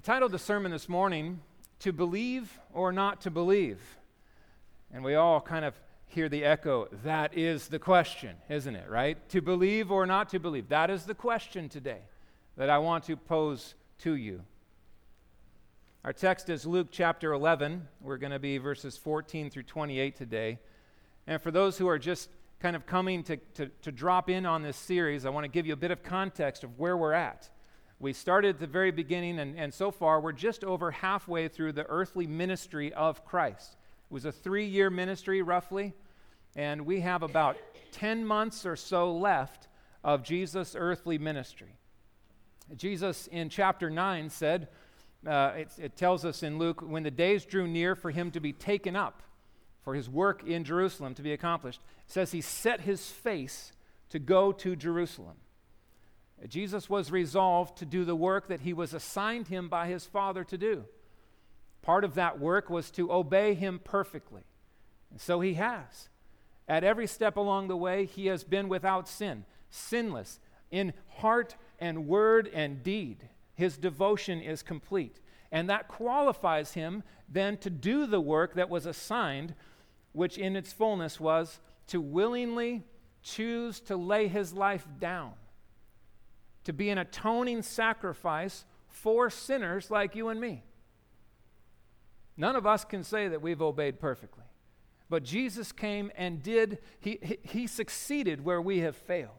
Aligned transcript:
I 0.00 0.02
titled 0.02 0.32
the 0.32 0.38
sermon 0.38 0.72
this 0.72 0.88
morning, 0.88 1.42
To 1.80 1.92
Believe 1.92 2.58
or 2.72 2.90
Not 2.90 3.20
to 3.20 3.30
Believe. 3.30 3.98
And 4.90 5.04
we 5.04 5.14
all 5.14 5.42
kind 5.42 5.62
of 5.62 5.78
hear 6.06 6.30
the 6.30 6.42
echo, 6.42 6.88
that 7.04 7.36
is 7.36 7.68
the 7.68 7.78
question, 7.78 8.36
isn't 8.48 8.74
it, 8.74 8.88
right? 8.88 9.18
To 9.28 9.42
believe 9.42 9.90
or 9.90 10.06
not 10.06 10.30
to 10.30 10.38
believe. 10.38 10.70
That 10.70 10.88
is 10.88 11.04
the 11.04 11.14
question 11.14 11.68
today 11.68 11.98
that 12.56 12.70
I 12.70 12.78
want 12.78 13.04
to 13.04 13.16
pose 13.18 13.74
to 13.98 14.14
you. 14.14 14.40
Our 16.02 16.14
text 16.14 16.48
is 16.48 16.64
Luke 16.64 16.88
chapter 16.90 17.34
11. 17.34 17.86
We're 18.00 18.16
going 18.16 18.32
to 18.32 18.38
be 18.38 18.56
verses 18.56 18.96
14 18.96 19.50
through 19.50 19.64
28 19.64 20.16
today. 20.16 20.60
And 21.26 21.42
for 21.42 21.50
those 21.50 21.76
who 21.76 21.88
are 21.88 21.98
just 21.98 22.30
kind 22.58 22.74
of 22.74 22.86
coming 22.86 23.22
to, 23.24 23.36
to, 23.36 23.66
to 23.82 23.92
drop 23.92 24.30
in 24.30 24.46
on 24.46 24.62
this 24.62 24.78
series, 24.78 25.26
I 25.26 25.28
want 25.28 25.44
to 25.44 25.50
give 25.50 25.66
you 25.66 25.74
a 25.74 25.76
bit 25.76 25.90
of 25.90 26.02
context 26.02 26.64
of 26.64 26.78
where 26.78 26.96
we're 26.96 27.12
at. 27.12 27.50
We 28.00 28.14
started 28.14 28.54
at 28.54 28.60
the 28.60 28.66
very 28.66 28.90
beginning, 28.90 29.38
and, 29.38 29.58
and 29.58 29.74
so 29.74 29.90
far 29.90 30.22
we're 30.22 30.32
just 30.32 30.64
over 30.64 30.90
halfway 30.90 31.48
through 31.48 31.72
the 31.72 31.84
earthly 31.86 32.26
ministry 32.26 32.94
of 32.94 33.26
Christ. 33.26 33.76
It 34.10 34.14
was 34.14 34.24
a 34.24 34.32
three 34.32 34.64
year 34.64 34.88
ministry, 34.88 35.42
roughly, 35.42 35.92
and 36.56 36.86
we 36.86 37.00
have 37.00 37.22
about 37.22 37.58
10 37.92 38.24
months 38.24 38.64
or 38.64 38.74
so 38.74 39.12
left 39.12 39.68
of 40.02 40.22
Jesus' 40.22 40.74
earthly 40.78 41.18
ministry. 41.18 41.76
Jesus 42.74 43.26
in 43.26 43.50
chapter 43.50 43.90
9 43.90 44.30
said, 44.30 44.68
uh, 45.26 45.52
it, 45.56 45.68
it 45.78 45.96
tells 45.96 46.24
us 46.24 46.42
in 46.42 46.56
Luke, 46.56 46.80
when 46.80 47.02
the 47.02 47.10
days 47.10 47.44
drew 47.44 47.68
near 47.68 47.94
for 47.94 48.10
him 48.10 48.30
to 48.30 48.40
be 48.40 48.54
taken 48.54 48.96
up, 48.96 49.22
for 49.82 49.94
his 49.94 50.08
work 50.08 50.42
in 50.46 50.64
Jerusalem 50.64 51.14
to 51.16 51.22
be 51.22 51.34
accomplished, 51.34 51.80
it 52.06 52.12
says 52.12 52.32
he 52.32 52.40
set 52.40 52.80
his 52.80 53.10
face 53.10 53.72
to 54.08 54.18
go 54.18 54.52
to 54.52 54.74
Jerusalem. 54.74 55.36
Jesus 56.48 56.88
was 56.88 57.10
resolved 57.10 57.76
to 57.78 57.84
do 57.84 58.04
the 58.04 58.16
work 58.16 58.48
that 58.48 58.60
he 58.60 58.72
was 58.72 58.94
assigned 58.94 59.48
him 59.48 59.68
by 59.68 59.88
his 59.88 60.06
Father 60.06 60.42
to 60.44 60.56
do. 60.56 60.84
Part 61.82 62.04
of 62.04 62.14
that 62.14 62.40
work 62.40 62.70
was 62.70 62.90
to 62.92 63.12
obey 63.12 63.54
him 63.54 63.80
perfectly. 63.82 64.42
And 65.10 65.20
so 65.20 65.40
he 65.40 65.54
has. 65.54 66.08
At 66.66 66.84
every 66.84 67.06
step 67.06 67.36
along 67.36 67.68
the 67.68 67.76
way, 67.76 68.04
he 68.06 68.26
has 68.26 68.44
been 68.44 68.68
without 68.68 69.08
sin, 69.08 69.44
sinless, 69.70 70.38
in 70.70 70.92
heart 71.16 71.56
and 71.78 72.06
word 72.06 72.48
and 72.52 72.82
deed. 72.82 73.28
His 73.54 73.76
devotion 73.76 74.40
is 74.40 74.62
complete. 74.62 75.20
And 75.52 75.68
that 75.68 75.88
qualifies 75.88 76.72
him 76.72 77.02
then 77.28 77.56
to 77.58 77.70
do 77.70 78.06
the 78.06 78.20
work 78.20 78.54
that 78.54 78.70
was 78.70 78.86
assigned, 78.86 79.54
which 80.12 80.38
in 80.38 80.56
its 80.56 80.72
fullness 80.72 81.18
was 81.20 81.60
to 81.88 82.00
willingly 82.00 82.84
choose 83.22 83.80
to 83.80 83.96
lay 83.96 84.28
his 84.28 84.54
life 84.54 84.86
down 84.98 85.32
to 86.64 86.72
be 86.72 86.90
an 86.90 86.98
atoning 86.98 87.62
sacrifice 87.62 88.64
for 88.88 89.30
sinners 89.30 89.90
like 89.90 90.14
you 90.14 90.28
and 90.28 90.40
me. 90.40 90.64
None 92.36 92.56
of 92.56 92.66
us 92.66 92.84
can 92.84 93.04
say 93.04 93.28
that 93.28 93.42
we've 93.42 93.62
obeyed 93.62 94.00
perfectly. 94.00 94.44
But 95.08 95.24
Jesus 95.24 95.72
came 95.72 96.10
and 96.16 96.42
did, 96.42 96.78
he, 97.00 97.18
he, 97.22 97.38
he, 97.42 97.66
succeeded 97.66 98.44
where 98.44 98.62
we 98.62 98.78
have 98.78 98.96
failed. 98.96 99.30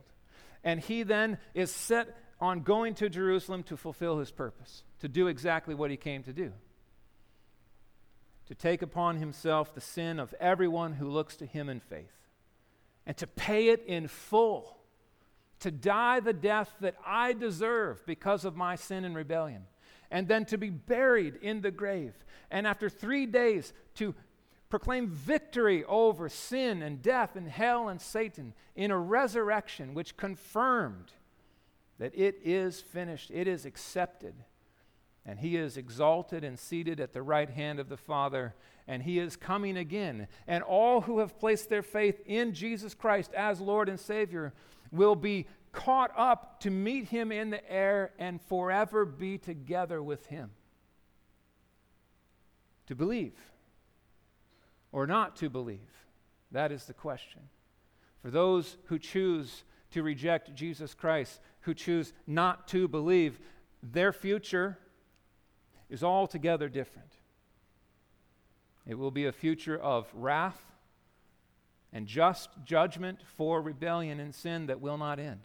And 0.64 0.80
he 0.80 1.04
then 1.04 1.38
is 1.54 1.72
set 1.72 2.18
on 2.40 2.62
going 2.62 2.94
to 2.96 3.10
Jerusalem 3.10 3.64
to 3.64 3.78
fulfill 3.78 4.20
his 4.20 4.32
purpose, 4.32 4.84
to 5.00 5.08
do 5.08 5.28
exactly 5.28 5.74
what 5.74 5.90
he 5.90 5.98
came 5.98 6.24
to 6.24 6.34
do 6.34 6.52
to 8.52 8.56
take 8.56 8.82
upon 8.82 9.16
himself 9.16 9.74
the 9.74 9.80
sin 9.80 10.20
of 10.20 10.36
everyone 10.38 10.92
who 10.92 11.08
looks 11.08 11.38
to 11.38 11.46
him 11.46 11.70
in 11.70 11.80
faith, 11.80 12.28
and 13.06 13.16
to 13.16 13.26
pay 13.26 13.70
it 13.70 13.82
in 13.88 14.10
full 14.10 14.78
to 15.62 15.72
die 15.72 16.20
the 16.20 16.34
death 16.34 16.76
that 16.82 16.96
I 17.06 17.34
deserve 17.34 18.06
because 18.06 18.46
of 18.46 18.56
my 18.56 18.76
sin 18.76 19.06
and 19.06 19.16
rebellion, 19.16 19.64
and 20.12 20.28
then 20.28 20.46
to 20.46 20.58
be 20.58 20.70
buried 20.70 21.38
in 21.42 21.62
the 21.62 21.72
grave, 21.72 22.14
and 22.52 22.68
after 22.68 22.90
three 22.90 23.26
days 23.26 23.74
to 23.96 24.14
proclaim 24.70 25.08
victory 25.08 25.84
over 25.86 26.30
sin 26.30 26.82
and 26.82 27.02
death 27.02 27.36
and 27.36 27.48
hell 27.48 27.90
and 27.90 28.02
Satan 28.02 28.54
in 28.76 28.90
a 28.90 28.98
resurrection 28.98 29.94
which 29.94 30.18
confirmed 30.18 31.12
that 32.00 32.16
it 32.16 32.40
is 32.44 32.82
finished, 32.82 33.30
it 33.32 33.48
is 33.48 33.66
accepted. 33.66 34.34
And 35.24 35.38
he 35.38 35.56
is 35.56 35.78
exalted 35.78 36.44
and 36.44 36.58
seated 36.58 37.00
at 37.00 37.14
the 37.14 37.22
right 37.22 37.50
hand 37.50 37.80
of 37.80 37.90
the 37.90 37.98
Father, 37.98 38.56
and 38.88 39.04
he 39.04 39.20
is 39.20 39.36
coming 39.36 39.78
again. 39.78 40.28
And 40.48 40.64
all 40.64 41.02
who 41.02 41.20
have 41.20 41.38
placed 41.38 41.70
their 41.70 41.84
faith 41.84 42.20
in 42.26 42.56
Jesus 42.56 42.96
Christ 42.96 43.32
as 43.36 43.62
Lord 43.62 43.88
and 43.88 44.00
Savior 44.00 44.52
will 44.92 45.16
be 45.16 45.46
caught 45.72 46.12
up 46.18 46.60
to 46.62 46.70
meet 46.70 47.08
him 47.08 47.32
in 47.32 47.50
the 47.50 47.72
air 47.72 48.12
and 48.20 48.42
forever 48.42 49.06
be 49.06 49.38
together 49.38 50.02
with 50.02 50.26
him. 50.28 50.52
To 52.88 52.96
believe 52.96 53.40
or 54.92 55.08
not 55.08 55.38
to 55.38 55.50
believe? 55.50 55.80
That 56.52 56.72
is 56.72 56.86
the 56.86 56.94
question. 56.94 57.42
For 58.22 58.30
those 58.30 58.78
who 58.86 59.00
choose 59.00 59.64
to 59.92 60.04
reject 60.04 60.54
Jesus 60.54 60.94
Christ, 60.94 61.40
who 61.62 61.74
choose 61.74 62.14
not 62.28 62.68
to 62.70 62.88
believe, 62.88 63.40
their 63.82 64.12
future 64.12 64.78
is 65.90 66.04
altogether 66.04 66.70
different. 66.70 67.14
It 68.86 68.96
will 68.96 69.12
be 69.12 69.26
a 69.26 69.32
future 69.32 69.78
of 69.78 70.08
wrath 70.14 70.62
and 71.94 72.08
just 72.08 72.50
judgment 72.66 73.20
for 73.38 73.62
rebellion 73.62 74.20
and 74.20 74.34
sin 74.34 74.68
that 74.68 74.82
will 74.82 74.98
not 74.98 75.20
end 75.20 75.42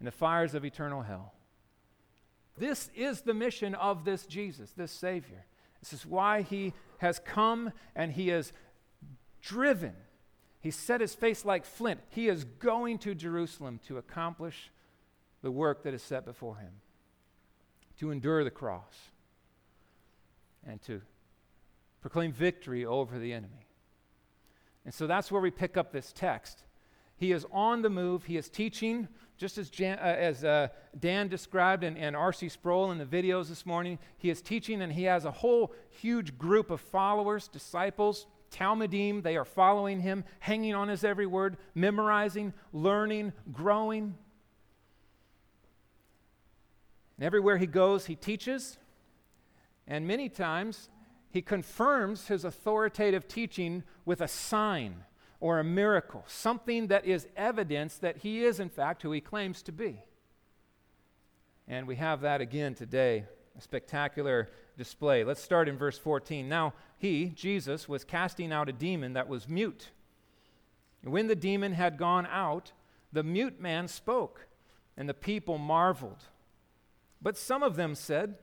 in 0.00 0.06
the 0.06 0.12
fires 0.12 0.54
of 0.54 0.64
eternal 0.64 1.02
hell. 1.02 1.32
This 2.56 2.90
is 2.94 3.20
the 3.20 3.34
mission 3.34 3.74
of 3.74 4.04
this 4.04 4.26
Jesus, 4.26 4.72
this 4.72 4.92
Savior. 4.92 5.44
This 5.80 5.92
is 5.92 6.04
why 6.04 6.42
he 6.42 6.72
has 6.98 7.20
come 7.20 7.72
and 7.94 8.12
he 8.12 8.28
has 8.28 8.52
driven. 9.40 9.94
He 10.60 10.70
set 10.70 11.00
his 11.00 11.14
face 11.14 11.44
like 11.44 11.64
flint. 11.64 12.00
He 12.08 12.28
is 12.28 12.44
going 12.44 12.98
to 12.98 13.14
Jerusalem 13.14 13.80
to 13.86 13.98
accomplish 13.98 14.70
the 15.42 15.50
work 15.52 15.84
that 15.84 15.94
is 15.94 16.02
set 16.02 16.24
before 16.24 16.56
him, 16.56 16.72
to 18.00 18.10
endure 18.10 18.42
the 18.42 18.50
cross, 18.50 19.10
and 20.66 20.82
to 20.82 21.00
proclaim 22.00 22.32
victory 22.32 22.84
over 22.84 23.18
the 23.18 23.32
enemy. 23.32 23.68
And 24.84 24.92
so 24.92 25.06
that's 25.06 25.30
where 25.30 25.40
we 25.40 25.50
pick 25.50 25.76
up 25.76 25.92
this 25.92 26.12
text. 26.12 26.64
He 27.16 27.30
is 27.30 27.46
on 27.52 27.82
the 27.82 27.90
move. 27.90 28.24
He 28.24 28.36
is 28.36 28.48
teaching, 28.48 29.06
just 29.38 29.56
as, 29.56 29.70
Jan, 29.70 29.98
uh, 30.00 30.02
as 30.02 30.44
uh, 30.44 30.68
Dan 30.98 31.28
described 31.28 31.84
and, 31.84 31.96
and 31.96 32.16
R.C. 32.16 32.48
Sproul 32.48 32.90
in 32.90 32.98
the 32.98 33.06
videos 33.06 33.48
this 33.48 33.64
morning. 33.64 33.98
He 34.18 34.30
is 34.30 34.42
teaching, 34.42 34.82
and 34.82 34.92
he 34.92 35.04
has 35.04 35.24
a 35.24 35.30
whole 35.30 35.72
huge 35.90 36.36
group 36.36 36.70
of 36.70 36.80
followers, 36.80 37.46
disciples, 37.46 38.26
talmidim. 38.50 39.22
They 39.22 39.36
are 39.36 39.44
following 39.44 40.00
him, 40.00 40.24
hanging 40.40 40.74
on 40.74 40.88
his 40.88 41.04
every 41.04 41.26
word, 41.26 41.56
memorizing, 41.74 42.52
learning, 42.72 43.32
growing. 43.52 44.16
And 47.16 47.24
everywhere 47.24 47.58
he 47.58 47.66
goes, 47.66 48.06
he 48.06 48.16
teaches. 48.16 48.76
And 49.86 50.06
many 50.06 50.28
times, 50.28 50.88
he 51.30 51.42
confirms 51.42 52.26
his 52.26 52.44
authoritative 52.44 53.28
teaching 53.28 53.84
with 54.04 54.20
a 54.20 54.28
sign 54.28 55.04
or 55.40 55.58
a 55.58 55.64
miracle, 55.64 56.24
something 56.26 56.88
that 56.88 57.04
is 57.04 57.28
evidence 57.36 57.96
that 57.98 58.18
he 58.18 58.44
is, 58.44 58.58
in 58.58 58.68
fact, 58.68 59.02
who 59.02 59.12
he 59.12 59.20
claims 59.20 59.62
to 59.62 59.72
be. 59.72 60.02
And 61.68 61.86
we 61.86 61.96
have 61.96 62.22
that 62.22 62.40
again 62.40 62.74
today, 62.74 63.24
a 63.56 63.60
spectacular 63.60 64.48
display. 64.76 65.22
Let's 65.22 65.42
start 65.42 65.68
in 65.68 65.76
verse 65.76 65.98
14. 65.98 66.48
Now, 66.48 66.72
he, 66.96 67.26
Jesus, 67.26 67.88
was 67.88 68.04
casting 68.04 68.52
out 68.52 68.68
a 68.68 68.72
demon 68.72 69.12
that 69.12 69.28
was 69.28 69.48
mute. 69.48 69.90
When 71.04 71.28
the 71.28 71.36
demon 71.36 71.72
had 71.72 71.98
gone 71.98 72.26
out, 72.26 72.72
the 73.12 73.22
mute 73.22 73.60
man 73.60 73.86
spoke, 73.86 74.46
and 74.96 75.08
the 75.08 75.14
people 75.14 75.58
marveled. 75.58 76.24
But 77.22 77.36
some 77.36 77.62
of 77.62 77.76
them 77.76 77.94
said, 77.94 78.36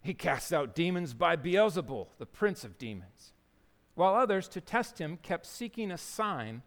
he 0.00 0.14
casts 0.14 0.52
out 0.52 0.74
demons 0.74 1.14
by 1.14 1.36
Beelzebul, 1.36 2.08
the 2.18 2.26
prince 2.26 2.64
of 2.64 2.78
demons. 2.78 3.32
While 3.98 4.14
others, 4.14 4.46
to 4.50 4.60
test 4.60 5.00
him, 5.00 5.18
kept 5.24 5.44
seeking 5.44 5.90
a 5.90 5.98
sign, 5.98 6.62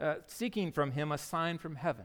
uh, 0.00 0.14
seeking 0.28 0.70
from 0.70 0.92
him 0.92 1.10
a 1.10 1.18
sign 1.18 1.58
from 1.58 1.74
heaven. 1.74 2.04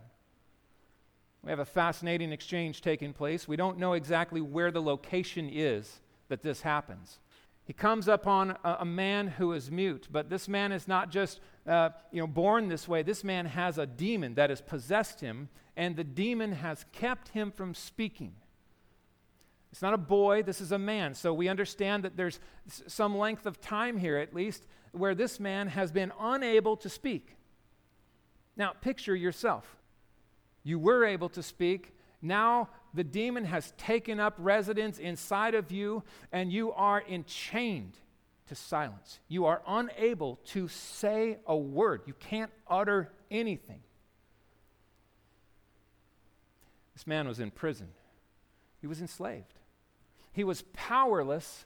We 1.44 1.52
have 1.52 1.60
a 1.60 1.66
fascinating 1.66 2.32
exchange 2.32 2.82
taking 2.82 3.14
place. 3.14 3.48
We 3.48 3.58
don't 3.58 3.78
know 3.78 3.94
exactly 3.94 4.42
where 4.42 4.72
the 4.72 4.82
location 4.82 5.48
is 5.54 6.00
that 6.30 6.42
this 6.42 6.62
happens. 6.62 7.20
He 7.64 7.74
comes 7.74 8.08
upon 8.08 8.58
a, 8.64 8.78
a 8.80 8.86
man 8.86 9.28
who 9.28 9.54
is 9.54 9.70
mute, 9.70 10.08
but 10.12 10.32
this 10.32 10.48
man 10.48 10.72
is 10.72 10.88
not 10.88 11.12
just 11.12 11.42
uh, 11.68 11.90
you 12.12 12.20
know, 12.20 12.26
born 12.26 12.68
this 12.68 12.88
way. 12.88 13.04
This 13.04 13.24
man 13.24 13.46
has 13.46 13.78
a 13.78 13.86
demon 13.86 14.34
that 14.34 14.50
has 14.50 14.62
possessed 14.62 15.22
him, 15.22 15.50
and 15.78 15.96
the 15.96 16.04
demon 16.04 16.54
has 16.54 16.88
kept 16.92 17.28
him 17.28 17.52
from 17.52 17.76
speaking. 17.76 18.34
It's 19.72 19.82
not 19.82 19.94
a 19.94 19.98
boy, 19.98 20.44
this 20.44 20.60
is 20.60 20.72
a 20.72 20.78
man. 20.78 21.14
So 21.14 21.34
we 21.34 21.48
understand 21.48 22.04
that 22.04 22.18
there's 22.18 22.40
some 22.68 23.18
length 23.18 23.46
of 23.46 23.62
time 23.62 23.98
here, 23.98 24.18
at 24.18 24.34
least, 24.34 24.68
where 24.92 25.16
this 25.16 25.40
man 25.40 25.68
has 25.70 25.92
been 25.92 26.12
unable 26.20 26.76
to 26.78 26.90
speak. 26.90 27.38
Now, 28.58 28.74
picture 28.74 29.16
yourself. 29.16 29.78
You 30.64 30.78
were 30.78 31.06
able 31.06 31.30
to 31.30 31.42
speak, 31.42 31.94
Now 32.22 32.70
the 32.94 33.04
demon 33.04 33.46
has 33.46 33.72
taken 33.78 34.20
up 34.20 34.36
residence 34.38 35.00
inside 35.00 35.56
of 35.56 35.72
you, 35.72 36.04
and 36.32 36.52
you 36.52 36.74
are 36.74 37.02
enchained 37.10 37.98
to 38.48 38.56
silence. 38.56 39.20
You 39.30 39.46
are 39.46 39.62
unable 39.66 40.36
to 40.48 40.68
say 40.68 41.38
a 41.48 41.56
word. 41.56 42.02
You 42.06 42.14
can't 42.14 42.52
utter 42.68 43.10
anything. 43.32 43.80
This 46.94 47.08
man 47.08 47.28
was 47.28 47.40
in 47.40 47.52
prison, 47.52 47.88
he 48.82 48.88
was 48.88 49.00
enslaved. 49.00 49.54
He 50.32 50.44
was 50.44 50.64
powerless 50.74 51.66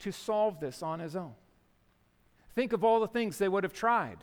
to 0.00 0.12
solve 0.12 0.60
this 0.60 0.82
on 0.82 1.00
his 1.00 1.14
own. 1.14 1.34
Think 2.54 2.72
of 2.72 2.84
all 2.84 3.00
the 3.00 3.08
things 3.08 3.38
they 3.38 3.48
would 3.48 3.64
have 3.64 3.72
tried. 3.72 4.18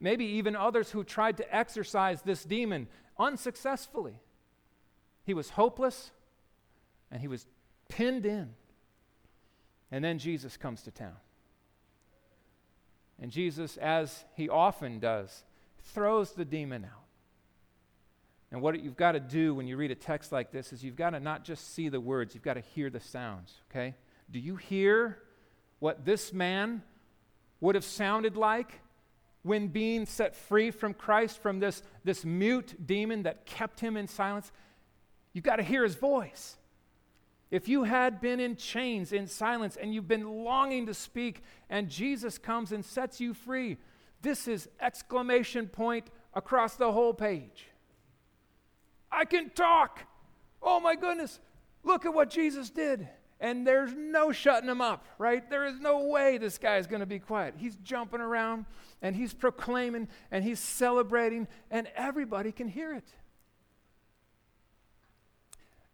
Maybe 0.00 0.24
even 0.24 0.54
others 0.54 0.90
who 0.90 1.02
tried 1.02 1.36
to 1.38 1.54
exorcise 1.54 2.22
this 2.22 2.44
demon 2.44 2.86
unsuccessfully. 3.18 4.20
He 5.24 5.34
was 5.34 5.50
hopeless 5.50 6.12
and 7.10 7.20
he 7.20 7.28
was 7.28 7.46
pinned 7.88 8.26
in. 8.26 8.50
And 9.90 10.04
then 10.04 10.18
Jesus 10.18 10.56
comes 10.56 10.82
to 10.82 10.90
town. 10.90 11.16
And 13.20 13.32
Jesus, 13.32 13.76
as 13.78 14.24
he 14.34 14.48
often 14.48 15.00
does, 15.00 15.44
throws 15.82 16.32
the 16.32 16.44
demon 16.44 16.84
out. 16.84 17.07
And 18.50 18.62
what 18.62 18.82
you've 18.82 18.96
got 18.96 19.12
to 19.12 19.20
do 19.20 19.54
when 19.54 19.66
you 19.66 19.76
read 19.76 19.90
a 19.90 19.94
text 19.94 20.32
like 20.32 20.50
this 20.50 20.72
is 20.72 20.82
you've 20.82 20.96
got 20.96 21.10
to 21.10 21.20
not 21.20 21.44
just 21.44 21.74
see 21.74 21.88
the 21.88 22.00
words, 22.00 22.34
you've 22.34 22.44
got 22.44 22.54
to 22.54 22.60
hear 22.60 22.88
the 22.88 23.00
sounds, 23.00 23.54
okay? 23.70 23.94
Do 24.30 24.38
you 24.38 24.56
hear 24.56 25.18
what 25.80 26.04
this 26.04 26.32
man 26.32 26.82
would 27.60 27.74
have 27.74 27.84
sounded 27.84 28.36
like 28.36 28.80
when 29.42 29.68
being 29.68 30.06
set 30.06 30.34
free 30.34 30.70
from 30.70 30.94
Christ, 30.94 31.42
from 31.42 31.60
this, 31.60 31.82
this 32.04 32.24
mute 32.24 32.74
demon 32.86 33.24
that 33.24 33.44
kept 33.44 33.80
him 33.80 33.96
in 33.96 34.08
silence? 34.08 34.50
You've 35.34 35.44
got 35.44 35.56
to 35.56 35.62
hear 35.62 35.84
his 35.84 35.94
voice. 35.94 36.56
If 37.50 37.68
you 37.68 37.84
had 37.84 38.20
been 38.20 38.40
in 38.40 38.56
chains, 38.56 39.12
in 39.12 39.26
silence, 39.26 39.76
and 39.76 39.94
you've 39.94 40.08
been 40.08 40.44
longing 40.44 40.86
to 40.86 40.94
speak, 40.94 41.42
and 41.70 41.88
Jesus 41.88 42.38
comes 42.38 42.72
and 42.72 42.84
sets 42.84 43.20
you 43.20 43.34
free, 43.34 43.76
this 44.22 44.48
is 44.48 44.68
exclamation 44.80 45.66
point 45.66 46.08
across 46.34 46.76
the 46.76 46.92
whole 46.92 47.14
page. 47.14 47.66
I 49.10 49.24
can 49.24 49.50
talk. 49.50 50.00
Oh 50.62 50.80
my 50.80 50.96
goodness, 50.96 51.40
look 51.84 52.04
at 52.04 52.14
what 52.14 52.30
Jesus 52.30 52.70
did. 52.70 53.08
And 53.40 53.64
there's 53.64 53.94
no 53.94 54.32
shutting 54.32 54.68
him 54.68 54.80
up, 54.80 55.06
right? 55.16 55.48
There 55.48 55.64
is 55.64 55.78
no 55.78 56.08
way 56.08 56.38
this 56.38 56.58
guy 56.58 56.78
is 56.78 56.88
going 56.88 57.00
to 57.00 57.06
be 57.06 57.20
quiet. 57.20 57.54
He's 57.56 57.76
jumping 57.76 58.20
around 58.20 58.66
and 59.00 59.14
he's 59.14 59.32
proclaiming 59.32 60.08
and 60.32 60.42
he's 60.42 60.58
celebrating, 60.58 61.46
and 61.70 61.86
everybody 61.94 62.50
can 62.50 62.66
hear 62.66 62.92
it. 62.94 63.08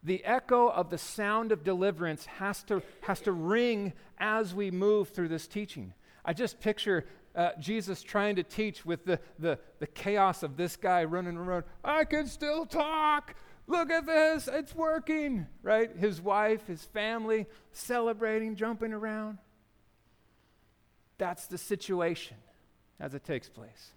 The 0.02 0.24
echo 0.24 0.68
of 0.68 0.88
the 0.88 0.98
sound 0.98 1.52
of 1.52 1.64
deliverance 1.64 2.26
has 2.26 2.62
to, 2.64 2.82
has 3.02 3.20
to 3.22 3.32
ring 3.32 3.92
as 4.18 4.54
we 4.54 4.70
move 4.70 5.10
through 5.10 5.28
this 5.28 5.46
teaching. 5.46 5.92
I 6.24 6.32
just 6.32 6.60
picture 6.60 7.04
uh, 7.34 7.50
Jesus 7.58 8.02
trying 8.02 8.36
to 8.36 8.42
teach 8.42 8.84
with 8.86 9.04
the, 9.04 9.18
the, 9.38 9.58
the 9.80 9.86
chaos 9.86 10.42
of 10.42 10.56
this 10.56 10.76
guy 10.76 11.04
running 11.04 11.36
around. 11.36 11.64
I 11.84 12.04
can 12.04 12.26
still 12.26 12.64
talk. 12.66 13.34
Look 13.66 13.90
at 13.90 14.06
this. 14.06 14.48
It's 14.50 14.74
working. 14.74 15.46
Right? 15.62 15.94
His 15.96 16.20
wife, 16.20 16.66
his 16.66 16.84
family 16.84 17.46
celebrating, 17.72 18.56
jumping 18.56 18.92
around. 18.92 19.38
That's 21.18 21.46
the 21.46 21.58
situation 21.58 22.36
as 23.00 23.14
it 23.14 23.24
takes 23.24 23.48
place. 23.48 23.92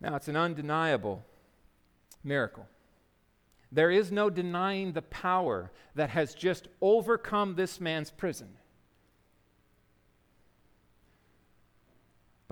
Now, 0.00 0.16
it's 0.16 0.28
an 0.28 0.36
undeniable 0.36 1.24
miracle. 2.22 2.66
There 3.72 3.90
is 3.90 4.12
no 4.12 4.30
denying 4.30 4.92
the 4.92 5.02
power 5.02 5.72
that 5.94 6.10
has 6.10 6.34
just 6.34 6.68
overcome 6.80 7.54
this 7.54 7.80
man's 7.80 8.10
prison. 8.10 8.48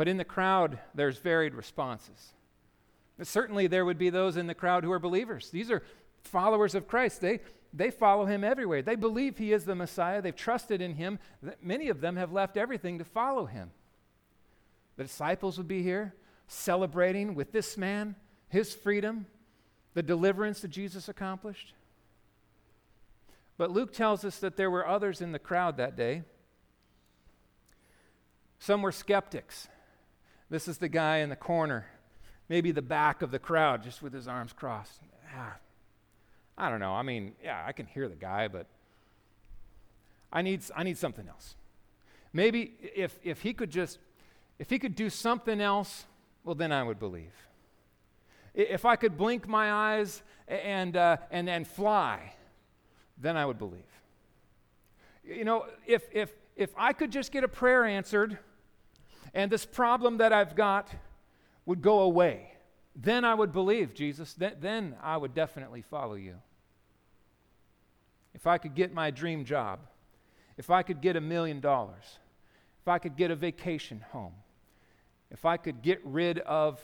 But 0.02 0.08
in 0.08 0.16
the 0.16 0.24
crowd, 0.24 0.80
there's 0.96 1.18
varied 1.18 1.54
responses. 1.54 2.34
Certainly, 3.22 3.68
there 3.68 3.84
would 3.84 3.98
be 3.98 4.10
those 4.10 4.36
in 4.36 4.48
the 4.48 4.52
crowd 4.52 4.82
who 4.82 4.90
are 4.90 4.98
believers. 4.98 5.48
These 5.50 5.70
are 5.70 5.84
followers 6.24 6.74
of 6.74 6.88
Christ. 6.88 7.20
They, 7.20 7.38
they 7.72 7.92
follow 7.92 8.26
him 8.26 8.42
everywhere. 8.42 8.82
They 8.82 8.96
believe 8.96 9.38
he 9.38 9.52
is 9.52 9.64
the 9.64 9.76
Messiah. 9.76 10.20
They've 10.20 10.34
trusted 10.34 10.80
in 10.82 10.96
him. 10.96 11.20
Many 11.62 11.88
of 11.88 12.00
them 12.00 12.16
have 12.16 12.32
left 12.32 12.56
everything 12.56 12.98
to 12.98 13.04
follow 13.04 13.46
him. 13.46 13.70
The 14.96 15.04
disciples 15.04 15.56
would 15.56 15.68
be 15.68 15.84
here 15.84 16.16
celebrating 16.48 17.36
with 17.36 17.52
this 17.52 17.76
man, 17.76 18.16
his 18.48 18.74
freedom, 18.74 19.26
the 19.94 20.02
deliverance 20.02 20.62
that 20.62 20.72
Jesus 20.72 21.08
accomplished. 21.08 21.74
But 23.56 23.70
Luke 23.70 23.92
tells 23.92 24.24
us 24.24 24.40
that 24.40 24.56
there 24.56 24.68
were 24.68 24.84
others 24.84 25.20
in 25.20 25.30
the 25.30 25.38
crowd 25.38 25.76
that 25.76 25.96
day. 25.96 26.24
Some 28.58 28.82
were 28.82 28.90
skeptics. 28.90 29.68
This 30.52 30.68
is 30.68 30.76
the 30.76 30.90
guy 30.90 31.20
in 31.20 31.30
the 31.30 31.36
corner, 31.36 31.86
maybe 32.50 32.72
the 32.72 32.82
back 32.82 33.22
of 33.22 33.30
the 33.30 33.38
crowd, 33.38 33.82
just 33.82 34.02
with 34.02 34.12
his 34.12 34.28
arms 34.28 34.52
crossed. 34.52 35.00
Ah, 35.34 35.56
I 36.58 36.68
don't 36.68 36.78
know. 36.78 36.92
I 36.92 37.00
mean, 37.00 37.32
yeah, 37.42 37.64
I 37.66 37.72
can 37.72 37.86
hear 37.86 38.06
the 38.06 38.16
guy, 38.16 38.48
but 38.48 38.66
I 40.30 40.42
need, 40.42 40.60
I 40.76 40.82
need 40.82 40.98
something 40.98 41.26
else. 41.26 41.54
Maybe 42.34 42.74
if, 42.94 43.18
if 43.24 43.40
he 43.40 43.54
could 43.54 43.70
just, 43.70 43.98
if 44.58 44.68
he 44.68 44.78
could 44.78 44.94
do 44.94 45.08
something 45.08 45.58
else, 45.58 46.04
well, 46.44 46.54
then 46.54 46.70
I 46.70 46.82
would 46.82 46.98
believe. 46.98 47.32
If 48.52 48.84
I 48.84 48.96
could 48.96 49.16
blink 49.16 49.48
my 49.48 49.72
eyes 49.72 50.22
and, 50.48 50.98
uh, 50.98 51.16
and, 51.30 51.48
and 51.48 51.66
fly, 51.66 52.34
then 53.16 53.38
I 53.38 53.46
would 53.46 53.58
believe. 53.58 53.80
You 55.24 55.46
know, 55.46 55.64
if, 55.86 56.02
if, 56.12 56.30
if 56.56 56.74
I 56.76 56.92
could 56.92 57.10
just 57.10 57.32
get 57.32 57.42
a 57.42 57.48
prayer 57.48 57.86
answered, 57.86 58.36
and 59.34 59.50
this 59.50 59.64
problem 59.64 60.18
that 60.18 60.32
I've 60.32 60.54
got 60.54 60.90
would 61.64 61.82
go 61.82 62.00
away. 62.00 62.52
Then 62.94 63.24
I 63.24 63.34
would 63.34 63.52
believe, 63.52 63.94
Jesus. 63.94 64.34
Th- 64.34 64.54
then 64.60 64.96
I 65.02 65.16
would 65.16 65.34
definitely 65.34 65.82
follow 65.82 66.14
you. 66.14 66.36
If 68.34 68.46
I 68.46 68.58
could 68.58 68.74
get 68.74 68.92
my 68.92 69.10
dream 69.10 69.44
job, 69.44 69.80
if 70.56 70.70
I 70.70 70.82
could 70.82 71.00
get 71.00 71.16
a 71.16 71.20
million 71.20 71.60
dollars, 71.60 72.18
if 72.80 72.88
I 72.88 72.98
could 72.98 73.16
get 73.16 73.30
a 73.30 73.36
vacation 73.36 74.04
home, 74.10 74.34
if 75.30 75.44
I 75.44 75.56
could 75.56 75.82
get 75.82 76.00
rid 76.04 76.38
of, 76.40 76.80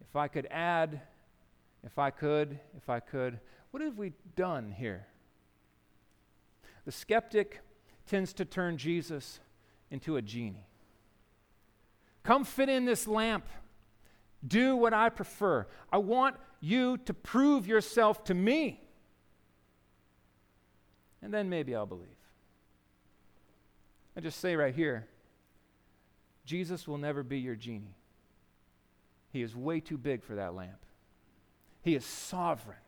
if 0.00 0.14
I 0.14 0.28
could 0.28 0.46
add, 0.50 1.00
if 1.82 1.98
I 1.98 2.10
could, 2.10 2.58
if 2.76 2.88
I 2.88 3.00
could, 3.00 3.40
what 3.70 3.82
have 3.82 3.98
we 3.98 4.12
done 4.36 4.70
here? 4.70 5.06
The 6.84 6.92
skeptic 6.92 7.60
tends 8.06 8.32
to 8.34 8.44
turn 8.44 8.76
Jesus 8.76 9.40
into 9.90 10.16
a 10.16 10.22
genie. 10.22 10.69
Come 12.22 12.44
fit 12.44 12.68
in 12.68 12.84
this 12.84 13.06
lamp. 13.06 13.46
Do 14.46 14.76
what 14.76 14.94
I 14.94 15.08
prefer. 15.08 15.66
I 15.92 15.98
want 15.98 16.36
you 16.60 16.98
to 16.98 17.14
prove 17.14 17.66
yourself 17.66 18.24
to 18.24 18.34
me. 18.34 18.80
And 21.22 21.32
then 21.32 21.48
maybe 21.48 21.74
I'll 21.74 21.86
believe. 21.86 22.08
I 24.16 24.20
just 24.20 24.40
say 24.40 24.56
right 24.56 24.74
here 24.74 25.06
Jesus 26.44 26.88
will 26.88 26.98
never 26.98 27.22
be 27.22 27.38
your 27.38 27.54
genie. 27.54 27.96
He 29.30 29.42
is 29.42 29.54
way 29.54 29.80
too 29.80 29.96
big 29.96 30.24
for 30.24 30.34
that 30.34 30.54
lamp. 30.54 30.84
He 31.82 31.94
is 31.94 32.04
sovereign. 32.04 32.78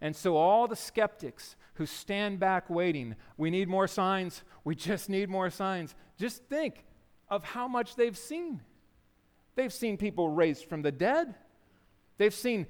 And 0.00 0.16
so, 0.16 0.36
all 0.36 0.66
the 0.66 0.74
skeptics 0.74 1.54
who 1.74 1.86
stand 1.86 2.40
back 2.40 2.68
waiting, 2.68 3.14
we 3.36 3.50
need 3.50 3.68
more 3.68 3.86
signs, 3.86 4.42
we 4.64 4.74
just 4.74 5.08
need 5.08 5.30
more 5.30 5.48
signs. 5.48 5.94
Just 6.18 6.42
think 6.46 6.84
of 7.32 7.42
how 7.42 7.66
much 7.66 7.96
they've 7.96 8.16
seen. 8.16 8.60
They've 9.54 9.72
seen 9.72 9.96
people 9.96 10.28
raised 10.28 10.66
from 10.66 10.82
the 10.82 10.92
dead. 10.92 11.34
They've 12.18 12.32
seen 12.32 12.66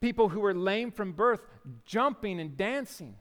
people 0.00 0.28
who 0.28 0.40
were 0.40 0.52
lame 0.52 0.90
from 0.90 1.12
birth 1.12 1.40
jumping 1.86 2.40
and 2.40 2.56
dancing. 2.56 3.14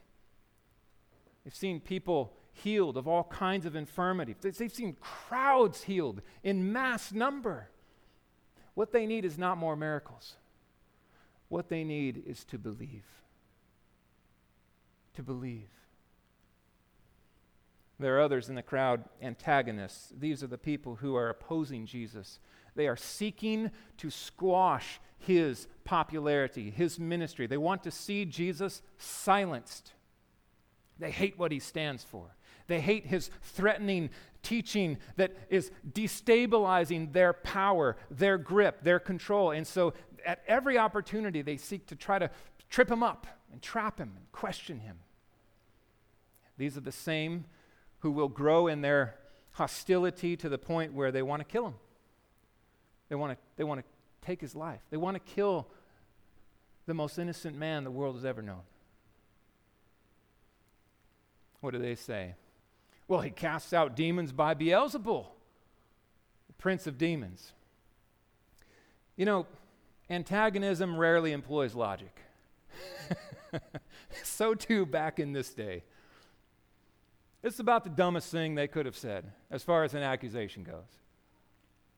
They've 1.43 1.53
seen 1.53 1.81
people 1.81 2.33
healed 2.53 2.97
of 2.97 3.07
all 3.07 3.25
kinds 3.25 3.67
of 3.67 3.75
infirmity. 3.75 4.35
They've 4.41 4.73
seen 4.73 4.97
crowds 4.99 5.83
healed 5.83 6.23
in 6.43 6.73
mass 6.73 7.11
number. 7.11 7.69
What 8.73 8.91
they 8.91 9.05
need 9.05 9.23
is 9.23 9.37
not 9.37 9.59
more 9.59 9.75
miracles. 9.75 10.33
What 11.47 11.69
they 11.69 11.83
need 11.83 12.23
is 12.25 12.43
to 12.45 12.57
believe. 12.57 13.05
To 15.13 15.21
believe. 15.21 15.69
There 18.01 18.17
are 18.17 18.21
others 18.21 18.49
in 18.49 18.55
the 18.55 18.61
crowd, 18.63 19.05
antagonists. 19.21 20.11
These 20.17 20.43
are 20.43 20.47
the 20.47 20.57
people 20.57 20.95
who 20.95 21.15
are 21.15 21.29
opposing 21.29 21.85
Jesus. 21.85 22.39
They 22.75 22.87
are 22.87 22.97
seeking 22.97 23.71
to 23.97 24.09
squash 24.09 24.99
his 25.19 25.67
popularity, 25.83 26.71
his 26.71 26.99
ministry. 26.99 27.47
They 27.47 27.57
want 27.57 27.83
to 27.83 27.91
see 27.91 28.25
Jesus 28.25 28.81
silenced. 28.97 29.93
They 30.99 31.11
hate 31.11 31.37
what 31.37 31.51
he 31.51 31.59
stands 31.59 32.03
for. 32.03 32.35
They 32.67 32.81
hate 32.81 33.05
his 33.05 33.29
threatening 33.41 34.09
teaching 34.43 34.97
that 35.17 35.35
is 35.49 35.71
destabilizing 35.91 37.13
their 37.13 37.33
power, 37.33 37.97
their 38.09 38.37
grip, 38.37 38.83
their 38.83 38.99
control. 38.99 39.51
And 39.51 39.67
so 39.67 39.93
at 40.25 40.41
every 40.47 40.77
opportunity, 40.77 41.41
they 41.41 41.57
seek 41.57 41.85
to 41.87 41.95
try 41.95 42.17
to 42.17 42.29
trip 42.69 42.89
him 42.89 43.03
up 43.03 43.27
and 43.51 43.61
trap 43.61 43.99
him 43.99 44.13
and 44.15 44.31
question 44.31 44.79
him. 44.79 44.97
These 46.57 46.77
are 46.77 46.81
the 46.81 46.91
same 46.91 47.45
who 48.01 48.11
will 48.11 48.27
grow 48.27 48.67
in 48.67 48.81
their 48.81 49.15
hostility 49.53 50.35
to 50.37 50.49
the 50.49 50.57
point 50.57 50.93
where 50.93 51.11
they 51.11 51.21
want 51.21 51.39
to 51.39 51.45
kill 51.45 51.67
him. 51.67 51.75
They 53.09 53.15
want 53.15 53.33
to, 53.33 53.37
they 53.57 53.63
want 53.63 53.81
to 53.81 53.85
take 54.25 54.41
his 54.41 54.55
life. 54.55 54.81
They 54.89 54.97
want 54.97 55.15
to 55.15 55.33
kill 55.33 55.67
the 56.85 56.93
most 56.93 57.19
innocent 57.19 57.57
man 57.57 57.83
the 57.83 57.91
world 57.91 58.15
has 58.15 58.25
ever 58.25 58.41
known. 58.41 58.61
What 61.59 61.73
do 61.73 61.79
they 61.79 61.95
say? 61.95 62.35
Well, 63.07 63.21
he 63.21 63.29
casts 63.29 63.73
out 63.73 63.95
demons 63.95 64.31
by 64.31 64.55
Beelzebul, 64.55 65.25
the 66.47 66.53
prince 66.57 66.87
of 66.87 66.97
demons. 66.97 67.51
You 69.15 69.25
know, 69.25 69.45
antagonism 70.09 70.97
rarely 70.97 71.33
employs 71.33 71.75
logic. 71.75 72.17
so 74.23 74.55
too 74.55 74.85
back 74.85 75.19
in 75.19 75.33
this 75.33 75.53
day. 75.53 75.83
It's 77.43 77.59
about 77.59 77.83
the 77.83 77.89
dumbest 77.89 78.31
thing 78.31 78.55
they 78.55 78.67
could 78.67 78.85
have 78.85 78.95
said 78.95 79.31
as 79.49 79.63
far 79.63 79.83
as 79.83 79.93
an 79.93 80.03
accusation 80.03 80.63
goes. 80.63 80.99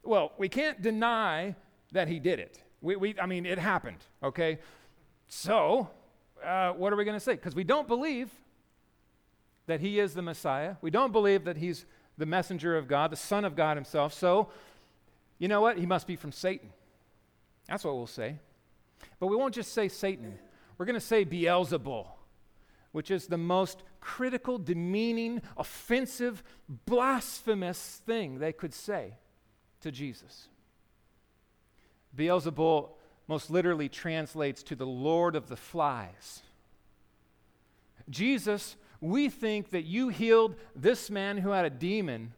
Well, 0.04 0.32
we 0.38 0.50
can't 0.50 0.82
deny 0.82 1.56
that 1.92 2.08
he 2.08 2.20
did 2.20 2.40
it. 2.40 2.62
We, 2.82 2.96
we, 2.96 3.20
I 3.20 3.26
mean, 3.26 3.46
it 3.46 3.58
happened, 3.58 4.00
okay? 4.22 4.60
So, 5.28 5.90
uh, 6.44 6.72
what 6.72 6.92
are 6.92 6.96
we 6.96 7.06
going 7.06 7.16
to 7.16 7.24
say? 7.24 7.34
Because 7.34 7.56
we 7.56 7.64
don't 7.64 7.88
believe 7.88 8.30
that 9.68 9.80
he 9.80 10.00
is 10.00 10.14
the 10.14 10.22
Messiah. 10.22 10.76
We 10.82 10.92
don't 10.92 11.12
believe 11.12 11.46
that 11.46 11.58
he's 11.58 11.86
the 12.18 12.26
messenger 12.26 12.78
of 12.78 12.88
God, 12.88 13.12
the 13.12 13.18
Son 13.18 13.46
of 13.46 13.56
God 13.56 13.78
himself. 13.78 14.14
So, 14.14 14.50
you 15.40 15.48
know 15.48 15.62
what? 15.62 15.78
He 15.78 15.86
must 15.86 16.08
be 16.08 16.16
from 16.16 16.32
Satan. 16.32 16.70
That's 17.68 17.84
what 17.84 17.96
we'll 17.96 18.08
say. 18.08 18.38
But 19.20 19.28
we 19.28 19.36
won't 19.36 19.56
just 19.56 19.74
say 19.74 19.88
Satan, 19.88 20.38
we're 20.78 20.86
going 20.86 20.96
to 20.96 21.00
say 21.00 21.26
Beelzebul, 21.26 22.08
which 22.94 23.12
is 23.12 23.28
the 23.28 23.38
most 23.38 23.84
critical, 24.00 24.58
demeaning, 24.58 25.42
offensive, 25.58 26.42
blasphemous 26.86 28.02
thing 28.06 28.40
they 28.40 28.54
could 28.54 28.74
say 28.74 29.16
to 29.82 29.92
Jesus. 29.92 30.48
Beelzebul 32.16 32.90
most 33.28 33.50
literally 33.50 33.90
translates 33.90 34.64
to 34.64 34.76
the 34.76 34.86
Lord 34.86 35.36
of 35.36 35.50
the 35.50 35.56
flies. 35.56 36.44
Jesus, 38.10 38.76
we 39.02 39.28
think 39.28 39.72
that 39.72 39.84
you 39.84 40.10
healed 40.10 40.56
this 40.76 41.10
man 41.10 41.38
who 41.38 41.50
had 41.50 41.66
a 41.66 41.70
demon 41.70 42.34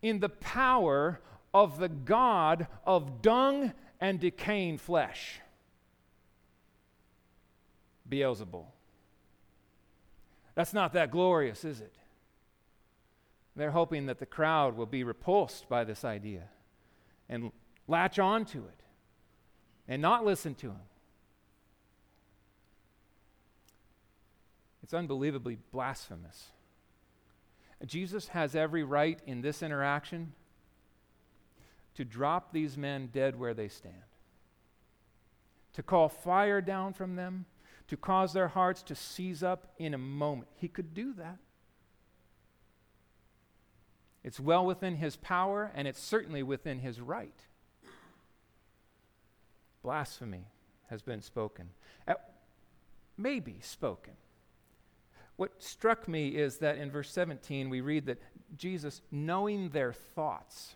in 0.00 0.20
the 0.20 0.28
power 0.28 1.20
of 1.52 1.78
the 1.78 1.88
God 1.88 2.68
of 2.84 3.20
dung 3.20 3.72
and 4.00 4.20
decaying 4.20 4.78
flesh. 4.78 5.40
Beelzebul. 8.08 8.66
That's 10.56 10.72
not 10.72 10.94
that 10.94 11.12
glorious, 11.12 11.64
is 11.64 11.80
it? 11.80 11.94
They're 13.54 13.70
hoping 13.70 14.06
that 14.06 14.18
the 14.18 14.26
crowd 14.26 14.76
will 14.76 14.86
be 14.86 15.04
repulsed 15.04 15.68
by 15.68 15.84
this 15.84 16.04
idea 16.04 16.48
and 17.28 17.52
latch 17.86 18.18
on 18.18 18.44
to 18.46 18.58
it 18.58 18.82
and 19.86 20.02
not 20.02 20.24
listen 20.24 20.54
to 20.56 20.68
him. 20.68 20.80
It's 24.82 24.94
unbelievably 24.94 25.58
blasphemous. 25.72 26.50
Jesus 27.84 28.28
has 28.28 28.54
every 28.54 28.82
right 28.82 29.20
in 29.26 29.42
this 29.42 29.62
interaction 29.62 30.32
to 31.94 32.04
drop 32.04 32.52
these 32.52 32.78
men 32.78 33.10
dead 33.12 33.38
where 33.38 33.52
they 33.52 33.68
stand, 33.68 33.94
to 35.74 35.82
call 35.82 36.08
fire 36.08 36.60
down 36.60 36.92
from 36.92 37.16
them, 37.16 37.44
to 37.88 37.96
cause 37.96 38.32
their 38.32 38.48
hearts 38.48 38.82
to 38.84 38.94
seize 38.94 39.42
up 39.42 39.72
in 39.78 39.94
a 39.94 39.98
moment. 39.98 40.48
He 40.56 40.68
could 40.68 40.94
do 40.94 41.12
that. 41.14 41.38
It's 44.24 44.40
well 44.40 44.66
within 44.66 44.96
his 44.96 45.16
power, 45.16 45.70
and 45.74 45.86
it's 45.86 46.00
certainly 46.00 46.42
within 46.42 46.80
his 46.80 47.00
right. 47.00 47.38
Blasphemy 49.82 50.46
has 50.90 51.02
been 51.02 51.22
spoken. 51.22 51.70
Uh, 52.08 52.14
maybe 53.16 53.58
spoken. 53.60 54.14
What 55.36 55.62
struck 55.62 56.08
me 56.08 56.30
is 56.30 56.58
that 56.58 56.78
in 56.78 56.90
verse 56.90 57.10
17 57.10 57.70
we 57.70 57.80
read 57.80 58.06
that 58.06 58.20
Jesus, 58.56 59.00
knowing 59.12 59.68
their 59.68 59.92
thoughts, 59.92 60.74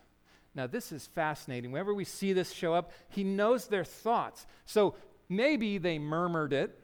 now, 0.53 0.67
this 0.67 0.91
is 0.91 1.07
fascinating. 1.07 1.71
Whenever 1.71 1.93
we 1.93 2.03
see 2.03 2.33
this 2.33 2.51
show 2.51 2.73
up, 2.73 2.91
he 3.09 3.23
knows 3.23 3.67
their 3.67 3.85
thoughts. 3.85 4.45
So 4.65 4.95
maybe 5.29 5.77
they 5.77 5.97
murmured 5.97 6.51
it, 6.51 6.77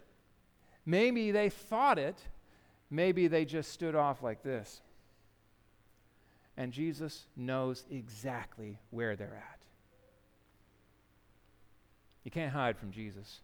maybe 0.88 1.30
they 1.30 1.50
thought 1.50 2.00
it, 2.00 2.18
maybe 2.90 3.28
they 3.28 3.46
just 3.46 3.72
stood 3.72 3.94
off 3.94 4.24
like 4.24 4.42
this. 4.42 4.82
And 6.56 6.72
Jesus 6.72 7.26
knows 7.36 7.84
exactly 7.92 8.80
where 8.90 9.16
they're 9.16 9.36
at. 9.36 9.60
You 12.24 12.32
can't 12.32 12.52
hide 12.52 12.78
from 12.78 12.92
Jesus. 12.92 13.42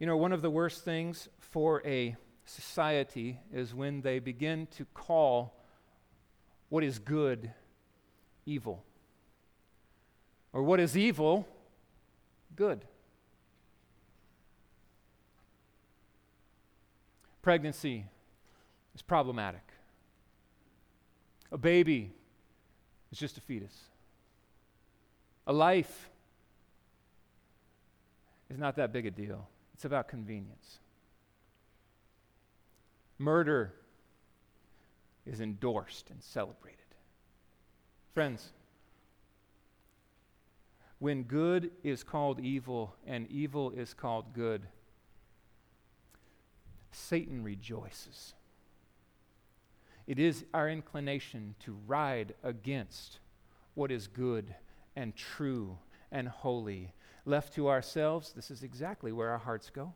You 0.00 0.06
know, 0.06 0.16
one 0.16 0.32
of 0.32 0.42
the 0.42 0.50
worst 0.50 0.84
things 0.84 1.28
for 1.38 1.86
a 1.86 2.16
society 2.46 3.38
is 3.52 3.74
when 3.74 4.00
they 4.00 4.18
begin 4.18 4.66
to 4.76 4.84
call 4.86 5.54
what 6.68 6.82
is 6.82 6.98
good 6.98 7.50
evil. 8.44 8.82
Or 10.52 10.62
what 10.62 10.80
is 10.80 10.96
evil, 10.96 11.46
good. 12.56 12.84
Pregnancy 17.44 18.06
is 18.94 19.02
problematic. 19.02 19.60
A 21.52 21.58
baby 21.58 22.10
is 23.12 23.18
just 23.18 23.36
a 23.36 23.42
fetus. 23.42 23.78
A 25.46 25.52
life 25.52 26.08
is 28.48 28.56
not 28.56 28.76
that 28.76 28.94
big 28.94 29.04
a 29.04 29.10
deal, 29.10 29.46
it's 29.74 29.84
about 29.84 30.08
convenience. 30.08 30.78
Murder 33.18 33.74
is 35.26 35.42
endorsed 35.42 36.08
and 36.08 36.22
celebrated. 36.22 36.78
Friends, 38.14 38.54
when 40.98 41.24
good 41.24 41.72
is 41.82 42.02
called 42.02 42.40
evil 42.40 42.94
and 43.06 43.30
evil 43.30 43.70
is 43.72 43.92
called 43.92 44.32
good, 44.32 44.62
Satan 46.94 47.42
rejoices. 47.42 48.34
It 50.06 50.18
is 50.18 50.44
our 50.52 50.68
inclination 50.68 51.54
to 51.60 51.76
ride 51.86 52.34
against 52.42 53.18
what 53.74 53.90
is 53.90 54.06
good 54.06 54.54
and 54.94 55.16
true 55.16 55.78
and 56.12 56.28
holy. 56.28 56.92
Left 57.24 57.54
to 57.54 57.68
ourselves, 57.68 58.32
this 58.32 58.50
is 58.50 58.62
exactly 58.62 59.12
where 59.12 59.30
our 59.30 59.38
hearts 59.38 59.70
go. 59.70 59.94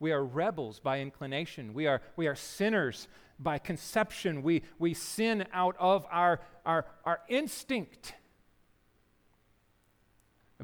We 0.00 0.12
are 0.12 0.24
rebels 0.24 0.80
by 0.80 1.00
inclination. 1.00 1.74
We 1.74 1.86
are, 1.86 2.02
we 2.16 2.26
are 2.26 2.34
sinners 2.34 3.06
by 3.38 3.58
conception. 3.58 4.42
We, 4.42 4.62
we 4.78 4.94
sin 4.94 5.46
out 5.52 5.76
of 5.78 6.06
our, 6.10 6.40
our, 6.64 6.86
our 7.04 7.20
instinct. 7.28 8.14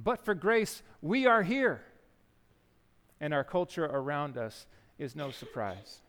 But 0.03 0.25
for 0.25 0.35
grace, 0.35 0.83
we 1.03 1.27
are 1.27 1.43
here. 1.43 1.83
And 3.21 3.35
our 3.35 3.45
culture 3.45 3.85
around 3.85 4.39
us 4.39 4.67
is 5.01 5.17
no 5.17 5.31
surprise. 5.31 6.01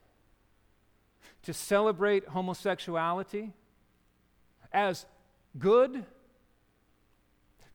To 1.44 1.54
celebrate 1.54 2.28
homosexuality 2.28 3.54
as 4.72 5.06
good, 5.58 6.06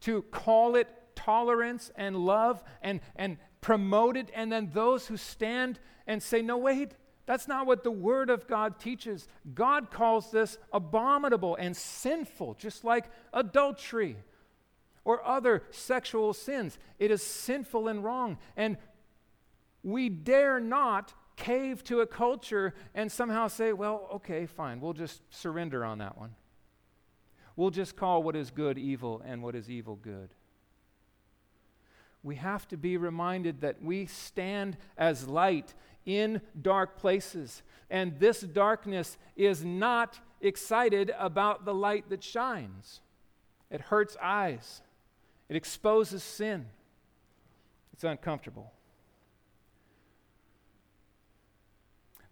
to 0.03 0.23
call 0.23 0.77
it 0.77 0.89
tolerance 1.17 1.91
and 1.97 2.17
love 2.17 2.63
and, 2.83 3.01
and 3.17 3.39
promote 3.61 4.17
it, 4.17 4.31
and 4.35 4.53
then 4.53 4.71
those 4.73 5.07
who 5.09 5.17
stand 5.17 5.81
and 6.07 6.23
say, 6.23 6.43
no, 6.43 6.59
wait, 6.59 6.93
that's 7.25 7.49
not 7.49 7.67
what 7.67 7.83
the 7.83 7.91
Word 7.91 8.31
of 8.31 8.47
God 8.47 8.79
teaches. 8.79 9.27
God 9.53 9.91
calls 9.91 10.31
this 10.31 10.59
abominable 10.73 11.57
and 11.57 11.77
sinful, 11.77 12.55
just 12.55 12.85
like 12.85 13.07
adultery 13.33 14.17
or 15.05 15.27
other 15.27 15.65
sexual 15.71 16.33
sins. 16.35 16.79
It 16.99 17.11
is 17.11 17.23
sinful 17.23 17.89
and 17.89 18.05
wrong. 18.05 18.39
And 18.57 18.77
we 19.87 20.09
dare 20.09 20.61
not 20.61 21.15
cave 21.37 21.83
to 21.85 22.01
a 22.01 22.07
culture 22.07 22.75
and 22.95 23.11
somehow 23.11 23.49
say, 23.49 23.73
well, 23.73 24.09
okay, 24.15 24.47
fine, 24.47 24.81
we'll 24.81 24.93
just 24.93 25.23
surrender 25.31 25.85
on 25.85 25.99
that 25.99 26.19
one. 26.19 26.35
We'll 27.57 27.71
just 27.71 27.97
call 27.97 28.23
what 28.23 28.37
is 28.37 28.51
good 28.51 28.77
evil 28.77 29.23
and 29.25 29.43
what 29.43 29.55
is 29.55 29.71
evil 29.71 29.97
good 29.97 30.31
we 32.27 32.35
have 32.35 32.67
to 32.67 32.77
be 32.77 32.97
reminded 32.97 33.61
that 33.61 33.81
we 33.81 34.05
stand 34.05 34.77
as 34.99 35.29
light 35.29 35.75
in 36.05 36.41
dark 36.61 36.99
places. 36.99 37.63
And 37.89 38.19
this 38.19 38.41
darkness 38.41 39.17
is 39.37 39.65
not 39.65 40.19
excited 40.41 41.15
about 41.19 41.65
the 41.65 41.73
light 41.73 42.11
that 42.11 42.25
shines. 42.25 43.01
It 43.71 43.81
hurts 43.81 44.17
eyes, 44.21 44.83
it 45.49 45.57
exposes 45.57 46.23
sin. 46.23 46.67
It's 47.93 48.05
uncomfortable. 48.05 48.73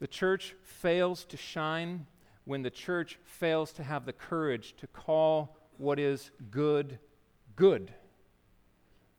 The 0.05 0.09
church 0.09 0.55
fails 0.61 1.25
to 1.31 1.39
shine 1.39 2.05
when 2.45 2.61
the 2.61 2.69
church 2.69 3.19
fails 3.25 3.73
to 3.73 3.83
have 3.83 4.05
the 4.05 4.13
courage 4.13 4.75
to 4.77 4.87
call 4.87 5.57
what 5.79 5.99
is 5.99 6.31
good, 6.51 6.99
good, 7.57 7.91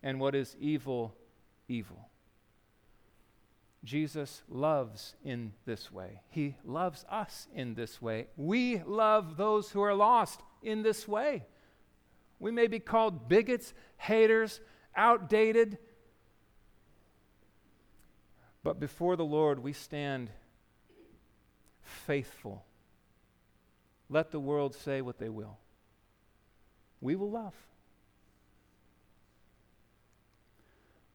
and 0.03 0.19
what 0.19 0.35
is 0.35 0.55
evil, 0.59 1.15
evil. 1.67 2.07
Jesus 3.83 4.43
loves 4.47 5.15
in 5.23 5.53
this 5.65 5.91
way. 5.91 6.21
He 6.29 6.55
loves 6.63 7.03
us 7.09 7.47
in 7.55 7.73
this 7.73 7.99
way. 7.99 8.27
We 8.37 8.83
love 8.85 9.37
those 9.37 9.71
who 9.71 9.81
are 9.81 9.95
lost 9.95 10.39
in 10.61 10.83
this 10.83 11.07
way. 11.07 11.47
We 12.37 12.51
may 12.51 12.67
be 12.67 12.77
called 12.77 13.27
bigots, 13.27 13.73
haters, 13.97 14.61
outdated, 14.95 15.79
but 18.61 18.79
before 18.79 19.15
the 19.15 19.25
Lord 19.25 19.63
we 19.63 19.73
stand 19.73 20.29
faithful. 21.85 22.65
Let 24.09 24.31
the 24.31 24.39
world 24.39 24.75
say 24.75 25.01
what 25.01 25.17
they 25.17 25.29
will. 25.29 25.57
We 27.01 27.15
will 27.15 27.29
love. 27.29 27.55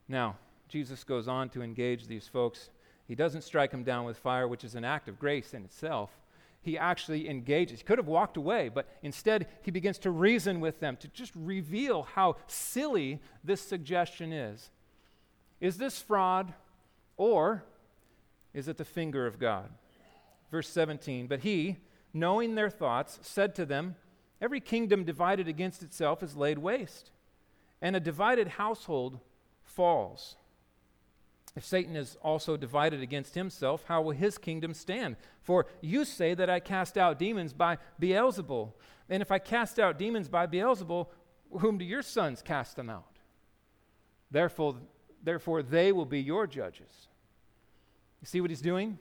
Now, 0.09 0.37
Jesus 0.69 1.05
goes 1.05 1.29
on 1.29 1.49
to 1.51 1.63
engage 1.63 2.07
these 2.07 2.27
folks. 2.27 2.71
He 3.07 3.15
doesn't 3.15 3.43
strike 3.43 3.71
them 3.71 3.85
down 3.85 4.05
with 4.05 4.17
fire, 4.17 4.49
which 4.49 4.65
is 4.65 4.75
an 4.75 4.85
act 4.85 5.09
of 5.09 5.19
grace 5.19 5.55
in 5.55 5.65
itself. 5.65 6.11
He 6.63 6.77
actually 6.77 7.29
engages. 7.29 7.81
He 7.81 7.85
could 7.85 7.99
have 7.99 8.07
walked 8.07 8.37
away, 8.37 8.69
but 8.69 8.87
instead 9.03 9.47
he 9.63 9.71
begins 9.71 9.99
to 9.99 10.11
reason 10.11 10.61
with 10.61 10.79
them 10.81 10.97
to 10.99 11.09
just 11.09 11.33
reveal 11.35 12.03
how 12.03 12.37
silly 12.47 13.21
this 13.43 13.61
suggestion 13.61 14.33
is. 14.33 14.71
Is 15.61 15.79
this 15.79 16.01
fraud 16.01 16.53
or 17.17 17.65
is 18.53 18.69
it 18.69 18.77
the 18.77 18.85
finger 18.85 19.27
of 19.27 19.39
God? 19.39 19.71
Verse 20.51 20.69
17, 20.69 21.27
but 21.27 21.41
he, 21.41 21.79
knowing 22.13 22.55
their 22.55 22.71
thoughts, 22.71 23.19
said 23.23 23.55
to 23.55 23.65
them, 23.65 23.95
Every 24.41 24.61
kingdom 24.61 25.05
divided 25.05 25.49
against 25.49 25.83
itself 25.83 26.23
is 26.23 26.37
laid 26.37 26.59
waste, 26.59 27.11
and 27.81 27.95
a 27.95 28.01
divided 28.01 28.49
household 28.49 29.21
falls. 29.63 30.37
If 31.57 31.65
Satan 31.65 31.97
is 31.97 32.17
also 32.23 32.57
divided 32.57 33.03
against 33.03 33.35
himself, 33.35 33.85
how 33.87 34.03
will 34.03 34.13
his 34.13 34.39
kingdom 34.39 34.73
stand? 34.73 35.17
For 35.43 35.67
you 35.81 36.05
say 36.05 36.35
that 36.35 36.49
I 36.49 36.61
cast 36.61 36.97
out 36.97 37.19
demons 37.19 37.53
by 37.53 37.79
Beelzebul. 38.01 38.73
And 39.09 39.21
if 39.21 39.33
I 39.33 39.41
cast 39.41 39.81
out 39.81 39.99
demons 39.99 40.29
by 40.29 40.47
Beelzebul, 40.47 41.09
whom 41.59 41.79
do 41.79 41.85
your 41.85 42.03
sons 42.03 42.41
cast 42.41 42.77
them 42.77 42.89
out? 42.89 43.19
Therefore, 44.31 44.77
therefore 45.23 45.63
they 45.63 45.91
will 45.91 46.05
be 46.07 46.21
your 46.21 46.47
judges. 46.47 47.09
You 48.21 48.27
see 48.27 48.41
what 48.41 48.51
he's 48.51 48.61
doing? 48.61 48.99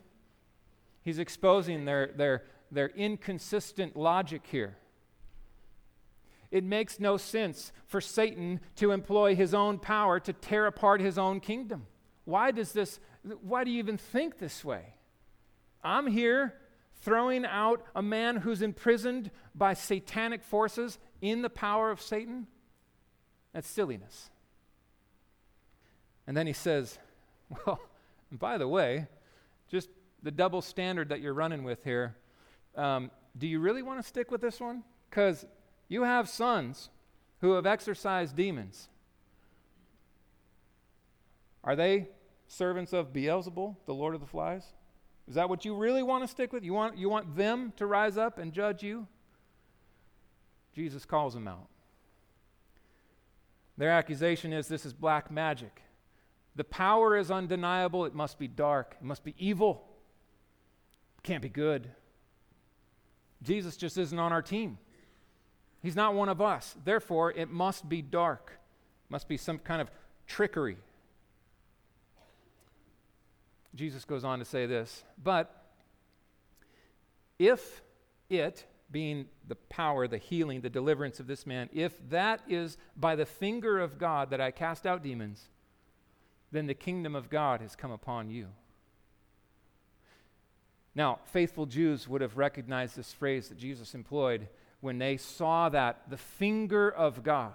He's 1.02 1.20
exposing 1.20 1.86
their, 1.86 2.08
their, 2.08 2.44
their 2.72 2.90
inconsistent 2.90 3.96
logic 3.96 4.44
here. 4.52 4.78
It 6.52 6.64
makes 6.64 7.00
no 7.00 7.18
sense 7.18 7.72
for 7.86 8.02
Satan 8.02 8.60
to 8.78 8.92
employ 8.92 9.36
his 9.36 9.54
own 9.54 9.78
power 9.78 10.20
to 10.20 10.34
tear 10.34 10.66
apart 10.66 11.00
his 11.00 11.18
own 11.18 11.40
kingdom. 11.40 11.86
Why 12.26 12.52
does 12.52 12.74
this, 12.74 13.00
why 13.42 13.64
do 13.64 13.72
you 13.72 13.80
even 13.80 13.98
think 13.98 14.40
this 14.40 14.66
way? 14.66 14.94
I'm 15.84 16.08
here 16.08 16.56
throwing 17.02 17.46
out 17.46 17.84
a 17.96 18.02
man 18.02 18.38
who's 18.38 18.62
imprisoned 18.62 19.32
by 19.56 19.74
satanic 19.74 20.44
forces 20.44 20.98
in 21.22 21.42
the 21.42 21.50
power 21.50 21.92
of 21.92 22.02
Satan? 22.02 22.48
That's 23.54 23.68
silliness. 23.68 24.30
And 26.28 26.36
then 26.36 26.48
he 26.48 26.54
says, 26.54 27.00
Well, 27.66 27.80
by 28.32 28.58
the 28.58 28.68
way, 28.68 29.08
just 29.70 29.90
the 30.24 30.32
double 30.32 30.62
standard 30.62 31.10
that 31.10 31.22
you're 31.22 31.34
running 31.34 31.64
with 31.64 31.84
here, 31.84 32.16
um, 32.76 33.12
do 33.38 33.48
you 33.48 33.60
really 33.60 33.82
want 33.82 34.02
to 34.02 34.08
stick 34.08 34.32
with 34.32 34.42
this 34.42 34.60
one? 34.60 34.84
Because 35.10 35.46
you 35.88 36.04
have 36.04 36.30
sons 36.30 36.90
who 37.42 37.54
have 37.54 37.66
exorcised 37.66 38.36
demons. 38.36 38.90
Are 41.64 41.76
they 41.76 42.10
servants 42.48 42.94
of 42.94 43.14
Beelzebul, 43.14 43.76
the 43.86 43.94
Lord 43.94 44.16
of 44.16 44.22
the 44.22 44.28
Flies? 44.28 44.64
Is 45.28 45.36
that 45.36 45.50
what 45.50 45.64
you 45.64 45.76
really 45.76 46.04
want 46.04 46.24
to 46.24 46.28
stick 46.28 46.52
with? 46.52 46.64
You 46.64 46.74
want, 46.74 46.98
you 46.98 47.10
want 47.10 47.36
them 47.36 47.74
to 47.78 47.86
rise 47.86 48.18
up 48.18 48.40
and 48.40 48.52
judge 48.52 48.82
you? 48.82 49.08
Jesus 50.74 51.06
calls 51.06 51.34
them 51.34 51.48
out. 51.48 51.68
Their 53.78 53.92
accusation 53.92 54.52
is 54.52 54.68
this 54.68 54.86
is 54.86 54.94
black 54.94 55.32
magic. 55.32 55.82
The 56.56 56.64
power 56.64 57.16
is 57.16 57.32
undeniable. 57.32 58.06
It 58.06 58.14
must 58.14 58.38
be 58.40 58.48
dark. 58.48 58.98
It 59.00 59.06
must 59.06 59.24
be 59.24 59.36
evil. 59.38 59.89
Can't 61.24 61.42
be 61.42 61.50
good. 61.50 61.90
Jesus 63.42 63.78
just 63.78 63.98
isn't 63.98 64.20
on 64.20 64.32
our 64.32 64.42
team. 64.42 64.78
He's 65.82 65.96
not 65.96 66.14
one 66.14 66.30
of 66.30 66.42
us. 66.42 66.76
Therefore, 66.84 67.32
it 67.32 67.50
must 67.50 67.88
be 67.88 68.02
dark. 68.02 68.60
Must 69.10 69.28
be 69.28 69.38
some 69.38 69.60
kind 69.60 69.82
of 69.82 69.90
trickery. 70.28 70.78
Jesus 73.76 74.04
goes 74.04 74.24
on 74.24 74.40
to 74.40 74.46
say 74.46 74.66
this, 74.66 75.04
but 75.24 75.64
if 77.38 77.82
it, 78.30 78.66
being 78.92 79.28
the 79.48 79.56
power, 79.56 80.08
the 80.08 80.18
healing, 80.18 80.62
the 80.62 80.70
deliverance 80.70 81.20
of 81.20 81.28
this 81.28 81.46
man, 81.46 81.70
if 81.72 81.94
that 82.10 82.42
is 82.48 82.78
by 82.98 83.16
the 83.16 83.26
finger 83.26 83.80
of 83.80 83.98
God 83.98 84.32
that 84.32 84.42
I 84.42 84.52
cast 84.52 84.86
out 84.86 85.04
demons, 85.04 85.50
then 86.52 86.66
the 86.66 86.74
kingdom 86.74 87.16
of 87.16 87.30
God 87.30 87.62
has 87.62 87.76
come 87.76 87.92
upon 87.92 88.30
you. 88.32 88.48
Now, 91.00 91.20
faithful 91.28 91.66
Jews 91.66 92.10
would 92.10 92.20
have 92.20 92.36
recognized 92.36 92.98
this 92.98 93.14
phrase 93.14 93.48
that 93.48 93.58
Jesus 93.58 93.96
employed 93.96 94.50
when 94.82 94.98
they 94.98 95.16
saw 95.16 95.70
that, 95.70 96.02
the 96.10 96.18
finger 96.18 96.90
of 96.90 97.24
God. 97.24 97.54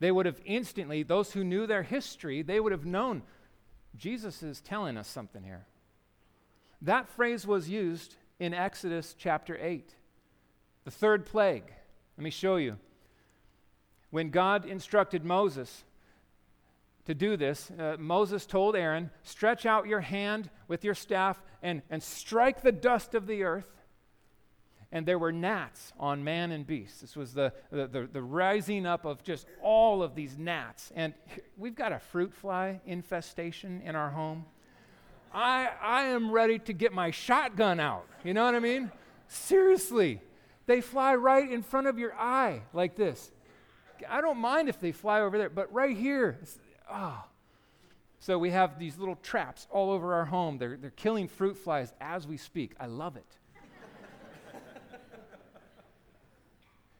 They 0.00 0.10
would 0.10 0.24
have 0.24 0.40
instantly, 0.46 1.02
those 1.02 1.32
who 1.32 1.44
knew 1.44 1.66
their 1.66 1.82
history, 1.82 2.40
they 2.40 2.58
would 2.58 2.72
have 2.72 2.86
known 2.86 3.20
Jesus 3.98 4.42
is 4.42 4.62
telling 4.62 4.96
us 4.96 5.08
something 5.08 5.42
here. 5.42 5.66
That 6.80 7.06
phrase 7.06 7.46
was 7.46 7.68
used 7.68 8.16
in 8.40 8.54
Exodus 8.54 9.14
chapter 9.18 9.58
8, 9.60 9.94
the 10.84 10.90
third 10.90 11.26
plague. 11.26 11.70
Let 12.16 12.24
me 12.24 12.30
show 12.30 12.56
you. 12.56 12.78
When 14.08 14.30
God 14.30 14.64
instructed 14.64 15.22
Moses 15.22 15.84
to 17.04 17.14
do 17.14 17.36
this, 17.36 17.70
uh, 17.78 17.96
Moses 17.98 18.46
told 18.46 18.74
Aaron, 18.74 19.10
Stretch 19.22 19.66
out 19.66 19.86
your 19.86 20.00
hand 20.00 20.48
with 20.66 20.82
your 20.82 20.94
staff 20.94 21.38
and, 21.62 21.82
and 21.90 22.02
strike 22.02 22.62
the 22.62 22.72
dust 22.72 23.14
of 23.14 23.26
the 23.26 23.44
earth 23.44 23.72
and 24.92 25.06
there 25.06 25.18
were 25.18 25.32
gnats 25.32 25.94
on 25.98 26.22
man 26.22 26.52
and 26.52 26.66
beast. 26.66 27.00
This 27.00 27.16
was 27.16 27.32
the, 27.32 27.52
the, 27.70 27.86
the, 27.86 28.08
the, 28.12 28.22
rising 28.22 28.84
up 28.84 29.06
of 29.06 29.22
just 29.24 29.46
all 29.62 30.02
of 30.02 30.14
these 30.14 30.36
gnats. 30.36 30.92
And 30.94 31.14
we've 31.56 31.74
got 31.74 31.92
a 31.92 31.98
fruit 31.98 32.34
fly 32.34 32.82
infestation 32.84 33.80
in 33.84 33.96
our 33.96 34.10
home. 34.10 34.44
I, 35.32 35.70
I 35.80 36.02
am 36.04 36.30
ready 36.30 36.58
to 36.58 36.74
get 36.74 36.92
my 36.92 37.10
shotgun 37.10 37.80
out. 37.80 38.06
You 38.22 38.34
know 38.34 38.44
what 38.44 38.54
I 38.54 38.60
mean? 38.60 38.92
Seriously. 39.28 40.20
They 40.66 40.82
fly 40.82 41.14
right 41.14 41.50
in 41.50 41.62
front 41.62 41.86
of 41.86 41.98
your 41.98 42.14
eye 42.14 42.60
like 42.74 42.94
this. 42.94 43.32
I 44.06 44.20
don't 44.20 44.38
mind 44.38 44.68
if 44.68 44.78
they 44.78 44.92
fly 44.92 45.22
over 45.22 45.38
there, 45.38 45.48
but 45.48 45.72
right 45.72 45.96
here. 45.96 46.38
Oh. 46.90 47.24
So 48.22 48.38
we 48.38 48.50
have 48.50 48.78
these 48.78 48.98
little 48.98 49.16
traps 49.16 49.66
all 49.68 49.90
over 49.90 50.14
our 50.14 50.24
home. 50.24 50.56
They're, 50.56 50.76
they're 50.76 50.90
killing 50.90 51.26
fruit 51.26 51.56
flies 51.56 51.92
as 52.00 52.24
we 52.24 52.36
speak. 52.36 52.72
I 52.78 52.86
love 52.86 53.16
it. 53.16 53.36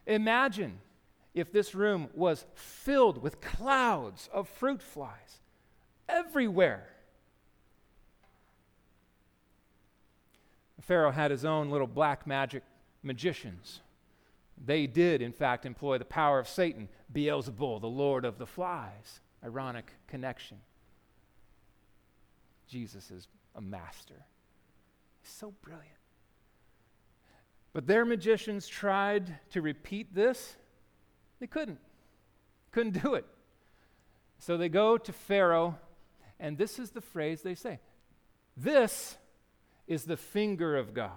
Imagine 0.09 0.81
if 1.33 1.53
this 1.53 1.77
room 1.77 2.09
was 2.13 2.45
filled 2.57 3.23
with 3.23 3.41
clouds 3.41 4.29
of 4.33 4.49
fruit 4.49 4.83
flies 4.83 5.39
everywhere. 6.09 6.89
Pharaoh 10.81 11.13
had 11.13 11.31
his 11.31 11.45
own 11.45 11.71
little 11.71 11.87
black 11.87 12.27
magic 12.27 12.65
magicians. 13.05 13.79
They 14.59 14.89
did, 14.89 15.23
in 15.23 15.33
fact, 15.33 15.67
employ 15.67 15.99
the 15.99 16.05
power 16.05 16.41
of 16.41 16.49
Satan, 16.49 16.89
Beelzebul, 17.15 17.81
the 17.81 17.87
Lord 17.87 18.25
of 18.25 18.39
the 18.39 18.47
flies. 18.47 19.21
Ironic 19.45 19.93
connection. 20.09 20.59
Jesus 22.69 23.11
is 23.11 23.29
a 23.55 23.61
master. 23.61 24.27
He's 25.21 25.33
so 25.33 25.53
brilliant. 25.63 25.89
But 27.73 27.87
their 27.87 28.05
magicians 28.05 28.69
tried 28.69 29.39
to 29.51 29.63
repeat 29.63 30.15
this. 30.15 30.57
They 31.41 31.47
couldn't. 31.47 31.81
Couldn't 32.71 33.03
do 33.03 33.15
it. 33.15 33.27
So 34.39 34.57
they 34.57 34.69
go 34.69 34.99
to 34.99 35.13
Pharaoh, 35.13 35.79
and 36.41 36.59
this 36.59 36.79
is 36.79 36.91
the 36.91 37.01
phrase 37.01 37.43
they 37.43 37.55
say 37.55 37.81
This 38.57 39.17
is 39.87 40.05
the 40.05 40.17
finger 40.17 40.77
of 40.77 40.95
God. 40.95 41.11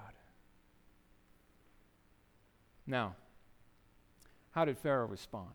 Now, 2.88 3.16
how 4.52 4.66
did 4.66 4.78
Pharaoh 4.78 5.08
respond? 5.08 5.52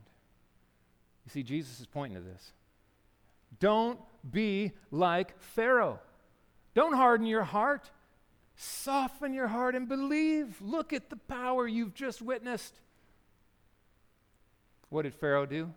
You 1.24 1.30
see, 1.30 1.42
Jesus 1.42 1.80
is 1.80 1.86
pointing 1.86 2.18
to 2.18 2.24
this. 2.24 2.52
Don't 3.60 4.00
be 4.28 4.72
like 4.90 5.38
Pharaoh. 5.40 6.00
Don't 6.74 6.94
harden 6.94 7.26
your 7.26 7.44
heart. 7.44 7.90
Soften 8.56 9.32
your 9.32 9.48
heart 9.48 9.74
and 9.74 9.88
believe. 9.88 10.60
Look 10.60 10.92
at 10.92 11.10
the 11.10 11.16
power 11.16 11.66
you've 11.66 11.94
just 11.94 12.20
witnessed. 12.20 12.78
What 14.88 15.02
did 15.02 15.14
Pharaoh 15.14 15.46
do? 15.46 15.72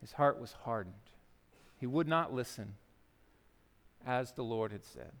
His 0.00 0.12
heart 0.12 0.40
was 0.40 0.52
hardened. 0.64 0.94
He 1.78 1.86
would 1.86 2.08
not 2.08 2.32
listen 2.32 2.74
as 4.06 4.32
the 4.32 4.42
Lord 4.42 4.72
had 4.72 4.84
said. 4.84 5.12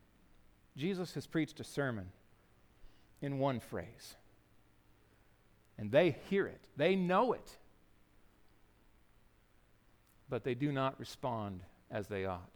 Jesus 0.76 1.14
has 1.14 1.26
preached 1.26 1.60
a 1.60 1.64
sermon 1.64 2.10
in 3.20 3.38
one 3.38 3.60
phrase. 3.60 4.16
And 5.78 5.90
they 5.90 6.16
hear 6.30 6.46
it, 6.46 6.68
they 6.76 6.96
know 6.96 7.32
it, 7.32 7.58
but 10.28 10.42
they 10.42 10.54
do 10.54 10.72
not 10.72 10.98
respond 10.98 11.60
as 11.90 12.08
they 12.08 12.24
ought. 12.24 12.50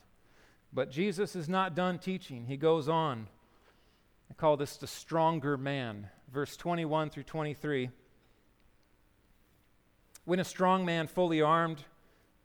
But 0.72 0.90
Jesus 0.90 1.34
is 1.34 1.48
not 1.48 1.74
done 1.74 1.98
teaching. 1.98 2.46
He 2.46 2.56
goes 2.56 2.88
on. 2.88 3.26
I 4.30 4.34
call 4.34 4.56
this 4.56 4.76
the 4.76 4.86
stronger 4.86 5.56
man. 5.56 6.08
Verse 6.32 6.56
21 6.56 7.10
through 7.10 7.24
23. 7.24 7.90
When 10.24 10.38
a 10.38 10.44
strong 10.44 10.84
man, 10.84 11.08
fully 11.08 11.42
armed, 11.42 11.84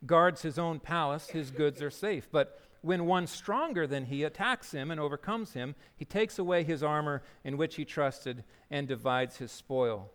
guards 0.04 0.42
his 0.42 0.58
own 0.58 0.80
palace, 0.80 1.28
his 1.28 1.50
goods 1.50 1.80
are 1.82 1.90
safe. 1.90 2.28
But 2.32 2.60
when 2.82 3.06
one 3.06 3.26
stronger 3.26 3.86
than 3.86 4.06
he 4.06 4.24
attacks 4.24 4.72
him 4.72 4.90
and 4.90 5.00
overcomes 5.00 5.52
him, 5.52 5.74
he 5.96 6.04
takes 6.04 6.38
away 6.38 6.64
his 6.64 6.82
armor 6.82 7.22
in 7.44 7.56
which 7.56 7.76
he 7.76 7.84
trusted 7.84 8.44
and 8.70 8.88
divides 8.88 9.36
his 9.36 9.52
spoil. 9.52 10.10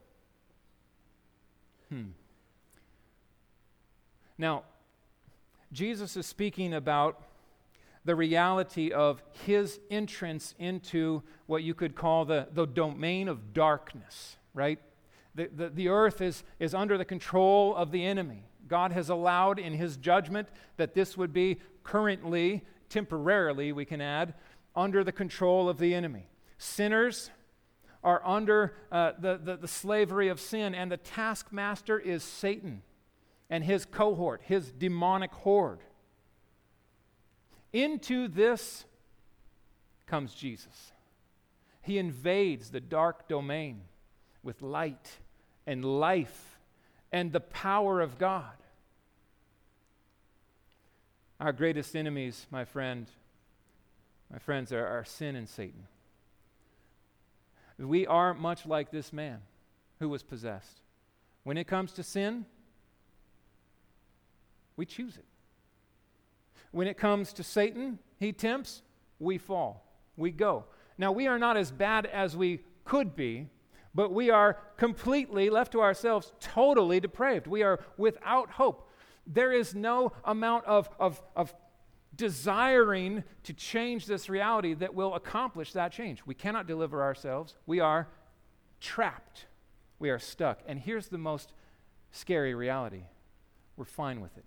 Hmm. 1.90 2.10
Now, 4.38 4.64
Jesus 5.72 6.18
is 6.18 6.26
speaking 6.26 6.74
about 6.74 7.24
the 8.04 8.16
reality 8.16 8.92
of 8.92 9.22
his 9.46 9.80
entrance 9.90 10.56
into 10.60 11.22
what 11.46 11.64
you 11.64 11.74
could 11.74 11.96
call 11.96 12.26
the, 12.26 12.48
the 12.54 12.66
domain 12.66 13.28
of 13.28 13.54
darkness, 13.54 14.38
right? 14.54 14.80
The, 15.36 15.50
the, 15.56 15.70
the 15.70 15.88
earth 15.90 16.20
is, 16.20 16.44
is 16.60 16.74
under 16.74 16.98
the 16.98 17.06
control 17.06 17.76
of 17.76 17.92
the 17.92 18.04
enemy. 18.04 18.44
God 18.68 18.92
has 18.92 19.10
allowed 19.10 19.60
in 19.60 19.74
his 19.74 19.98
judgment 19.98 20.50
that 20.78 20.94
this 20.94 21.16
would 21.16 21.32
be 21.32 21.60
currently, 21.84 22.64
temporarily, 22.90 23.72
we 23.72 23.86
can 23.86 24.02
add, 24.02 24.34
under 24.76 25.04
the 25.04 25.12
control 25.12 25.70
of 25.70 25.78
the 25.78 25.94
enemy. 25.94 26.28
Sinners 26.58 27.30
are 28.04 28.22
under 28.26 28.74
uh, 28.92 29.12
the, 29.20 29.40
the, 29.42 29.58
the 29.58 29.68
slavery 29.68 30.28
of 30.28 30.40
sin, 30.40 30.74
and 30.74 30.92
the 30.92 30.98
taskmaster 30.98 32.00
is 32.00 32.24
Satan 32.24 32.82
and 33.52 33.66
his 33.66 33.84
cohort, 33.86 34.42
his 34.46 34.72
demonic 34.72 35.32
horde. 35.32 35.82
Into 37.74 38.30
this 38.30 38.86
comes 40.08 40.34
Jesus. 40.34 40.94
He 41.82 41.98
invades 41.98 42.72
the 42.72 42.80
dark 42.80 43.28
domain 43.28 43.82
with 44.42 44.62
light 44.62 45.18
and 45.68 45.84
life 45.84 46.60
and 47.12 47.34
the 47.34 47.42
power 47.42 48.00
of 48.00 48.18
God. 48.18 48.54
Our 51.40 51.52
greatest 51.52 51.96
enemies, 51.96 52.48
my 52.52 52.64
friend, 52.64 53.08
my 54.32 54.40
friends, 54.40 54.72
are, 54.72 54.86
are 54.86 55.04
sin 55.04 55.36
and 55.36 55.50
Satan. 55.50 55.88
We 57.78 58.08
are 58.08 58.34
much 58.34 58.66
like 58.66 58.92
this 58.92 59.12
man 59.12 59.40
who 60.00 60.08
was 60.08 60.24
possessed. 60.24 60.80
When 61.44 61.58
it 61.58 61.68
comes 61.68 61.92
to 61.94 62.04
sin, 62.04 62.46
we 64.82 64.86
choose 64.88 65.16
it. 65.16 65.26
When 66.72 66.88
it 66.88 66.98
comes 66.98 67.34
to 67.34 67.44
Satan, 67.44 68.00
he 68.20 68.34
tempts, 68.34 68.82
we 69.20 69.38
fall, 69.38 69.86
we 70.18 70.32
go. 70.32 70.66
Now, 70.98 71.12
we 71.12 71.28
are 71.28 71.38
not 71.38 71.56
as 71.56 71.70
bad 71.70 72.08
as 72.08 72.36
we 72.36 72.62
could 72.84 73.16
be, 73.16 73.46
but 73.94 74.12
we 74.12 74.32
are 74.32 74.58
completely 74.78 75.52
left 75.52 75.74
to 75.74 75.82
ourselves, 75.82 76.34
totally 76.40 77.00
depraved. 77.00 77.46
We 77.46 77.62
are 77.62 77.80
without 77.96 78.50
hope. 78.50 78.90
There 79.28 79.52
is 79.52 79.76
no 79.76 80.14
amount 80.26 80.66
of, 80.66 80.90
of, 81.00 81.22
of 81.36 81.54
desiring 82.16 83.24
to 83.44 83.54
change 83.54 84.08
this 84.08 84.30
reality 84.30 84.74
that 84.74 84.96
will 84.96 85.14
accomplish 85.14 85.74
that 85.74 85.92
change. 85.92 86.26
We 86.26 86.34
cannot 86.34 86.66
deliver 86.66 87.04
ourselves. 87.04 87.56
We 87.68 87.82
are 87.82 88.08
trapped. 88.80 89.46
We 90.00 90.10
are 90.10 90.18
stuck. 90.18 90.62
And 90.66 90.80
here's 90.80 91.10
the 91.10 91.20
most 91.20 91.54
scary 92.12 92.56
reality 92.56 93.04
we're 93.78 93.86
fine 93.86 94.22
with 94.22 94.38
it. 94.38 94.46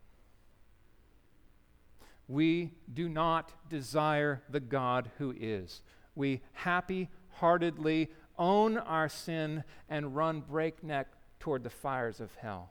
We 2.28 2.72
do 2.92 3.08
not 3.08 3.52
desire 3.68 4.42
the 4.48 4.60
God 4.60 5.10
who 5.18 5.34
is. 5.38 5.82
We 6.14 6.40
happy 6.52 7.10
heartedly 7.34 8.10
own 8.38 8.78
our 8.78 9.08
sin 9.08 9.64
and 9.88 10.16
run 10.16 10.40
breakneck 10.40 11.08
toward 11.40 11.62
the 11.62 11.70
fires 11.70 12.20
of 12.20 12.34
hell. 12.36 12.70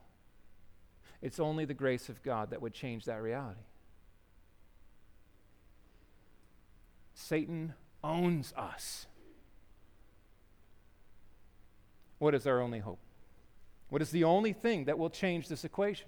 It's 1.21 1.39
only 1.39 1.65
the 1.65 1.73
grace 1.73 2.09
of 2.09 2.23
God 2.23 2.49
that 2.49 2.61
would 2.61 2.73
change 2.73 3.05
that 3.05 3.21
reality. 3.21 3.61
Satan 7.13 7.73
owns 8.03 8.53
us. 8.57 9.05
What 12.19 12.33
is 12.35 12.47
our 12.47 12.61
only 12.61 12.79
hope? 12.79 12.99
What 13.89 14.01
is 14.01 14.09
the 14.09 14.23
only 14.23 14.53
thing 14.53 14.85
that 14.85 14.97
will 14.97 15.09
change 15.09 15.47
this 15.47 15.63
equation? 15.63 16.07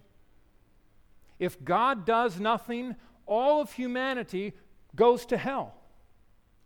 If 1.39 1.63
God 1.63 2.05
does 2.05 2.39
nothing, 2.39 2.95
all 3.25 3.61
of 3.61 3.71
humanity 3.73 4.53
goes 4.95 5.25
to 5.27 5.37
hell, 5.37 5.75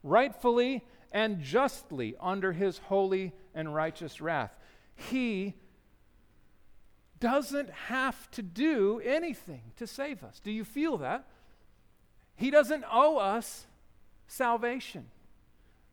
rightfully 0.04 0.84
and 1.12 1.42
justly 1.42 2.16
under 2.20 2.54
his 2.54 2.78
holy 2.78 3.34
and 3.56 3.74
righteous 3.74 4.22
wrath. 4.22 4.56
He 4.96 5.56
doesn't 7.20 7.70
have 7.70 8.30
to 8.32 8.42
do 8.42 9.02
anything 9.04 9.62
to 9.78 9.88
save 9.88 10.24
us. 10.24 10.40
Do 10.40 10.52
you 10.52 10.64
feel 10.64 10.98
that? 10.98 11.26
He 12.36 12.50
doesn't 12.50 12.86
owe 12.90 13.18
us 13.18 13.66
salvation. 14.28 15.08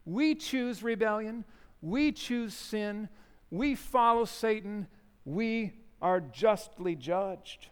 We 0.05 0.37
choose 0.37 0.83
rebellion, 0.83 1.45
we 1.83 2.13
choose 2.13 2.55
sin, 2.55 3.09
we 3.51 3.75
follow 3.75 4.25
Satan, 4.25 4.87
we 5.25 5.73
are 6.01 6.21
justly 6.21 6.95
judged. 6.95 7.69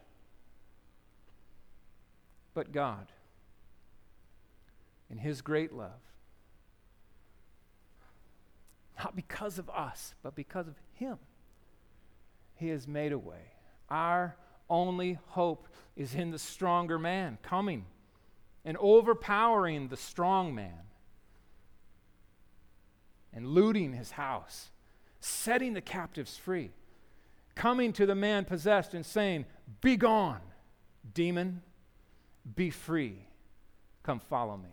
But 2.55 2.73
God, 2.73 3.12
in 5.11 5.19
His 5.19 5.43
great 5.43 5.73
love, 5.73 5.90
not 8.99 9.17
because 9.17 9.59
of 9.59 9.69
us, 9.69 10.14
but 10.23 10.35
because 10.35 10.69
of 10.69 10.77
Him, 10.95 11.19
He 12.55 12.69
has 12.69 12.87
made 12.87 13.12
a 13.12 13.19
way. 13.19 13.53
Our 13.90 14.37
only 14.71 15.19
hope 15.29 15.69
is 15.97 16.14
in 16.14 16.31
the 16.31 16.38
stronger 16.38 16.99
man 16.99 17.38
coming 17.43 17.85
and 18.64 18.77
overpowering 18.79 19.88
the 19.88 19.97
strong 19.97 20.55
man 20.55 20.85
and 23.33 23.49
looting 23.49 23.93
his 23.93 24.12
house, 24.12 24.71
setting 25.21 25.75
the 25.75 25.81
captives 25.81 26.37
free, 26.37 26.71
coming 27.55 27.93
to 27.93 28.07
the 28.07 28.14
man 28.14 28.45
possessed 28.45 28.95
and 28.95 29.05
saying, 29.05 29.45
Be 29.81 29.97
gone, 29.97 30.40
demon, 31.12 31.62
be 32.54 32.70
free, 32.70 33.26
come 34.02 34.20
follow 34.20 34.57
me, 34.57 34.70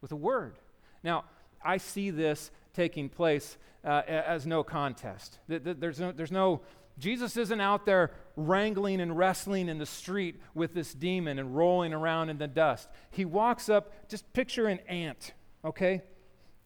with 0.00 0.12
a 0.12 0.16
word. 0.16 0.56
Now, 1.02 1.24
I 1.64 1.78
see 1.78 2.10
this 2.10 2.50
taking 2.74 3.08
place 3.08 3.56
uh, 3.84 4.02
as 4.06 4.46
no 4.46 4.62
contest. 4.62 5.38
There's 5.48 6.00
no, 6.00 6.12
there's 6.12 6.32
no 6.32 6.62
Jesus 6.98 7.36
isn't 7.36 7.60
out 7.60 7.86
there 7.86 8.10
wrangling 8.36 9.00
and 9.00 9.16
wrestling 9.16 9.68
in 9.68 9.78
the 9.78 9.86
street 9.86 10.40
with 10.54 10.74
this 10.74 10.92
demon 10.92 11.38
and 11.38 11.56
rolling 11.56 11.92
around 11.92 12.28
in 12.28 12.38
the 12.38 12.46
dust. 12.46 12.88
He 13.10 13.24
walks 13.24 13.68
up, 13.68 14.08
just 14.08 14.30
picture 14.32 14.66
an 14.66 14.78
ant, 14.88 15.32
okay? 15.64 16.02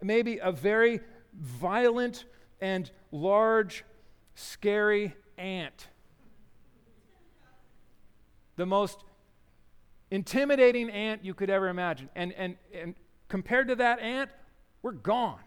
Maybe 0.03 0.39
a 0.39 0.53
very 0.53 1.01
violent 1.33 2.25
and 2.61 2.91
large, 3.13 3.85
scary 4.35 5.15
ant. 5.39 5.89
The 8.57 8.67
most 8.67 9.05
intimidating 10.11 10.91
ant 10.91 11.25
you 11.25 11.35
could 11.35 11.51
ever 11.51 11.69
imagine. 11.69 12.09
And, 12.15 12.33
and, 12.35 12.57
and 12.73 12.95
compared 13.29 13.69
to 13.69 13.77
that 13.77 14.01
ant, 14.01 14.31
we're 14.83 14.93
gone. 14.93 15.41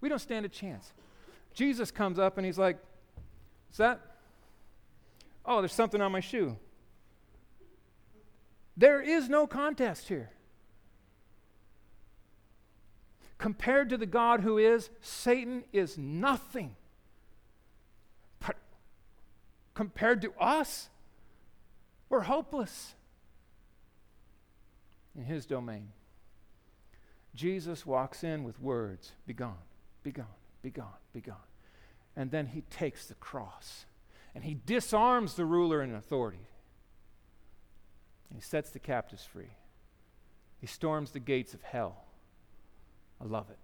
We 0.00 0.08
don't 0.08 0.20
stand 0.20 0.46
a 0.46 0.48
chance. 0.48 0.92
Jesus 1.54 1.90
comes 1.90 2.18
up 2.18 2.36
and 2.36 2.46
he's 2.46 2.58
like, 2.58 2.78
Is 3.72 3.78
that? 3.78 4.00
Oh, 5.44 5.60
there's 5.60 5.72
something 5.72 6.00
on 6.00 6.12
my 6.12 6.20
shoe. 6.20 6.56
There 8.76 9.00
is 9.00 9.28
no 9.28 9.46
contest 9.46 10.08
here. 10.08 10.30
Compared 13.38 13.90
to 13.90 13.96
the 13.96 14.06
God 14.06 14.40
who 14.40 14.58
is, 14.58 14.90
Satan 15.00 15.64
is 15.72 15.96
nothing. 15.96 16.76
But 18.38 18.56
compared 19.74 20.22
to 20.22 20.32
us, 20.38 20.90
We're 22.08 22.20
hopeless 22.20 22.94
in 25.16 25.24
his 25.24 25.46
domain. 25.46 25.88
Jesus 27.34 27.84
walks 27.84 28.24
in 28.24 28.44
with 28.44 28.60
words 28.60 29.12
Be 29.26 29.34
gone, 29.34 29.58
be 30.02 30.12
gone, 30.12 30.26
be 30.62 30.70
gone, 30.70 30.86
be 31.12 31.20
gone. 31.20 31.36
And 32.16 32.30
then 32.30 32.46
he 32.46 32.62
takes 32.62 33.06
the 33.06 33.14
cross 33.14 33.84
and 34.34 34.44
he 34.44 34.58
disarms 34.66 35.34
the 35.34 35.44
ruler 35.44 35.80
and 35.80 35.94
authority. 35.94 36.46
He 38.34 38.40
sets 38.40 38.70
the 38.70 38.78
captives 38.78 39.24
free. 39.24 39.52
He 40.60 40.66
storms 40.66 41.12
the 41.12 41.20
gates 41.20 41.54
of 41.54 41.62
hell. 41.62 42.04
I 43.20 43.24
love 43.24 43.48
it. 43.50 43.58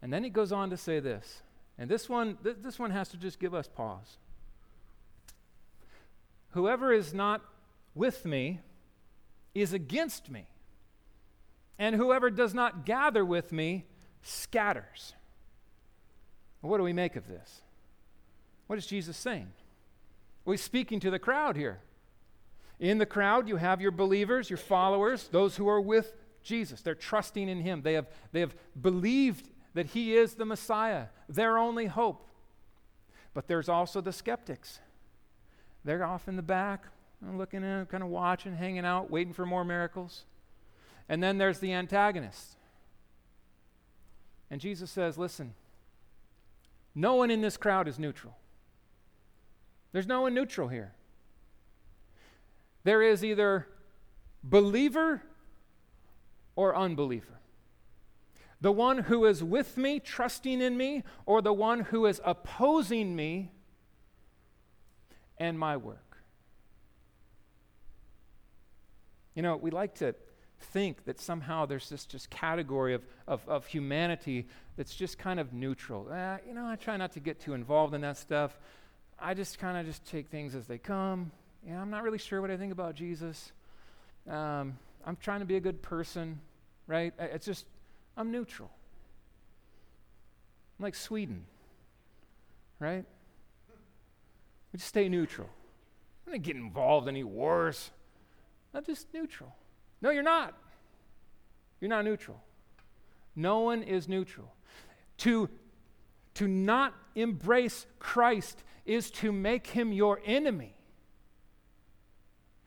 And 0.00 0.12
then 0.12 0.24
he 0.24 0.30
goes 0.30 0.52
on 0.52 0.70
to 0.70 0.76
say 0.76 1.00
this, 1.00 1.42
and 1.78 1.90
this 1.90 2.08
one, 2.08 2.38
th- 2.42 2.56
this 2.62 2.78
one 2.78 2.90
has 2.90 3.08
to 3.10 3.16
just 3.16 3.38
give 3.38 3.54
us 3.54 3.68
pause. 3.68 4.18
Whoever 6.50 6.92
is 6.92 7.12
not 7.12 7.42
with 7.94 8.24
me 8.24 8.60
is 9.54 9.72
against 9.72 10.30
me, 10.30 10.46
and 11.78 11.94
whoever 11.94 12.30
does 12.30 12.54
not 12.54 12.84
gather 12.84 13.24
with 13.24 13.52
me 13.52 13.86
scatters. 14.22 15.14
what 16.60 16.78
do 16.78 16.82
we 16.82 16.92
make 16.92 17.14
of 17.16 17.28
this? 17.28 17.60
What 18.66 18.78
is 18.78 18.86
Jesus 18.86 19.16
saying? 19.16 19.52
Well, 20.44 20.52
he's 20.52 20.62
speaking 20.62 21.00
to 21.00 21.10
the 21.10 21.18
crowd 21.18 21.56
here. 21.56 21.80
In 22.80 22.98
the 22.98 23.06
crowd, 23.06 23.48
you 23.48 23.56
have 23.56 23.80
your 23.80 23.90
believers, 23.90 24.50
your 24.50 24.56
followers, 24.56 25.28
those 25.28 25.56
who 25.56 25.68
are 25.68 25.80
with 25.80 26.14
Jesus. 26.42 26.80
They're 26.80 26.94
trusting 26.94 27.48
in 27.48 27.60
him. 27.60 27.82
They 27.82 27.94
have, 27.94 28.08
they 28.32 28.40
have 28.40 28.54
believed 28.80 29.48
that 29.74 29.86
he 29.86 30.16
is 30.16 30.34
the 30.34 30.44
Messiah, 30.44 31.06
their 31.28 31.58
only 31.58 31.86
hope. 31.86 32.28
But 33.32 33.48
there's 33.48 33.68
also 33.68 34.00
the 34.00 34.12
skeptics. 34.12 34.80
They're 35.84 36.04
off 36.04 36.28
in 36.28 36.36
the 36.36 36.42
back, 36.42 36.86
looking 37.32 37.62
in, 37.62 37.86
kind 37.86 38.02
of 38.02 38.08
watching, 38.08 38.56
hanging 38.56 38.84
out, 38.84 39.10
waiting 39.10 39.32
for 39.32 39.46
more 39.46 39.64
miracles. 39.64 40.24
And 41.08 41.22
then 41.22 41.38
there's 41.38 41.58
the 41.58 41.72
antagonist. 41.72 42.56
And 44.50 44.60
Jesus 44.60 44.90
says, 44.90 45.18
Listen, 45.18 45.54
no 46.94 47.14
one 47.14 47.30
in 47.30 47.40
this 47.40 47.56
crowd 47.56 47.88
is 47.88 47.98
neutral. 47.98 48.36
There's 49.92 50.06
no 50.06 50.22
one 50.22 50.34
neutral 50.34 50.68
here. 50.68 50.92
There 52.84 53.02
is 53.02 53.24
either 53.24 53.66
believer 54.42 55.22
or 56.56 56.76
unbeliever. 56.76 57.38
The 58.60 58.72
one 58.72 58.98
who 58.98 59.24
is 59.26 59.42
with 59.42 59.76
me, 59.76 60.00
trusting 60.00 60.60
in 60.60 60.76
me, 60.76 61.02
or 61.26 61.42
the 61.42 61.52
one 61.52 61.80
who 61.80 62.06
is 62.06 62.20
opposing 62.24 63.14
me 63.14 63.50
and 65.38 65.58
my 65.58 65.76
work. 65.76 66.03
You 69.34 69.42
know, 69.42 69.56
we 69.56 69.70
like 69.70 69.96
to 69.96 70.14
think 70.60 71.04
that 71.04 71.20
somehow 71.20 71.66
there's 71.66 71.88
this 71.88 72.06
just 72.06 72.30
category 72.30 72.94
of, 72.94 73.04
of, 73.26 73.46
of 73.48 73.66
humanity 73.66 74.46
that's 74.76 74.94
just 74.94 75.18
kind 75.18 75.38
of 75.38 75.52
neutral. 75.52 76.10
Eh, 76.10 76.36
you 76.48 76.54
know, 76.54 76.66
I 76.66 76.76
try 76.76 76.96
not 76.96 77.12
to 77.12 77.20
get 77.20 77.40
too 77.40 77.54
involved 77.54 77.94
in 77.94 78.00
that 78.02 78.16
stuff. 78.16 78.58
I 79.18 79.34
just 79.34 79.58
kind 79.58 79.76
of 79.76 79.86
just 79.86 80.04
take 80.06 80.28
things 80.28 80.54
as 80.54 80.66
they 80.66 80.78
come. 80.78 81.30
Yeah, 81.66 81.80
I'm 81.80 81.90
not 81.90 82.02
really 82.02 82.18
sure 82.18 82.40
what 82.40 82.50
I 82.50 82.56
think 82.56 82.72
about 82.72 82.94
Jesus. 82.94 83.52
Um, 84.28 84.78
I'm 85.04 85.16
trying 85.20 85.40
to 85.40 85.46
be 85.46 85.56
a 85.56 85.60
good 85.60 85.82
person, 85.82 86.40
right? 86.86 87.12
It's 87.18 87.46
just, 87.46 87.66
I'm 88.16 88.30
neutral. 88.30 88.70
I'm 90.78 90.84
like 90.84 90.94
Sweden, 90.94 91.44
right? 92.80 93.04
We 94.72 94.78
just 94.78 94.88
stay 94.88 95.08
neutral. 95.08 95.48
I'm 96.26 96.32
not 96.32 96.42
getting 96.42 96.62
involved 96.62 97.08
in 97.08 97.14
any 97.14 97.24
wars. 97.24 97.90
I'm 98.74 98.84
just 98.84 99.06
neutral. 99.14 99.54
No, 100.02 100.10
you're 100.10 100.22
not. 100.22 100.54
You're 101.80 101.88
not 101.88 102.04
neutral. 102.04 102.42
No 103.36 103.60
one 103.60 103.82
is 103.82 104.08
neutral. 104.08 104.52
To, 105.18 105.48
to 106.34 106.48
not 106.48 106.94
embrace 107.14 107.86
Christ 107.98 108.62
is 108.84 109.10
to 109.12 109.32
make 109.32 109.68
him 109.68 109.92
your 109.92 110.20
enemy. 110.24 110.74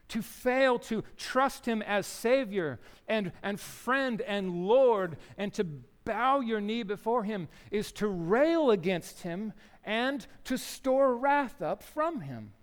To 0.10 0.22
fail 0.22 0.80
to 0.80 1.04
trust 1.18 1.66
him 1.66 1.82
as 1.82 2.08
Savior 2.08 2.80
and, 3.08 3.34
and 3.44 3.60
friend 3.60 4.22
and 4.22 4.66
Lord 4.66 5.18
and 5.38 5.54
to 5.56 5.66
bow 6.06 6.40
your 6.40 6.62
knee 6.62 6.84
before 6.84 7.24
him 7.24 7.50
is 7.70 7.92
to 7.94 8.08
rail 8.08 8.72
against 8.72 9.24
him 9.24 9.52
and 9.84 10.26
to 10.46 10.58
store 10.58 11.18
wrath 11.18 11.62
up 11.62 11.84
from 11.84 12.22
him. 12.22 12.54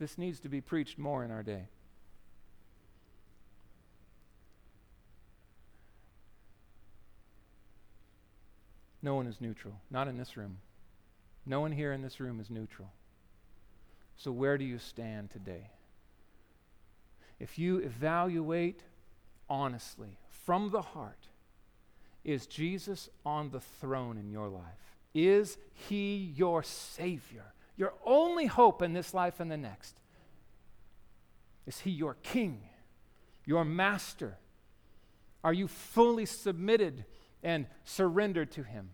This 0.00 0.16
needs 0.16 0.40
to 0.40 0.48
be 0.48 0.62
preached 0.62 0.98
more 0.98 1.22
in 1.24 1.30
our 1.30 1.42
day. 1.42 1.68
No 9.02 9.14
one 9.14 9.26
is 9.26 9.40
neutral, 9.40 9.74
not 9.90 10.08
in 10.08 10.16
this 10.16 10.38
room. 10.38 10.58
No 11.44 11.60
one 11.60 11.72
here 11.72 11.92
in 11.92 12.00
this 12.00 12.18
room 12.18 12.40
is 12.40 12.50
neutral. 12.50 12.92
So, 14.16 14.32
where 14.32 14.58
do 14.58 14.64
you 14.64 14.78
stand 14.78 15.30
today? 15.30 15.70
If 17.38 17.58
you 17.58 17.78
evaluate 17.78 18.82
honestly, 19.50 20.16
from 20.30 20.70
the 20.70 20.82
heart, 20.82 21.28
is 22.24 22.46
Jesus 22.46 23.10
on 23.26 23.50
the 23.50 23.60
throne 23.60 24.16
in 24.16 24.30
your 24.30 24.48
life? 24.48 24.96
Is 25.12 25.58
he 25.74 26.32
your 26.36 26.62
Savior? 26.62 27.52
Your 27.80 27.94
only 28.04 28.44
hope 28.44 28.82
in 28.82 28.92
this 28.92 29.14
life 29.14 29.40
and 29.40 29.50
the 29.50 29.56
next? 29.56 29.96
Is 31.66 31.80
he 31.80 31.90
your 31.90 32.12
King, 32.22 32.60
your 33.46 33.64
Master? 33.64 34.36
Are 35.42 35.54
you 35.54 35.66
fully 35.66 36.26
submitted 36.26 37.06
and 37.42 37.64
surrendered 37.84 38.50
to 38.50 38.64
him? 38.64 38.90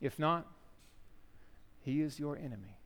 If 0.00 0.18
not, 0.18 0.46
he 1.82 2.00
is 2.00 2.18
your 2.18 2.38
enemy. 2.38 2.78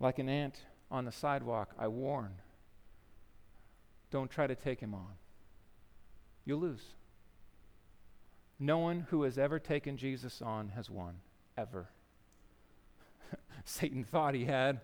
Like 0.00 0.18
an 0.18 0.28
ant 0.28 0.58
on 0.90 1.04
the 1.04 1.12
sidewalk, 1.12 1.70
I 1.78 1.86
warn 1.86 2.32
don't 4.10 4.28
try 4.28 4.48
to 4.48 4.56
take 4.56 4.80
him 4.80 4.92
on. 4.92 5.12
You'll 6.44 6.58
lose. 6.58 6.94
No 8.58 8.78
one 8.78 9.06
who 9.10 9.22
has 9.22 9.38
ever 9.38 9.60
taken 9.60 9.96
Jesus 9.96 10.42
on 10.42 10.70
has 10.70 10.90
won, 10.90 11.20
ever. 11.56 11.88
Satan 13.64 14.04
thought 14.04 14.34
he 14.34 14.44
had 14.44 14.80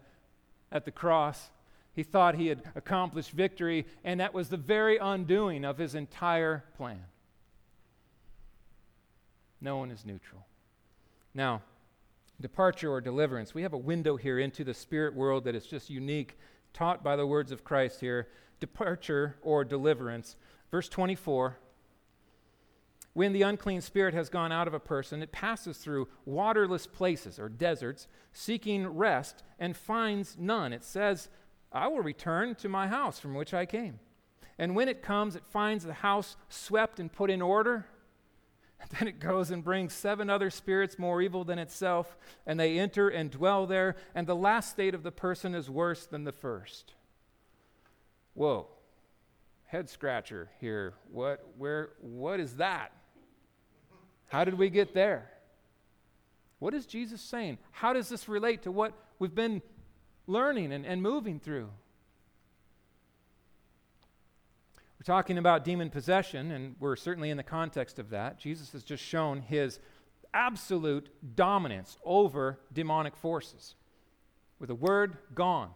at 0.70 0.84
the 0.84 0.90
cross. 0.90 1.50
He 1.92 2.02
thought 2.02 2.36
he 2.36 2.46
had 2.46 2.62
accomplished 2.76 3.32
victory, 3.32 3.86
and 4.04 4.20
that 4.20 4.34
was 4.34 4.48
the 4.48 4.56
very 4.56 4.98
undoing 4.98 5.64
of 5.64 5.78
his 5.78 5.94
entire 5.94 6.64
plan. 6.76 7.02
No 9.60 9.78
one 9.78 9.90
is 9.90 10.06
neutral. 10.06 10.46
Now, 11.34 11.62
departure 12.40 12.92
or 12.92 13.00
deliverance. 13.00 13.54
We 13.54 13.62
have 13.62 13.72
a 13.72 13.78
window 13.78 14.16
here 14.16 14.38
into 14.38 14.62
the 14.62 14.74
spirit 14.74 15.14
world 15.14 15.44
that 15.44 15.56
is 15.56 15.66
just 15.66 15.90
unique, 15.90 16.38
taught 16.72 17.02
by 17.02 17.16
the 17.16 17.26
words 17.26 17.50
of 17.50 17.64
Christ 17.64 18.00
here. 18.00 18.28
Departure 18.60 19.36
or 19.42 19.64
deliverance. 19.64 20.36
Verse 20.70 20.88
24 20.88 21.56
When 23.18 23.32
the 23.32 23.42
unclean 23.42 23.80
spirit 23.80 24.14
has 24.14 24.28
gone 24.28 24.52
out 24.52 24.68
of 24.68 24.74
a 24.74 24.78
person, 24.78 25.22
it 25.22 25.32
passes 25.32 25.78
through 25.78 26.06
waterless 26.24 26.86
places 26.86 27.40
or 27.40 27.48
deserts, 27.48 28.06
seeking 28.32 28.86
rest, 28.86 29.42
and 29.58 29.76
finds 29.76 30.36
none. 30.38 30.72
It 30.72 30.84
says, 30.84 31.28
I 31.72 31.88
will 31.88 32.00
return 32.00 32.54
to 32.54 32.68
my 32.68 32.86
house 32.86 33.18
from 33.18 33.34
which 33.34 33.52
I 33.52 33.66
came. 33.66 33.98
And 34.56 34.76
when 34.76 34.88
it 34.88 35.02
comes, 35.02 35.34
it 35.34 35.42
finds 35.44 35.82
the 35.82 35.94
house 35.94 36.36
swept 36.48 37.00
and 37.00 37.12
put 37.12 37.28
in 37.28 37.42
order 37.42 37.86
then 39.00 39.08
it 39.08 39.18
goes 39.18 39.50
and 39.50 39.64
brings 39.64 39.94
seven 39.94 40.30
other 40.30 40.48
spirits 40.48 40.96
more 40.96 41.20
evil 41.20 41.42
than 41.42 41.58
itself, 41.58 42.16
and 42.46 42.60
they 42.60 42.78
enter 42.78 43.08
and 43.08 43.32
dwell 43.32 43.66
there, 43.66 43.96
and 44.14 44.28
the 44.28 44.36
last 44.36 44.70
state 44.70 44.94
of 44.94 45.02
the 45.02 45.10
person 45.10 45.56
is 45.56 45.68
worse 45.68 46.06
than 46.06 46.22
the 46.22 46.30
first. 46.30 46.94
Whoa. 48.34 48.68
Head 49.64 49.90
scratcher 49.90 50.50
here. 50.60 50.94
What 51.10 51.44
where 51.58 51.90
what 52.00 52.38
is 52.38 52.54
that? 52.54 52.92
How 54.28 54.44
did 54.44 54.54
we 54.54 54.70
get 54.70 54.94
there? 54.94 55.30
What 56.58 56.74
is 56.74 56.86
Jesus 56.86 57.20
saying? 57.20 57.58
How 57.70 57.92
does 57.92 58.08
this 58.08 58.28
relate 58.28 58.62
to 58.62 58.72
what 58.72 58.92
we've 59.18 59.34
been 59.34 59.62
learning 60.26 60.72
and, 60.72 60.84
and 60.86 61.02
moving 61.02 61.38
through? 61.40 61.70
We're 64.98 65.04
talking 65.04 65.38
about 65.38 65.64
demon 65.64 65.90
possession, 65.90 66.50
and 66.50 66.74
we're 66.80 66.96
certainly 66.96 67.30
in 67.30 67.36
the 67.36 67.44
context 67.44 67.98
of 67.98 68.10
that. 68.10 68.38
Jesus 68.38 68.72
has 68.72 68.82
just 68.82 69.02
shown 69.02 69.40
his 69.42 69.78
absolute 70.34 71.08
dominance 71.36 71.96
over 72.04 72.58
demonic 72.72 73.16
forces. 73.16 73.76
With 74.58 74.70
a 74.70 74.74
word, 74.74 75.16
gone. 75.34 75.70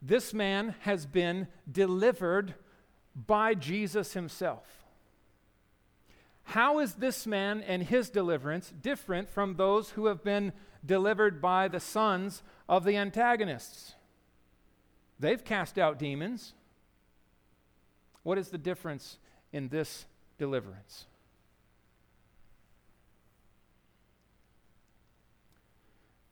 This 0.00 0.32
man 0.32 0.74
has 0.80 1.04
been 1.04 1.46
delivered 1.70 2.54
by 3.14 3.54
Jesus 3.54 4.14
himself. 4.14 4.85
How 6.46 6.78
is 6.78 6.94
this 6.94 7.26
man 7.26 7.62
and 7.62 7.82
his 7.82 8.08
deliverance 8.08 8.72
different 8.80 9.28
from 9.28 9.56
those 9.56 9.90
who 9.90 10.06
have 10.06 10.22
been 10.22 10.52
delivered 10.84 11.42
by 11.42 11.66
the 11.66 11.80
sons 11.80 12.42
of 12.68 12.84
the 12.84 12.96
antagonists? 12.96 13.96
They've 15.18 15.44
cast 15.44 15.76
out 15.76 15.98
demons. 15.98 16.54
What 18.22 18.38
is 18.38 18.48
the 18.48 18.58
difference 18.58 19.18
in 19.52 19.68
this 19.68 20.06
deliverance? 20.38 21.06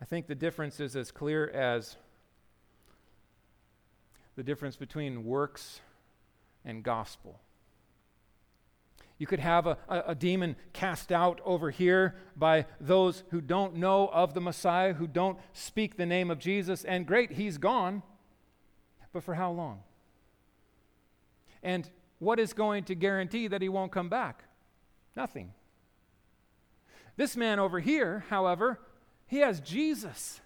I 0.00 0.05
think 0.05 0.29
the 0.29 0.35
difference 0.37 0.79
is 0.79 0.94
as 0.94 1.11
clear 1.11 1.50
as 1.50 1.96
the 4.37 4.44
difference 4.44 4.77
between 4.77 5.24
works 5.24 5.81
and 6.64 6.85
gospel. 6.85 7.40
You 9.18 9.27
could 9.27 9.40
have 9.40 9.66
a, 9.66 9.79
a, 9.88 10.00
a, 10.09 10.14
demon 10.14 10.57
cast 10.72 11.12
out 11.12 11.40
over 11.44 11.70
here 11.70 12.16
by 12.37 12.66
those 12.81 13.22
who 13.31 13.40
don't 13.40 13.77
know 13.77 14.09
of 14.09 14.35
the 14.35 14.40
Messiah, 14.40 14.92
who 14.92 15.07
don't 15.07 15.38
speak 15.53 15.96
the 15.96 16.07
name 16.07 16.31
of 16.31 16.38
Jesus, 16.38 16.85
and 16.85 17.07
great, 17.07 17.33
he's 17.33 17.57
gone. 17.57 18.03
But 19.12 19.22
for 19.22 19.35
how 19.35 19.53
long? 19.53 19.83
And 21.62 21.88
what 22.18 22.40
is 22.40 22.53
going 22.53 22.85
to 22.85 22.94
guarantee 22.96 23.46
that 23.46 23.62
he 23.62 23.68
won't 23.68 23.92
come 23.92 24.09
back? 24.09 24.44
Nothing. 25.16 25.53
This 27.16 27.37
man 27.37 27.61
over 27.61 27.79
here, 27.79 28.24
however, 28.29 28.81
he 29.27 29.38
has 29.38 29.61
Jesus. 29.61 30.40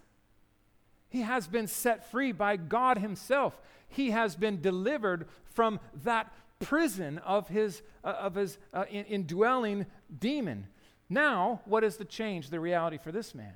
He 1.08 1.22
has 1.22 1.46
been 1.46 1.66
set 1.66 2.10
free 2.10 2.32
by 2.32 2.56
God 2.56 2.98
Himself. 2.98 3.58
He 3.88 4.10
has 4.10 4.36
been 4.36 4.60
delivered 4.60 5.26
from 5.44 5.80
that 6.04 6.32
prison 6.58 7.18
of 7.18 7.48
his, 7.48 7.82
uh, 8.04 8.08
of 8.20 8.34
his 8.34 8.58
uh, 8.72 8.84
in, 8.90 9.04
indwelling 9.04 9.86
demon. 10.18 10.66
Now, 11.08 11.62
what 11.64 11.84
is 11.84 11.96
the 11.96 12.04
change, 12.04 12.50
the 12.50 12.60
reality 12.60 12.98
for 12.98 13.12
this 13.12 13.34
man? 13.34 13.54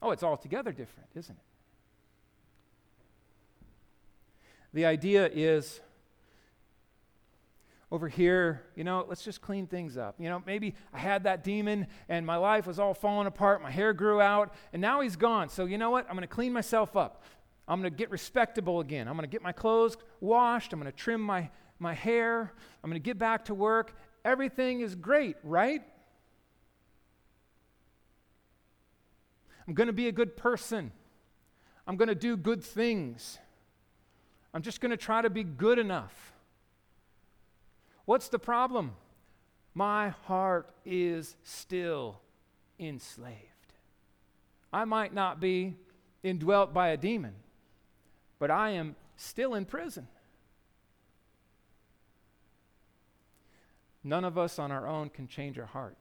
Oh, 0.00 0.10
it's 0.12 0.22
altogether 0.22 0.72
different, 0.72 1.08
isn't 1.14 1.34
it? 1.34 1.42
The 4.74 4.84
idea 4.84 5.28
is 5.32 5.80
over 7.90 8.06
here, 8.08 8.62
you 8.76 8.84
know, 8.84 9.06
let's 9.08 9.24
just 9.24 9.40
clean 9.40 9.66
things 9.66 9.96
up. 9.96 10.16
You 10.18 10.28
know, 10.28 10.42
maybe 10.46 10.74
I 10.92 10.98
had 10.98 11.24
that 11.24 11.42
demon 11.42 11.86
and 12.08 12.26
my 12.26 12.36
life 12.36 12.66
was 12.66 12.78
all 12.78 12.92
falling 12.92 13.26
apart, 13.26 13.62
my 13.62 13.70
hair 13.70 13.94
grew 13.94 14.20
out, 14.20 14.52
and 14.72 14.82
now 14.82 15.00
he's 15.00 15.16
gone. 15.16 15.48
So, 15.48 15.64
you 15.64 15.78
know 15.78 15.90
what? 15.90 16.04
I'm 16.06 16.14
going 16.14 16.20
to 16.20 16.26
clean 16.26 16.52
myself 16.52 16.96
up. 16.96 17.24
I'm 17.66 17.80
going 17.80 17.90
to 17.90 17.96
get 17.96 18.10
respectable 18.10 18.80
again. 18.80 19.08
I'm 19.08 19.14
going 19.14 19.28
to 19.28 19.32
get 19.32 19.42
my 19.42 19.52
clothes 19.52 19.96
washed. 20.20 20.72
I'm 20.72 20.80
going 20.80 20.90
to 20.90 20.96
trim 20.96 21.20
my, 21.20 21.50
my 21.78 21.94
hair. 21.94 22.52
I'm 22.82 22.90
going 22.90 23.00
to 23.00 23.04
get 23.04 23.18
back 23.18 23.46
to 23.46 23.54
work. 23.54 23.96
Everything 24.24 24.80
is 24.80 24.94
great, 24.94 25.36
right? 25.42 25.82
I'm 29.66 29.74
going 29.74 29.86
to 29.88 29.92
be 29.92 30.08
a 30.08 30.12
good 30.12 30.36
person. 30.36 30.92
I'm 31.86 31.96
going 31.96 32.08
to 32.08 32.14
do 32.14 32.36
good 32.36 32.64
things. 32.64 33.38
I'm 34.52 34.62
just 34.62 34.80
going 34.80 34.90
to 34.90 34.96
try 34.96 35.22
to 35.22 35.30
be 35.30 35.44
good 35.44 35.78
enough. 35.78 36.32
What's 38.06 38.28
the 38.28 38.38
problem? 38.38 38.92
My 39.74 40.08
heart 40.08 40.70
is 40.86 41.36
still 41.42 42.20
enslaved. 42.80 43.36
I 44.72 44.84
might 44.84 45.12
not 45.12 45.40
be 45.40 45.76
indwelt 46.22 46.72
by 46.72 46.88
a 46.88 46.96
demon, 46.96 47.34
but 48.38 48.50
I 48.50 48.70
am 48.70 48.96
still 49.16 49.54
in 49.54 49.64
prison. 49.64 50.08
None 54.04 54.24
of 54.24 54.38
us 54.38 54.58
on 54.58 54.70
our 54.70 54.86
own 54.86 55.10
can 55.10 55.26
change 55.26 55.58
our 55.58 55.66
heart. 55.66 55.96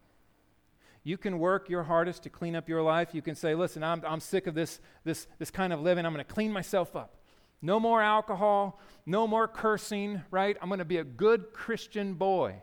You 1.04 1.18
can 1.18 1.40
work 1.40 1.70
your 1.70 1.84
hardest 1.84 2.24
to 2.24 2.30
clean 2.30 2.56
up 2.56 2.68
your 2.68 2.82
life. 2.82 3.10
You 3.14 3.22
can 3.22 3.36
say, 3.36 3.56
listen, 3.56 3.84
I'm, 3.84 4.04
I'm 4.06 4.20
sick 4.20 4.46
of 4.46 4.56
this, 4.56 4.80
this, 5.06 5.26
this 5.40 5.50
kind 5.50 5.72
of 5.72 5.80
living. 5.82 6.06
I'm 6.06 6.14
going 6.14 6.26
to 6.26 6.34
clean 6.34 6.52
myself 6.52 6.96
up. 6.96 7.16
No 7.62 7.80
more 7.80 8.02
alcohol, 8.02 8.80
no 9.06 9.26
more 9.26 9.48
cursing, 9.48 10.22
right? 10.32 10.58
I'm 10.62 10.68
going 10.68 10.80
to 10.80 10.86
be 10.86 10.98
a 10.98 11.04
good 11.04 11.54
Christian 11.54 12.16
boy. 12.16 12.56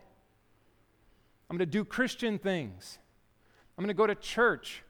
I'm 1.49 1.57
going 1.57 1.67
to 1.67 1.71
do 1.71 1.83
Christian 1.83 2.37
things. 2.37 2.97
I'm 3.77 3.83
going 3.83 3.93
to 3.93 3.97
go 3.97 4.07
to 4.07 4.15
church. 4.15 4.83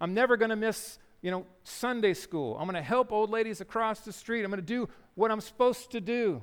I'm 0.00 0.14
never 0.14 0.36
going 0.36 0.50
to 0.50 0.56
miss, 0.56 0.98
you 1.22 1.30
know, 1.30 1.46
Sunday 1.64 2.14
school. 2.14 2.56
I'm 2.58 2.64
going 2.64 2.74
to 2.74 2.82
help 2.82 3.12
old 3.12 3.30
ladies 3.30 3.60
across 3.60 4.00
the 4.00 4.12
street. 4.12 4.42
I'm 4.42 4.50
going 4.50 4.60
to 4.60 4.66
do 4.66 4.88
what 5.14 5.30
I'm 5.30 5.40
supposed 5.40 5.92
to 5.92 6.00
do. 6.00 6.42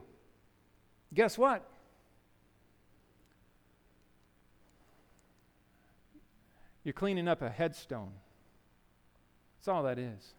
Guess 1.13 1.37
what? 1.37 1.67
You're 6.83 6.93
cleaning 6.93 7.27
up 7.27 7.41
a 7.41 7.49
headstone. 7.49 8.11
That's 9.57 9.67
all 9.67 9.83
that 9.83 9.97
is. 9.97 10.33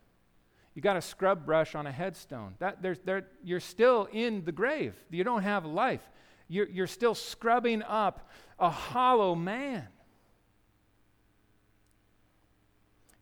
You 0.75 0.83
got 0.83 0.97
a 0.97 1.01
scrub 1.01 1.47
brush 1.47 1.75
on 1.75 1.87
a 1.87 1.93
headstone. 1.93 2.55
That, 2.59 2.83
there's, 2.83 2.99
there, 3.05 3.27
you're 3.43 3.61
still 3.61 4.09
in 4.13 4.45
the 4.45 4.53
grave. 4.53 4.95
You 5.11 5.25
don't 5.25 5.43
have 5.43 5.65
life. 5.65 6.03
You're, 6.49 6.69
you're 6.69 6.87
still 6.87 7.15
scrubbing 7.15 7.83
up 7.83 8.31
a 8.59 8.71
hollow 8.71 9.35
man. 9.35 9.87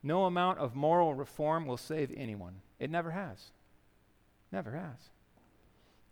No 0.02 0.24
amount 0.24 0.58
of 0.58 0.74
moral 0.74 1.14
reform 1.14 1.66
will 1.66 1.76
save 1.76 2.12
anyone. 2.16 2.54
It 2.80 2.90
never 2.90 3.12
has. 3.12 3.52
Never 4.50 4.72
has. 4.72 5.10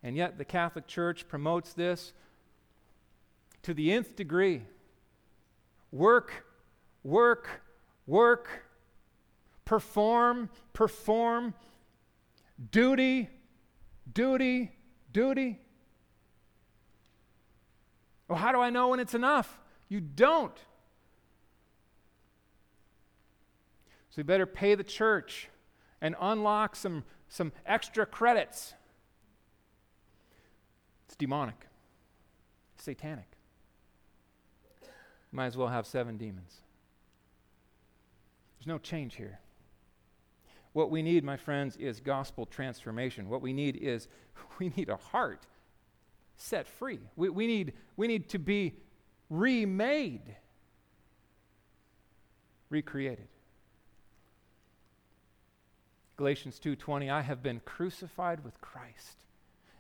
And 0.03 0.17
yet, 0.17 0.39
the 0.39 0.45
Catholic 0.45 0.87
Church 0.87 1.27
promotes 1.27 1.73
this 1.73 2.13
to 3.63 3.75
the 3.75 3.93
nth 3.93 4.15
degree. 4.15 4.63
Work, 5.91 6.47
work, 7.03 7.63
work 8.07 8.49
perform, 9.71 10.51
perform, 10.73 11.55
duty, 12.73 13.31
duty, 14.13 14.73
duty. 15.13 15.61
Well, 18.27 18.37
how 18.37 18.51
do 18.51 18.59
I 18.59 18.71
know 18.71 18.89
when 18.89 18.99
it's 18.99 19.15
enough? 19.15 19.61
You 19.89 20.01
don't. 20.01 20.57
So 24.11 24.23
you 24.23 24.25
better 24.25 24.45
pay 24.45 24.75
the 24.75 24.83
church 24.83 25.49
and 26.01 26.17
unlock 26.21 26.75
some, 26.75 27.05
some 27.29 27.53
extra 27.65 28.05
credits. 28.07 28.75
It's 31.07 31.15
demonic, 31.15 31.69
satanic. 32.77 33.29
Might 35.31 35.47
as 35.47 35.57
well 35.57 35.69
have 35.69 35.87
seven 35.87 36.17
demons. 36.17 36.57
There's 38.61 38.69
no 38.69 38.79
change 38.79 39.17
here. 39.17 39.41
What 40.75 40.91
we 40.91 41.03
need, 41.03 41.25
my 41.25 41.39
friends, 41.39 41.77
is 41.77 41.99
gospel 41.99 42.45
transformation. 42.45 43.31
What 43.31 43.41
we 43.41 43.55
need 43.55 43.77
is 43.77 44.07
we 44.59 44.71
need 44.77 44.91
a 44.91 44.97
heart 44.97 45.47
set 46.37 46.69
free. 46.69 47.01
We, 47.17 47.31
we, 47.31 47.47
need, 47.47 47.73
we 47.97 48.07
need 48.07 48.29
to 48.29 48.39
be 48.39 48.75
remade, 49.31 50.37
recreated. 52.69 53.29
Galatians 56.17 56.61
2:20 56.63 57.11
I 57.11 57.23
have 57.23 57.43
been 57.43 57.61
crucified 57.65 58.45
with 58.45 58.61
Christ. 58.61 59.25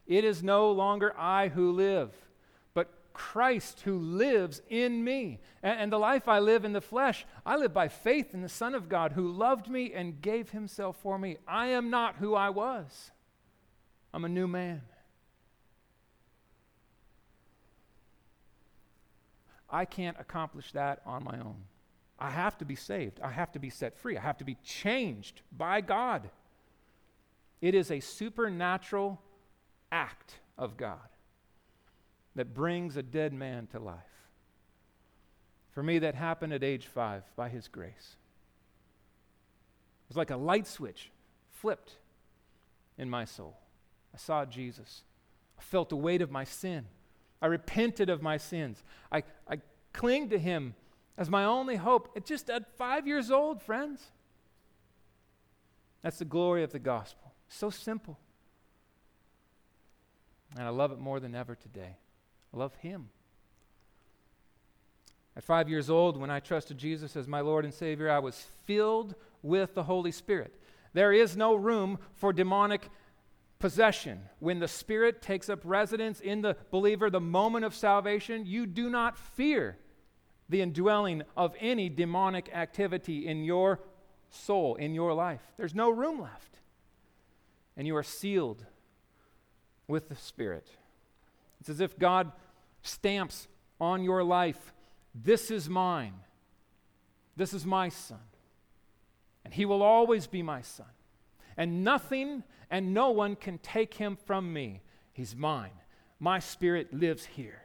It 0.06 0.24
is 0.24 0.42
no 0.42 0.72
longer 0.72 1.14
I 1.18 1.48
who 1.48 1.70
live, 1.70 2.14
Christ 3.12 3.80
who 3.80 3.98
lives 3.98 4.62
in 4.68 5.04
me. 5.04 5.40
And, 5.62 5.80
and, 5.80 5.92
the 5.92 5.98
life 5.98 6.28
I 6.28 6.38
live 6.38 6.64
in 6.64 6.72
the 6.72 6.80
flesh, 6.80 7.26
I 7.44 7.56
live 7.56 7.72
by 7.72 7.88
faith 7.88 8.34
in 8.34 8.42
the 8.42 8.48
Son 8.48 8.74
of 8.74 8.88
God 8.88 9.12
who 9.12 9.30
loved 9.30 9.68
me 9.68 9.92
and 9.92 10.20
gave 10.20 10.50
himself 10.50 10.96
for 10.96 11.18
me. 11.18 11.36
I 11.46 11.68
am 11.68 11.90
not 11.90 12.16
who 12.16 12.34
I 12.34 12.50
was, 12.50 13.10
I'm 14.12 14.24
a 14.24 14.28
new 14.28 14.48
man. 14.48 14.82
I 19.72 19.84
can't 19.84 20.16
accomplish 20.18 20.72
that 20.72 21.00
on 21.06 21.22
my 21.22 21.38
own. 21.38 21.62
I 22.18 22.30
have 22.30 22.58
to 22.58 22.64
be 22.64 22.74
saved. 22.74 23.20
I 23.22 23.30
have 23.30 23.52
to 23.52 23.60
be 23.60 23.70
set 23.70 23.96
free. 23.96 24.16
I 24.16 24.20
have 24.20 24.38
to 24.38 24.44
be 24.44 24.56
changed 24.64 25.42
by 25.56 25.80
God. 25.80 26.28
It 27.60 27.74
is 27.74 27.90
a 27.90 28.00
supernatural 28.00 29.20
act 29.92 30.40
of 30.58 30.76
God 30.76 31.09
that 32.36 32.54
brings 32.54 32.96
a 32.96 33.02
dead 33.02 33.32
man 33.32 33.66
to 33.68 33.78
life. 33.78 33.96
For 35.72 35.82
me, 35.82 35.98
that 36.00 36.14
happened 36.14 36.52
at 36.52 36.64
age 36.64 36.86
five 36.86 37.22
by 37.36 37.48
His 37.48 37.68
grace. 37.68 38.16
It 40.04 40.08
was 40.08 40.16
like 40.16 40.30
a 40.30 40.36
light 40.36 40.66
switch 40.66 41.10
flipped 41.50 41.96
in 42.98 43.08
my 43.08 43.24
soul. 43.24 43.56
I 44.14 44.18
saw 44.18 44.44
Jesus. 44.44 45.02
I 45.58 45.62
felt 45.62 45.88
the 45.88 45.96
weight 45.96 46.22
of 46.22 46.30
my 46.30 46.44
sin. 46.44 46.86
I 47.40 47.46
repented 47.46 48.10
of 48.10 48.22
my 48.22 48.36
sins. 48.36 48.82
I, 49.10 49.22
I 49.48 49.60
cling 49.92 50.30
to 50.30 50.38
Him 50.38 50.74
as 51.16 51.30
my 51.30 51.44
only 51.44 51.76
hope. 51.76 52.10
At 52.16 52.24
just 52.24 52.50
at 52.50 52.76
five 52.76 53.06
years 53.06 53.30
old, 53.30 53.62
friends. 53.62 54.02
That's 56.02 56.18
the 56.18 56.24
glory 56.24 56.64
of 56.64 56.72
the 56.72 56.78
gospel. 56.78 57.32
So 57.48 57.70
simple. 57.70 58.18
And 60.56 60.66
I 60.66 60.70
love 60.70 60.92
it 60.92 60.98
more 60.98 61.20
than 61.20 61.34
ever 61.34 61.54
today. 61.54 61.96
Love 62.52 62.74
Him. 62.76 63.10
At 65.36 65.44
five 65.44 65.68
years 65.68 65.88
old, 65.88 66.16
when 66.16 66.30
I 66.30 66.40
trusted 66.40 66.76
Jesus 66.76 67.16
as 67.16 67.28
my 67.28 67.40
Lord 67.40 67.64
and 67.64 67.72
Savior, 67.72 68.10
I 68.10 68.18
was 68.18 68.46
filled 68.64 69.14
with 69.42 69.74
the 69.74 69.84
Holy 69.84 70.12
Spirit. 70.12 70.54
There 70.92 71.12
is 71.12 71.36
no 71.36 71.54
room 71.54 71.98
for 72.14 72.32
demonic 72.32 72.88
possession. 73.58 74.22
When 74.40 74.58
the 74.58 74.68
Spirit 74.68 75.22
takes 75.22 75.48
up 75.48 75.60
residence 75.64 76.20
in 76.20 76.42
the 76.42 76.56
believer, 76.70 77.10
the 77.10 77.20
moment 77.20 77.64
of 77.64 77.74
salvation, 77.74 78.44
you 78.44 78.66
do 78.66 78.90
not 78.90 79.16
fear 79.16 79.78
the 80.48 80.62
indwelling 80.62 81.22
of 81.36 81.54
any 81.60 81.88
demonic 81.88 82.50
activity 82.52 83.26
in 83.26 83.44
your 83.44 83.80
soul, 84.30 84.74
in 84.74 84.94
your 84.94 85.14
life. 85.14 85.40
There's 85.56 85.74
no 85.74 85.90
room 85.90 86.20
left. 86.20 86.58
And 87.76 87.86
you 87.86 87.96
are 87.96 88.02
sealed 88.02 88.66
with 89.86 90.08
the 90.08 90.16
Spirit. 90.16 90.68
It's 91.60 91.68
as 91.68 91.80
if 91.80 91.98
God 91.98 92.32
stamps 92.82 93.48
on 93.80 94.02
your 94.02 94.24
life 94.24 94.72
this 95.14 95.50
is 95.50 95.68
mine. 95.68 96.14
This 97.36 97.52
is 97.52 97.66
my 97.66 97.88
son. 97.88 98.20
And 99.44 99.52
he 99.52 99.64
will 99.64 99.82
always 99.82 100.26
be 100.26 100.42
my 100.42 100.62
son. 100.62 100.86
And 101.56 101.84
nothing 101.84 102.44
and 102.70 102.94
no 102.94 103.10
one 103.10 103.36
can 103.36 103.58
take 103.58 103.94
him 103.94 104.16
from 104.24 104.52
me. 104.52 104.82
He's 105.12 105.34
mine. 105.34 105.72
My 106.20 106.38
spirit 106.38 106.92
lives 106.92 107.24
here, 107.24 107.62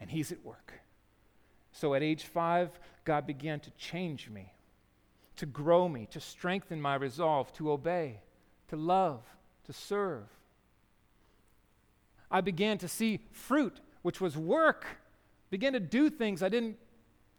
and 0.00 0.10
he's 0.10 0.32
at 0.32 0.44
work. 0.44 0.72
So 1.72 1.94
at 1.94 2.02
age 2.02 2.24
five, 2.24 2.70
God 3.04 3.26
began 3.26 3.60
to 3.60 3.70
change 3.72 4.28
me, 4.28 4.52
to 5.36 5.46
grow 5.46 5.88
me, 5.88 6.06
to 6.10 6.20
strengthen 6.20 6.80
my 6.80 6.96
resolve 6.96 7.52
to 7.54 7.70
obey, 7.70 8.20
to 8.68 8.76
love, 8.76 9.22
to 9.64 9.72
serve. 9.72 10.24
I 12.30 12.40
began 12.40 12.78
to 12.78 12.88
see 12.88 13.20
fruit, 13.30 13.80
which 14.02 14.20
was 14.20 14.36
work, 14.36 14.86
began 15.50 15.72
to 15.74 15.80
do 15.80 16.10
things 16.10 16.42
I 16.42 16.48
didn't 16.48 16.76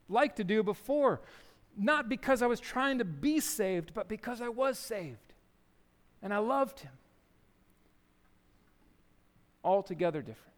like 0.10 0.36
to 0.38 0.44
do 0.44 0.64
before, 0.64 1.22
not 1.78 2.10
because 2.10 2.42
I 2.42 2.48
was 2.48 2.60
trying 2.60 3.00
to 3.00 3.06
be 3.06 3.40
saved, 3.40 3.94
but 3.94 4.08
because 4.08 4.42
I 4.42 4.50
was 4.50 4.80
saved. 4.80 5.18
And 6.22 6.34
I 6.34 6.38
loved 6.40 6.80
him. 6.80 6.92
Altogether 9.64 10.22
different. 10.22 10.54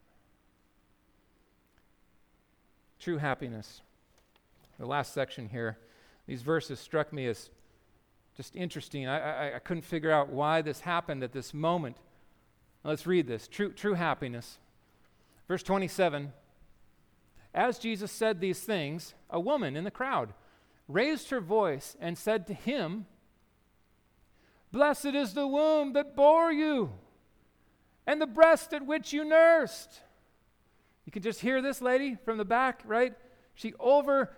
True 2.99 3.17
happiness. 3.17 3.81
The 4.77 4.85
last 4.85 5.13
section 5.13 5.49
here, 5.49 5.77
these 6.27 6.41
verses 6.41 6.79
struck 6.79 7.11
me 7.11 7.25
as 7.27 7.49
just 8.37 8.55
interesting. 8.55 9.07
I, 9.07 9.49
I, 9.49 9.55
I 9.55 9.59
couldn't 9.59 9.83
figure 9.83 10.11
out 10.11 10.29
why 10.29 10.61
this 10.61 10.81
happened 10.81 11.23
at 11.23 11.33
this 11.33 11.53
moment. 11.53 11.97
Let's 12.83 13.07
read 13.07 13.27
this. 13.27 13.47
True, 13.47 13.71
true 13.71 13.93
happiness. 13.93 14.57
Verse 15.47 15.63
27 15.63 16.33
As 17.53 17.79
Jesus 17.79 18.11
said 18.11 18.39
these 18.39 18.59
things, 18.59 19.13
a 19.29 19.39
woman 19.39 19.75
in 19.75 19.83
the 19.83 19.91
crowd 19.91 20.33
raised 20.87 21.29
her 21.29 21.41
voice 21.41 21.95
and 21.99 22.17
said 22.17 22.47
to 22.47 22.53
him, 22.53 23.05
Blessed 24.71 25.07
is 25.07 25.33
the 25.33 25.47
womb 25.47 25.93
that 25.93 26.15
bore 26.15 26.51
you, 26.51 26.91
and 28.05 28.21
the 28.21 28.27
breast 28.27 28.73
at 28.73 28.85
which 28.85 29.13
you 29.13 29.25
nursed. 29.25 30.01
You 31.05 31.11
can 31.11 31.23
just 31.23 31.41
hear 31.41 31.61
this 31.61 31.81
lady 31.81 32.17
from 32.23 32.37
the 32.37 32.45
back, 32.45 32.81
right? 32.85 33.13
She 33.55 33.73
over, 33.79 34.31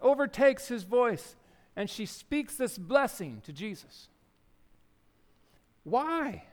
overtakes 0.00 0.68
his 0.68 0.84
voice 0.84 1.36
and 1.76 1.88
she 1.88 2.06
speaks 2.06 2.56
this 2.56 2.78
blessing 2.78 3.40
to 3.44 3.52
Jesus. 3.52 4.08
Why? 5.84 6.44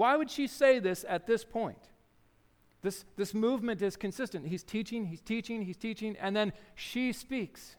Why 0.00 0.16
would 0.16 0.30
she 0.30 0.46
say 0.46 0.78
this 0.78 1.04
at 1.06 1.26
this 1.26 1.44
point? 1.44 1.90
This, 2.80 3.04
this 3.18 3.34
movement 3.34 3.82
is 3.82 3.98
consistent. 3.98 4.46
He's 4.46 4.62
teaching, 4.62 5.04
he's 5.04 5.20
teaching, 5.20 5.60
he's 5.60 5.76
teaching, 5.76 6.16
and 6.18 6.34
then 6.34 6.54
she 6.74 7.12
speaks. 7.12 7.76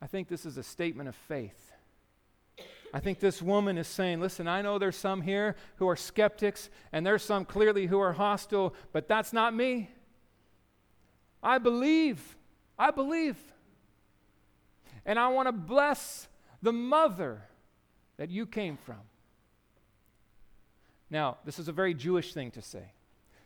I 0.00 0.06
think 0.06 0.28
this 0.28 0.46
is 0.46 0.56
a 0.56 0.62
statement 0.62 1.10
of 1.10 1.14
faith. 1.14 1.72
I 2.94 3.00
think 3.00 3.20
this 3.20 3.42
woman 3.42 3.76
is 3.76 3.86
saying, 3.86 4.22
Listen, 4.22 4.48
I 4.48 4.62
know 4.62 4.78
there's 4.78 4.96
some 4.96 5.20
here 5.20 5.56
who 5.76 5.86
are 5.90 5.94
skeptics, 5.94 6.70
and 6.90 7.04
there's 7.04 7.22
some 7.22 7.44
clearly 7.44 7.84
who 7.86 8.00
are 8.00 8.14
hostile, 8.14 8.74
but 8.94 9.08
that's 9.08 9.34
not 9.34 9.54
me. 9.54 9.90
I 11.42 11.58
believe. 11.58 12.38
I 12.78 12.92
believe. 12.92 13.36
And 15.04 15.18
I 15.18 15.28
want 15.28 15.48
to 15.48 15.52
bless 15.52 16.28
the 16.62 16.72
mother 16.72 17.42
that 18.16 18.30
you 18.30 18.46
came 18.46 18.78
from. 18.78 19.09
Now, 21.10 21.38
this 21.44 21.58
is 21.58 21.68
a 21.68 21.72
very 21.72 21.92
Jewish 21.92 22.32
thing 22.32 22.50
to 22.52 22.62
say. 22.62 22.92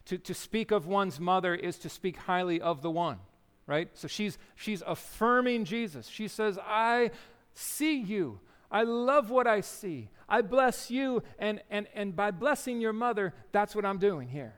To, 0.06 0.18
to 0.18 0.34
speak 0.34 0.70
of 0.70 0.86
one's 0.86 1.18
mother 1.18 1.54
is 1.54 1.78
to 1.78 1.88
speak 1.88 2.18
highly 2.18 2.60
of 2.60 2.82
the 2.82 2.90
one, 2.90 3.18
right? 3.66 3.88
So 3.94 4.06
she's, 4.06 4.36
she's 4.54 4.82
affirming 4.86 5.64
Jesus. 5.64 6.06
She 6.06 6.28
says, 6.28 6.58
I 6.62 7.10
see 7.54 7.98
you. 7.98 8.40
I 8.70 8.82
love 8.82 9.30
what 9.30 9.46
I 9.46 9.62
see. 9.62 10.10
I 10.28 10.42
bless 10.42 10.90
you. 10.90 11.22
And, 11.38 11.62
and, 11.70 11.86
and 11.94 12.14
by 12.14 12.32
blessing 12.32 12.80
your 12.80 12.92
mother, 12.92 13.32
that's 13.52 13.74
what 13.74 13.86
I'm 13.86 13.98
doing 13.98 14.28
here. 14.28 14.54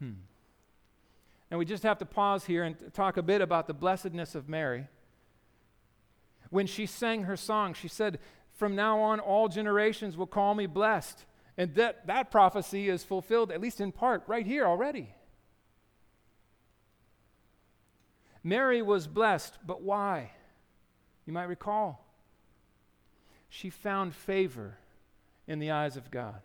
Hmm. 0.00 0.12
And 1.50 1.58
we 1.58 1.64
just 1.64 1.84
have 1.84 1.98
to 1.98 2.06
pause 2.06 2.44
here 2.44 2.64
and 2.64 2.76
talk 2.92 3.16
a 3.16 3.22
bit 3.22 3.40
about 3.40 3.68
the 3.68 3.74
blessedness 3.74 4.34
of 4.34 4.48
Mary. 4.48 4.88
When 6.50 6.66
she 6.66 6.86
sang 6.86 7.22
her 7.22 7.36
song, 7.36 7.74
she 7.74 7.88
said, 7.88 8.18
From 8.56 8.74
now 8.74 9.00
on, 9.00 9.20
all 9.20 9.48
generations 9.48 10.16
will 10.16 10.26
call 10.26 10.54
me 10.54 10.66
blessed. 10.66 11.24
And 11.58 11.74
that, 11.74 12.06
that 12.06 12.30
prophecy 12.30 12.88
is 12.88 13.04
fulfilled, 13.04 13.52
at 13.52 13.60
least 13.60 13.80
in 13.80 13.92
part, 13.92 14.22
right 14.26 14.44
here 14.44 14.66
already. 14.66 15.14
Mary 18.42 18.80
was 18.80 19.06
blessed, 19.06 19.58
but 19.66 19.82
why? 19.82 20.32
You 21.26 21.32
might 21.32 21.44
recall. 21.44 22.06
She 23.48 23.70
found 23.70 24.14
favor 24.14 24.78
in 25.46 25.58
the 25.58 25.70
eyes 25.70 25.96
of 25.96 26.10
God. 26.10 26.40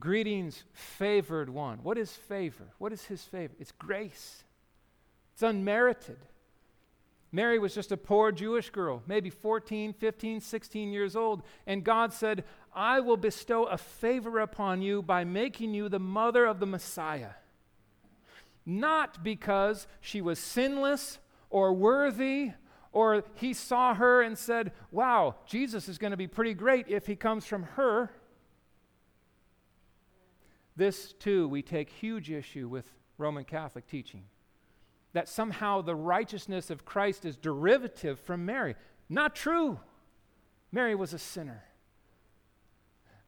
Greetings, 0.00 0.64
favored 0.72 1.48
one. 1.48 1.78
What 1.82 1.98
is 1.98 2.12
favor? 2.12 2.64
What 2.78 2.92
is 2.92 3.04
his 3.04 3.22
favor? 3.22 3.54
It's 3.60 3.72
grace, 3.72 4.42
it's 5.34 5.42
unmerited. 5.42 6.18
Mary 7.34 7.58
was 7.58 7.74
just 7.74 7.90
a 7.90 7.96
poor 7.96 8.30
Jewish 8.30 8.68
girl, 8.68 9.02
maybe 9.06 9.30
14, 9.30 9.94
15, 9.94 10.40
16 10.40 10.92
years 10.92 11.16
old. 11.16 11.42
And 11.66 11.82
God 11.82 12.12
said, 12.12 12.44
I 12.74 13.00
will 13.00 13.16
bestow 13.16 13.64
a 13.64 13.78
favor 13.78 14.38
upon 14.38 14.82
you 14.82 15.00
by 15.02 15.24
making 15.24 15.72
you 15.72 15.88
the 15.88 15.98
mother 15.98 16.44
of 16.44 16.60
the 16.60 16.66
Messiah. 16.66 17.30
Not 18.66 19.24
because 19.24 19.86
she 20.02 20.20
was 20.20 20.38
sinless 20.38 21.18
or 21.48 21.72
worthy, 21.72 22.52
or 22.92 23.24
he 23.34 23.54
saw 23.54 23.94
her 23.94 24.20
and 24.20 24.36
said, 24.36 24.72
Wow, 24.90 25.36
Jesus 25.46 25.88
is 25.88 25.96
going 25.96 26.10
to 26.10 26.18
be 26.18 26.28
pretty 26.28 26.52
great 26.52 26.86
if 26.88 27.06
he 27.06 27.16
comes 27.16 27.46
from 27.46 27.62
her. 27.62 28.10
This, 30.76 31.14
too, 31.14 31.48
we 31.48 31.62
take 31.62 31.88
huge 31.88 32.30
issue 32.30 32.68
with 32.68 32.90
Roman 33.16 33.44
Catholic 33.44 33.86
teaching 33.86 34.24
that 35.12 35.28
somehow 35.28 35.82
the 35.82 35.94
righteousness 35.94 36.70
of 36.70 36.84
Christ 36.84 37.24
is 37.24 37.36
derivative 37.36 38.18
from 38.20 38.46
Mary. 38.46 38.74
Not 39.08 39.34
true. 39.34 39.80
Mary 40.70 40.94
was 40.94 41.12
a 41.12 41.18
sinner 41.18 41.64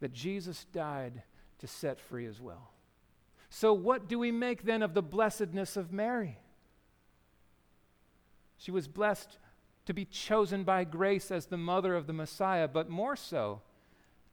that 0.00 0.12
Jesus 0.12 0.64
died 0.72 1.22
to 1.58 1.66
set 1.66 2.00
free 2.00 2.26
as 2.26 2.40
well. 2.40 2.70
So, 3.50 3.72
what 3.72 4.08
do 4.08 4.18
we 4.18 4.32
make 4.32 4.64
then 4.64 4.82
of 4.82 4.94
the 4.94 5.02
blessedness 5.02 5.76
of 5.76 5.92
Mary? 5.92 6.38
She 8.56 8.70
was 8.70 8.88
blessed 8.88 9.38
to 9.86 9.92
be 9.92 10.06
chosen 10.06 10.64
by 10.64 10.84
grace 10.84 11.30
as 11.30 11.46
the 11.46 11.56
mother 11.56 11.94
of 11.94 12.06
the 12.06 12.12
Messiah, 12.12 12.66
but 12.66 12.88
more 12.88 13.14
so, 13.14 13.60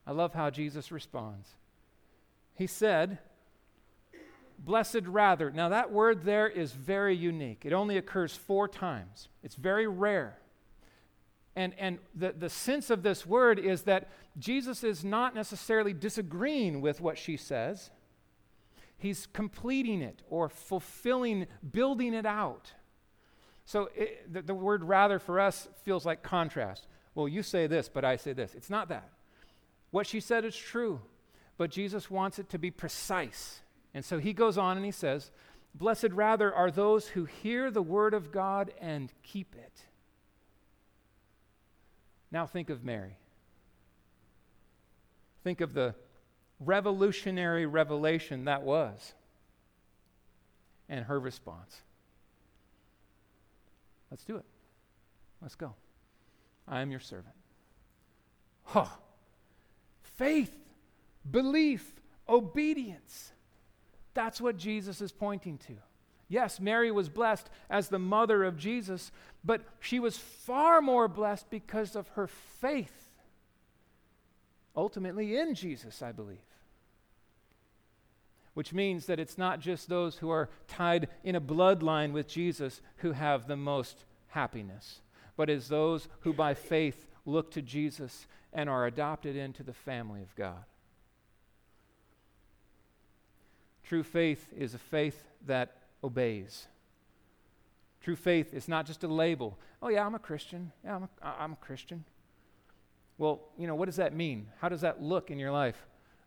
I 0.08 0.12
love 0.12 0.34
how 0.34 0.49
Jesus 0.49 0.91
responds. 0.91 1.49
He 2.56 2.68
said, 2.68 3.20
Blessed 4.64 5.07
rather. 5.07 5.49
Now, 5.49 5.70
that 5.70 5.91
word 5.91 6.24
there 6.24 6.47
is 6.47 6.72
very 6.72 7.16
unique. 7.16 7.66
It 7.66 7.74
only 7.74 7.97
occurs 7.97 8.36
four 8.36 8.68
times, 8.68 9.30
it's 9.43 9.55
very 9.55 9.88
rare. 9.88 10.38
And, 11.55 11.74
and 11.78 11.99
the, 12.16 12.32
the 12.32 12.49
sense 12.49 12.89
of 12.89 13.03
this 13.03 13.26
word 13.26 13.59
is 13.59 13.82
that 13.82 14.09
Jesus 14.38 14.86
is 14.86 15.03
not 15.03 15.36
necessarily 15.36 15.91
disagreeing 15.91 16.80
with 16.80 17.01
what 17.01 17.18
she 17.18 17.36
says, 17.36 17.91
he's 18.97 19.28
completing 19.34 20.01
it 20.01 20.22
or 20.30 20.47
fulfilling, 20.47 21.47
building 21.72 22.14
it 22.14 22.26
out. 22.26 22.72
So 23.66 23.89
it, 23.95 24.32
the, 24.32 24.41
the 24.43 24.53
word 24.53 24.84
rather 24.84 25.20
for 25.20 25.39
us 25.39 25.68
feels 25.84 26.05
like 26.05 26.24
contrast. 26.24 26.88
Well, 27.16 27.28
you 27.28 27.43
say 27.43 27.68
this, 27.68 27.89
but 27.89 28.05
I 28.05 28.16
say 28.16 28.32
this. 28.32 28.55
It's 28.55 28.70
not 28.70 28.88
that. 28.89 29.09
What 29.91 30.07
she 30.07 30.22
said 30.22 30.45
is 30.45 30.55
true, 30.55 31.01
but 31.57 31.70
Jesus 31.70 32.09
wants 32.09 32.39
it 32.39 32.47
to 32.49 32.57
be 32.57 32.72
precise. 32.72 33.62
And 33.94 34.06
so 34.06 34.20
he 34.20 34.34
goes 34.34 34.58
on 34.58 34.78
and 34.78 34.86
he 34.86 34.92
says, 34.92 35.32
Blessed 35.74 36.12
rather 36.12 36.54
are 36.54 36.72
those 36.72 37.08
who 37.08 37.26
hear 37.26 37.72
the 37.72 37.82
word 37.82 38.14
of 38.14 38.32
God 38.32 38.72
and 38.82 39.12
keep 39.24 39.56
it. 39.56 39.82
Now 42.32 42.46
think 42.46 42.70
of 42.70 42.84
Mary. 42.84 43.18
Think 45.44 45.62
of 45.62 45.74
the 45.74 45.96
revolutionary 46.60 47.66
revelation 47.66 48.46
that 48.46 48.64
was. 48.64 49.14
and 50.89 51.06
her 51.06 51.20
response. 51.20 51.82
Let's 54.12 54.26
do 54.26 54.36
it. 54.36 54.46
Let's 55.42 55.56
go. 55.56 55.74
I 56.68 56.82
am 56.82 56.92
your 56.92 57.00
servant. 57.00 57.34
Huh. 58.66 58.88
Faith, 60.02 60.54
belief, 61.30 61.94
obedience. 62.28 63.32
That's 64.14 64.41
what 64.41 64.57
Jesus 64.57 65.01
is 65.01 65.12
pointing 65.12 65.57
to. 65.59 65.74
Yes, 66.28 66.59
Mary 66.62 66.91
was 66.91 67.09
blessed 67.09 67.49
as 67.70 67.89
the 67.89 67.99
mother 67.99 68.45
of 68.45 68.57
Jesus, 68.57 69.12
but 69.43 69.64
she 69.80 69.99
was 69.99 70.18
far 70.18 70.82
more 70.82 71.09
blessed 71.09 71.49
because 71.49 71.93
of 71.95 72.07
her 72.09 72.28
faith, 72.28 73.09
ultimately 74.74 75.38
in 75.38 75.55
Jesus, 75.55 76.01
I 76.01 76.14
believe. 76.14 76.38
Which 78.53 78.72
means 78.72 79.07
that 79.07 79.20
it's 79.20 79.38
not 79.38 79.59
just 79.59 79.89
those 79.89 80.18
who 80.18 80.30
are 80.30 80.49
tied 80.70 81.09
in 81.24 81.36
a 81.36 81.41
bloodline 81.41 82.14
with 82.14 82.30
Jesus 82.30 82.82
who 82.97 83.12
have 83.12 83.47
the 83.47 83.57
most 83.57 84.05
happiness, 84.28 85.01
but 85.36 85.49
it's 85.49 85.68
those 85.68 86.07
who 86.22 86.32
by 86.32 86.53
faith 86.53 87.07
look 87.26 87.51
to 87.51 87.62
Jesus 87.62 88.26
and 88.53 88.70
are 88.70 88.86
adopted 88.86 89.36
into 89.36 89.64
the 89.64 89.74
family 89.74 90.22
of 90.22 90.34
God. 90.36 90.64
True 93.92 94.04
faith 94.04 94.48
is 94.58 94.74
a 94.74 94.78
faith 94.78 95.22
that 95.48 95.76
obeys. 96.02 96.68
True 98.00 98.16
faith 98.16 98.54
is 98.54 98.70
not 98.70 98.86
just 98.86 99.04
a 99.04 99.08
label. 99.10 99.60
Oh, 99.82 99.89
yeah, 99.89 100.06
I'm 100.06 100.16
a 100.16 100.20
Christian. 100.20 100.72
Yeah, 100.86 100.96
I'm 100.96 101.04
a, 101.04 101.28
I'm 101.28 101.52
a 101.52 101.56
Christian. 101.58 102.06
Well, 103.18 103.42
you 103.58 103.68
know, 103.68 103.76
what 103.76 103.88
does 103.88 103.98
that 103.98 104.16
mean? 104.16 104.48
How 104.62 104.70
does 104.70 104.80
that 104.80 105.04
look 105.04 105.30
in 105.30 105.38
your 105.38 105.52
life? 105.52 105.76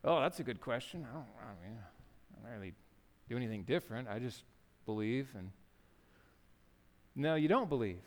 Oh, 0.05 0.21
that's 0.21 0.41
a 0.41 0.43
good 0.43 0.61
question. 0.61 1.07
I 1.11 1.15
don't, 1.15 1.25
I 1.41 1.67
mean, 1.67 1.79
I 1.79 2.51
don't 2.51 2.61
really 2.61 2.75
do 3.31 3.37
anything 3.39 3.63
different. 3.63 4.09
I 4.09 4.19
just 4.19 4.43
believe 4.85 5.31
and. 5.35 5.51
No, 7.17 7.35
you 7.35 7.49
don't 7.49 7.71
believe. 7.71 8.03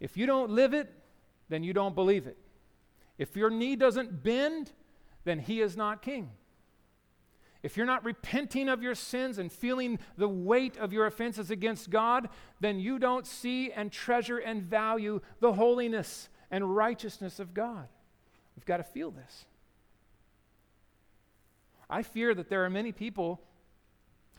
If 0.00 0.16
you 0.16 0.26
don't 0.26 0.50
live 0.50 0.74
it, 0.74 0.92
then 1.48 1.62
you 1.62 1.72
don't 1.72 1.94
believe 1.94 2.26
it. 2.26 2.36
If 3.16 3.36
your 3.36 3.50
knee 3.50 3.76
doesn't 3.76 4.24
bend, 4.24 4.72
then 5.22 5.38
he 5.38 5.60
is 5.60 5.76
not 5.76 6.02
king. 6.02 6.32
If 7.64 7.78
you're 7.78 7.86
not 7.86 8.04
repenting 8.04 8.68
of 8.68 8.82
your 8.82 8.94
sins 8.94 9.38
and 9.38 9.50
feeling 9.50 9.98
the 10.18 10.28
weight 10.28 10.76
of 10.76 10.92
your 10.92 11.06
offenses 11.06 11.50
against 11.50 11.88
God, 11.88 12.28
then 12.60 12.78
you 12.78 12.98
don't 12.98 13.26
see 13.26 13.72
and 13.72 13.90
treasure 13.90 14.36
and 14.36 14.62
value 14.62 15.22
the 15.40 15.54
holiness 15.54 16.28
and 16.50 16.76
righteousness 16.76 17.40
of 17.40 17.54
God. 17.54 17.88
We've 18.54 18.66
got 18.66 18.76
to 18.76 18.82
feel 18.82 19.10
this. 19.10 19.46
I 21.88 22.02
fear 22.02 22.34
that 22.34 22.50
there 22.50 22.66
are 22.66 22.70
many 22.70 22.92
people 22.92 23.40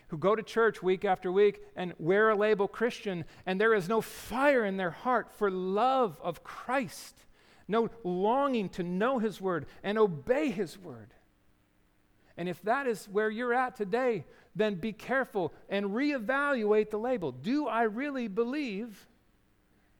who 0.09 0.19
go 0.19 0.35
to 0.35 0.43
church 0.43 0.83
week 0.83 1.03
after 1.03 1.31
week 1.31 1.61
and 1.75 1.95
wear 1.97 2.29
a 2.29 2.35
label 2.35 2.67
Christian, 2.67 3.25
and 3.47 3.59
there 3.59 3.73
is 3.73 3.89
no 3.89 4.01
fire 4.01 4.63
in 4.63 4.77
their 4.77 4.91
heart 4.91 5.31
for 5.31 5.49
love 5.49 6.19
of 6.21 6.43
Christ, 6.43 7.25
no 7.67 7.89
longing 8.03 8.69
to 8.69 8.83
know 8.83 9.17
His 9.17 9.41
Word 9.41 9.65
and 9.83 9.97
obey 9.97 10.51
His 10.51 10.77
Word. 10.77 11.15
And 12.37 12.49
if 12.49 12.61
that 12.63 12.87
is 12.87 13.05
where 13.05 13.29
you're 13.29 13.53
at 13.53 13.75
today, 13.75 14.25
then 14.55 14.75
be 14.75 14.93
careful 14.93 15.53
and 15.69 15.87
reevaluate 15.87 16.89
the 16.89 16.97
label. 16.97 17.31
Do 17.31 17.67
I 17.67 17.83
really 17.83 18.27
believe 18.27 19.07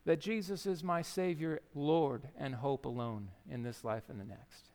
that 0.05 0.19
Jesus 0.19 0.65
is 0.65 0.83
my 0.83 1.01
Savior, 1.01 1.61
Lord, 1.73 2.27
and 2.37 2.55
hope 2.55 2.85
alone 2.85 3.29
in 3.49 3.63
this 3.63 3.83
life 3.83 4.03
and 4.09 4.19
the 4.19 4.25
next? 4.25 4.69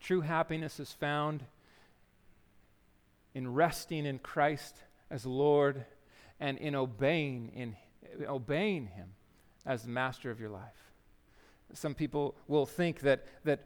True 0.00 0.20
happiness 0.20 0.78
is 0.78 0.92
found 0.92 1.44
in 3.34 3.52
resting 3.52 4.04
in 4.04 4.18
Christ 4.18 4.76
as 5.10 5.24
Lord 5.24 5.84
and 6.38 6.58
in 6.58 6.74
obeying 6.74 7.50
in 7.54 7.76
obeying 8.26 8.86
him 8.88 9.14
as 9.64 9.82
the 9.82 9.88
master 9.88 10.30
of 10.30 10.40
your 10.40 10.50
life. 10.50 10.83
Some 11.74 11.94
people 11.94 12.34
will 12.48 12.66
think 12.66 13.00
that 13.00 13.26
that 13.44 13.60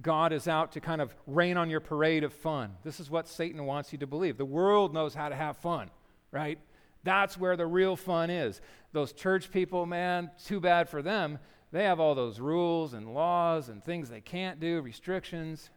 God 0.00 0.32
is 0.32 0.46
out 0.46 0.72
to 0.72 0.80
kind 0.80 1.00
of 1.00 1.14
rain 1.26 1.56
on 1.56 1.70
your 1.70 1.80
parade 1.80 2.24
of 2.24 2.32
fun. 2.32 2.76
This 2.84 3.00
is 3.00 3.10
what 3.10 3.28
Satan 3.28 3.64
wants 3.64 3.92
you 3.92 3.98
to 3.98 4.06
believe. 4.06 4.36
The 4.36 4.44
world 4.44 4.92
knows 4.92 5.14
how 5.14 5.28
to 5.28 5.34
have 5.34 5.56
fun, 5.56 5.90
right? 6.30 6.58
That's 7.02 7.38
where 7.38 7.56
the 7.56 7.66
real 7.66 7.96
fun 7.96 8.30
is. 8.30 8.60
Those 8.92 9.12
church 9.12 9.50
people, 9.50 9.86
man, 9.86 10.30
too 10.44 10.60
bad 10.60 10.88
for 10.88 11.02
them. 11.02 11.38
They 11.72 11.84
have 11.84 12.00
all 12.00 12.14
those 12.14 12.40
rules 12.40 12.94
and 12.94 13.14
laws 13.14 13.68
and 13.68 13.84
things 13.84 14.08
they 14.08 14.20
can't 14.20 14.60
do, 14.60 14.80
restrictions. 14.80 15.70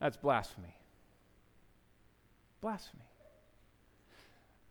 That's 0.00 0.16
blasphemy. 0.16 0.76
Blasphemy. 2.60 3.07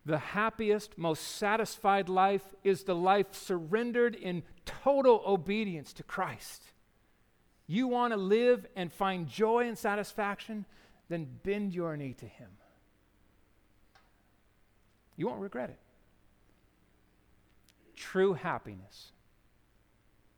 The 0.08 0.18
happiest, 0.18 0.98
most 0.98 1.22
satisfied 1.22 2.10
life 2.10 2.42
is 2.64 2.84
the 2.84 2.96
life 2.96 3.36
surrendered 3.36 4.16
in 4.16 4.42
total 4.66 5.22
obedience 5.28 5.94
to 5.94 6.04
Christ. 6.04 6.64
You 7.68 7.88
want 7.88 8.14
to 8.14 8.18
live 8.18 8.66
and 8.76 8.92
find 8.92 9.28
joy 9.28 9.68
and 9.68 9.78
satisfaction? 9.78 10.66
Then 11.08 11.28
bend 11.44 11.76
your 11.76 11.96
knee 11.96 12.16
to 12.16 12.26
Him. 12.26 12.50
You 15.16 15.28
won't 15.28 15.42
regret 15.42 15.70
it 15.70 15.80
true 17.98 18.34
happiness 18.34 19.12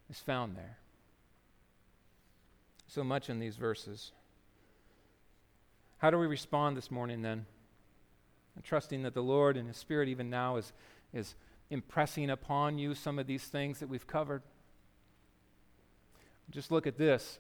is 0.10 0.20
found 0.20 0.56
there. 0.56 0.78
So 2.88 3.04
much 3.04 3.30
in 3.30 3.40
these 3.40 3.58
verses. 3.58 4.12
How 6.00 6.10
do 6.10 6.18
we 6.18 6.26
respond 6.26 6.76
this 6.76 6.90
morning 6.90 7.22
then? 7.22 7.46
Trusting 8.64 9.04
that 9.04 9.14
the 9.14 9.24
Lord 9.24 9.58
and 9.58 9.68
His 9.68 9.78
Spirit, 9.78 10.10
even 10.10 10.30
now, 10.30 10.58
is, 10.58 10.74
is 11.14 11.36
impressing 11.70 12.30
upon 12.30 12.78
you 12.78 12.96
some 12.96 13.20
of 13.20 13.28
these 13.28 13.46
things 13.46 13.80
that 13.80 13.90
we've 13.90 14.08
covered. 14.08 14.42
Just 16.50 16.72
look 16.72 16.88
at 16.88 16.98
this. 16.98 17.40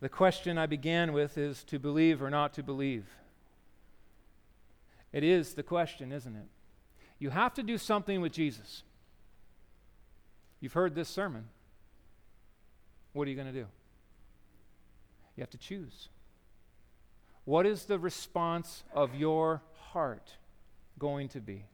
The 0.00 0.08
question 0.08 0.56
I 0.56 0.66
began 0.66 1.12
with 1.12 1.36
is 1.36 1.62
to 1.64 1.78
believe 1.78 2.22
or 2.22 2.30
not 2.30 2.54
to 2.54 2.62
believe. 2.62 3.04
It 5.12 5.24
is 5.24 5.54
the 5.54 5.62
question, 5.62 6.12
isn't 6.12 6.34
it? 6.34 6.46
You 7.18 7.30
have 7.30 7.52
to 7.54 7.62
do 7.62 7.76
something 7.76 8.20
with 8.20 8.32
Jesus. 8.32 8.82
You've 10.60 10.72
heard 10.72 10.94
this 10.94 11.08
sermon. 11.08 11.48
What 13.12 13.26
are 13.26 13.30
you 13.30 13.36
going 13.36 13.52
to 13.52 13.52
do? 13.52 13.66
You 15.36 15.42
have 15.42 15.50
to 15.50 15.58
choose. 15.58 16.08
What 17.44 17.66
is 17.66 17.84
the 17.84 17.98
response 17.98 18.84
of 18.92 19.14
your 19.14 19.62
heart 19.92 20.30
going 20.98 21.28
to 21.30 21.40
be? 21.40 21.64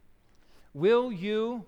Will 0.73 1.11
you 1.11 1.64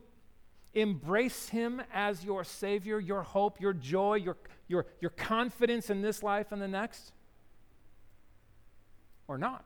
embrace 0.75 1.49
him 1.49 1.83
as 1.93 2.25
your 2.25 2.45
Savior, 2.45 3.01
your 3.01 3.23
hope, 3.23 3.61
your 3.61 3.73
joy, 3.73 4.15
your, 4.15 4.37
your, 4.69 4.87
your 5.01 5.11
confidence 5.11 5.91
in 5.91 6.03
this 6.03 6.23
life 6.23 6.53
and 6.53 6.61
the 6.61 6.69
next? 6.69 7.13
Or 9.27 9.39
not? 9.39 9.65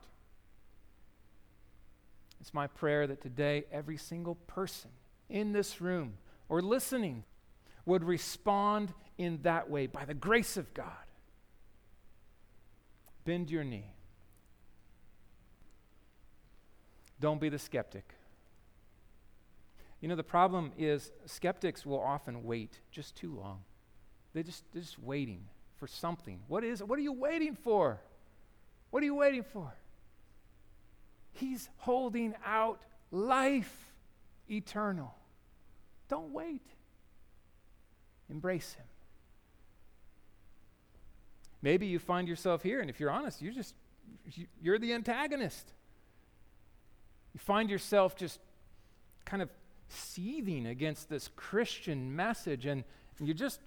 It's 2.41 2.53
my 2.53 2.67
prayer 2.67 3.07
that 3.07 3.21
today 3.21 3.65
every 3.71 3.97
single 3.97 4.35
person 4.35 4.89
in 5.29 5.53
this 5.53 5.79
room 5.79 6.15
or 6.49 6.61
listening 6.61 7.23
would 7.85 8.03
respond 8.03 8.93
in 9.17 9.39
that 9.43 9.69
way 9.69 9.87
by 9.87 10.05
the 10.05 10.13
grace 10.13 10.57
of 10.57 10.73
God. 10.73 10.87
Bend 13.23 13.49
your 13.49 13.63
knee. 13.63 13.93
Don't 17.23 17.39
be 17.39 17.47
the 17.47 17.57
skeptic. 17.57 18.03
You 20.01 20.09
know, 20.09 20.15
the 20.17 20.25
problem 20.25 20.73
is 20.77 21.09
skeptics 21.25 21.85
will 21.85 22.01
often 22.01 22.43
wait 22.43 22.81
just 22.91 23.15
too 23.15 23.33
long. 23.33 23.61
They 24.33 24.43
just, 24.43 24.65
they're 24.73 24.81
just 24.81 24.99
waiting 24.99 25.45
for 25.77 25.87
something. 25.87 26.41
What 26.49 26.65
is? 26.65 26.83
What 26.83 26.99
are 26.99 27.01
you 27.01 27.13
waiting 27.13 27.55
for? 27.55 28.01
What 28.89 29.01
are 29.03 29.05
you 29.05 29.15
waiting 29.15 29.43
for? 29.43 29.73
He's 31.31 31.69
holding 31.77 32.35
out 32.45 32.81
life 33.09 33.93
eternal. 34.51 35.15
Don't 36.09 36.33
wait. 36.33 36.67
Embrace 38.29 38.73
Him. 38.73 38.85
Maybe 41.61 41.85
you 41.85 41.99
find 41.99 42.27
yourself 42.27 42.63
here, 42.63 42.81
and 42.81 42.89
if 42.89 42.99
you're 42.99 43.11
honest, 43.11 43.41
you're 43.41 43.53
just, 43.53 43.75
you're 44.61 44.77
the 44.77 44.91
antagonist. 44.91 45.71
You 47.33 47.39
find 47.39 47.69
yourself 47.69 48.15
just 48.15 48.39
kind 49.25 49.41
of 49.41 49.49
seething 49.87 50.67
against 50.67 51.09
this 51.09 51.29
Christian 51.35 52.15
message, 52.15 52.65
and, 52.65 52.83
you're 53.19 53.35
just 53.35 53.59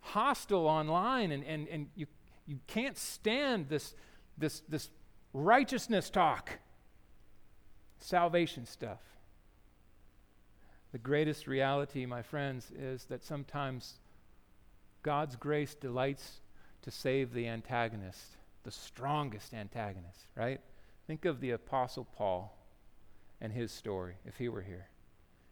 hostile 0.00 0.66
online, 0.66 1.32
and, 1.32 1.44
and, 1.44 1.68
and 1.68 1.88
you, 1.96 2.06
you 2.46 2.58
can't 2.66 2.96
stand 2.96 3.68
this, 3.68 3.94
this, 4.38 4.62
this 4.68 4.90
righteousness 5.32 6.08
talk 6.08 6.58
salvation 7.98 8.64
stuff. 8.64 9.00
The 10.92 10.98
greatest 10.98 11.46
reality, 11.46 12.06
my 12.06 12.22
friends, 12.22 12.70
is 12.78 13.04
that 13.06 13.24
sometimes 13.24 13.94
God's 15.02 15.36
grace 15.36 15.74
delights 15.74 16.40
to 16.82 16.90
save 16.90 17.32
the 17.32 17.48
antagonist, 17.48 18.36
the 18.62 18.70
strongest 18.70 19.52
antagonist, 19.52 20.26
right? 20.36 20.60
Think 21.06 21.24
of 21.24 21.40
the 21.40 21.50
Apostle 21.50 22.06
Paul 22.16 22.56
and 23.42 23.52
his 23.52 23.72
story 23.72 24.14
if 24.24 24.36
he 24.36 24.48
were 24.48 24.62
here. 24.62 24.86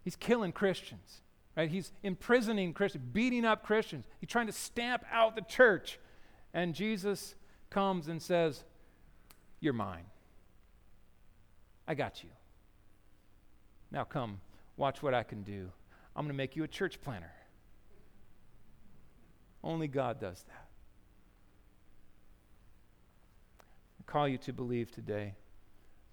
He's 0.02 0.16
killing 0.16 0.52
Christians, 0.52 1.20
right? 1.56 1.68
He's 1.68 1.92
imprisoning 2.02 2.72
Christians, 2.72 3.04
beating 3.12 3.44
up 3.44 3.64
Christians. 3.64 4.04
He's 4.20 4.30
trying 4.30 4.46
to 4.46 4.52
stamp 4.52 5.04
out 5.12 5.34
the 5.34 5.42
church. 5.42 5.98
And 6.54 6.74
Jesus 6.74 7.34
comes 7.68 8.08
and 8.08 8.22
says, 8.22 8.64
You're 9.58 9.74
mine. 9.74 10.04
I 11.86 11.94
got 11.94 12.22
you. 12.22 12.30
Now 13.90 14.04
come, 14.04 14.40
watch 14.76 15.02
what 15.02 15.12
I 15.12 15.24
can 15.24 15.42
do. 15.42 15.70
I'm 16.14 16.24
going 16.24 16.32
to 16.32 16.36
make 16.36 16.54
you 16.54 16.62
a 16.62 16.68
church 16.68 17.00
planter. 17.02 17.32
Only 19.62 19.88
God 19.88 20.20
does 20.20 20.42
that. 20.48 20.68
I 23.98 24.10
call 24.10 24.28
you 24.28 24.38
to 24.38 24.52
believe 24.52 24.92
today. 24.92 25.34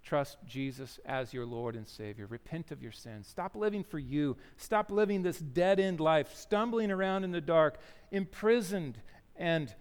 Trust 0.02 0.38
Jesus 0.46 0.98
as 1.04 1.34
your 1.34 1.44
Lord 1.44 1.76
and 1.76 1.86
Savior. 1.86 2.26
Repent 2.26 2.70
of 2.70 2.82
your 2.82 2.92
sins. 2.92 3.26
Stop 3.26 3.54
living 3.54 3.82
for 3.82 3.98
you. 3.98 4.36
Stop 4.56 4.90
living 4.90 5.22
this 5.22 5.38
dead 5.38 5.78
end 5.80 6.00
life, 6.00 6.34
stumbling 6.34 6.90
around 6.90 7.24
in 7.24 7.32
the 7.32 7.40
dark, 7.40 7.78
imprisoned 8.10 8.98
and 9.36 9.74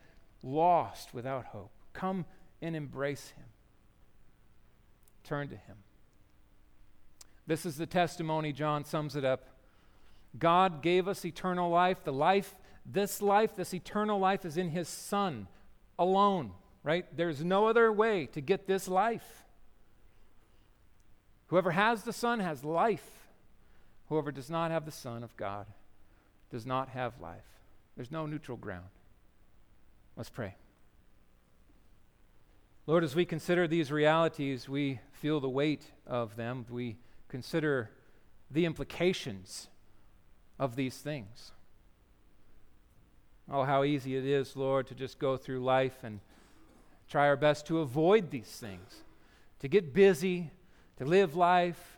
lost 0.43 1.13
without 1.13 1.45
hope. 1.45 1.71
Come 1.93 2.25
and 2.61 2.75
embrace 2.75 3.29
Him. 3.29 3.45
Turn 5.23 5.47
to 5.49 5.55
Him. 5.55 5.77
This 7.45 7.65
is 7.65 7.77
the 7.77 7.85
testimony, 7.85 8.51
John 8.51 8.83
sums 8.83 9.15
it 9.15 9.23
up. 9.23 9.47
God 10.37 10.81
gave 10.81 11.07
us 11.07 11.23
eternal 11.23 11.69
life. 11.69 12.03
The 12.03 12.13
life, 12.13 12.53
this 12.85 13.21
life, 13.21 13.55
this 13.55 13.73
eternal 13.73 14.19
life 14.19 14.45
is 14.45 14.57
in 14.57 14.69
His 14.69 14.89
Son 14.89 15.47
alone, 15.97 16.51
right? 16.83 17.05
There's 17.15 17.43
no 17.43 17.67
other 17.67 17.91
way 17.91 18.25
to 18.27 18.41
get 18.41 18.67
this 18.67 18.87
life. 18.87 19.45
Whoever 21.47 21.71
has 21.71 22.03
the 22.03 22.13
Son 22.13 22.39
has 22.39 22.63
life. 22.63 23.27
Whoever 24.09 24.31
does 24.31 24.49
not 24.49 24.71
have 24.71 24.85
the 24.85 24.91
Son 24.91 25.23
of 25.23 25.35
God 25.37 25.65
does 26.51 26.65
not 26.65 26.89
have 26.89 27.19
life. 27.19 27.45
There's 27.95 28.11
no 28.11 28.25
neutral 28.25 28.57
ground. 28.57 28.85
Let's 30.15 30.29
pray. 30.29 30.55
Lord, 32.85 33.03
as 33.03 33.15
we 33.15 33.25
consider 33.25 33.67
these 33.67 33.91
realities, 33.91 34.69
we 34.69 34.99
feel 35.11 35.39
the 35.39 35.49
weight 35.49 35.91
of 36.05 36.37
them. 36.37 36.65
We 36.69 36.97
consider 37.27 37.89
the 38.49 38.65
implications 38.65 39.67
of 40.57 40.75
these 40.75 40.97
things. 40.97 41.51
Oh, 43.51 43.63
how 43.63 43.83
easy 43.83 44.15
it 44.15 44.25
is, 44.25 44.55
Lord, 44.55 44.87
to 44.87 44.95
just 44.95 45.19
go 45.19 45.37
through 45.37 45.63
life 45.63 46.03
and 46.03 46.19
try 47.09 47.27
our 47.27 47.35
best 47.35 47.65
to 47.67 47.79
avoid 47.79 48.31
these 48.31 48.47
things, 48.47 49.03
to 49.59 49.67
get 49.67 49.93
busy, 49.93 50.51
to 50.97 51.05
live 51.05 51.35
life, 51.35 51.97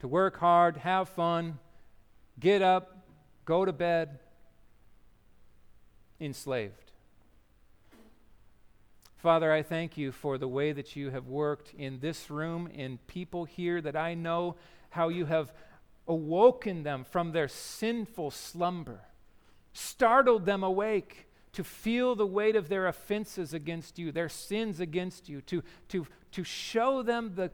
to 0.00 0.08
work 0.08 0.38
hard, 0.38 0.76
have 0.78 1.08
fun, 1.08 1.58
get 2.40 2.62
up, 2.62 3.06
go 3.44 3.64
to 3.64 3.72
bed, 3.72 4.18
enslaved. 6.20 6.92
Father, 9.16 9.52
I 9.52 9.62
thank 9.62 9.96
you 9.96 10.10
for 10.10 10.36
the 10.36 10.48
way 10.48 10.72
that 10.72 10.96
you 10.96 11.10
have 11.10 11.28
worked 11.28 11.72
in 11.74 12.00
this 12.00 12.28
room, 12.28 12.66
in 12.66 12.98
people 13.06 13.44
here 13.44 13.80
that 13.80 13.94
I 13.94 14.14
know 14.14 14.56
how 14.90 15.08
you 15.08 15.26
have 15.26 15.52
awoken 16.08 16.82
them 16.82 17.04
from 17.04 17.30
their 17.30 17.46
sinful 17.46 18.32
slumber, 18.32 19.02
startled 19.72 20.44
them 20.44 20.64
awake 20.64 21.28
to 21.52 21.62
feel 21.62 22.16
the 22.16 22.26
weight 22.26 22.56
of 22.56 22.68
their 22.68 22.88
offenses 22.88 23.54
against 23.54 23.98
you, 23.98 24.10
their 24.10 24.28
sins 24.28 24.80
against 24.80 25.28
you, 25.28 25.40
to, 25.42 25.62
to, 25.88 26.06
to 26.32 26.42
show 26.42 27.02
them 27.02 27.32
the, 27.36 27.50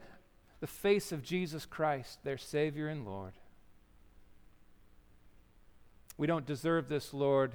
the 0.59 0.67
face 0.67 1.11
of 1.11 1.23
Jesus 1.23 1.65
Christ, 1.65 2.19
their 2.23 2.37
Savior 2.37 2.87
and 2.87 3.05
Lord. 3.05 3.33
We 6.17 6.27
don't 6.27 6.45
deserve 6.45 6.89
this, 6.89 7.13
Lord, 7.13 7.53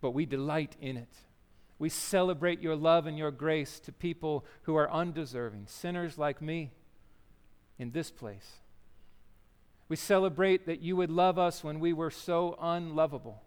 but 0.00 0.12
we 0.12 0.24
delight 0.24 0.76
in 0.80 0.96
it. 0.96 1.08
We 1.78 1.88
celebrate 1.88 2.60
your 2.60 2.76
love 2.76 3.06
and 3.06 3.18
your 3.18 3.32
grace 3.32 3.80
to 3.80 3.92
people 3.92 4.44
who 4.62 4.76
are 4.76 4.90
undeserving, 4.90 5.64
sinners 5.66 6.16
like 6.16 6.40
me 6.40 6.70
in 7.78 7.90
this 7.90 8.10
place. 8.10 8.58
We 9.88 9.96
celebrate 9.96 10.66
that 10.66 10.80
you 10.80 10.96
would 10.96 11.10
love 11.10 11.38
us 11.38 11.64
when 11.64 11.80
we 11.80 11.92
were 11.92 12.10
so 12.10 12.56
unlovable, 12.60 13.42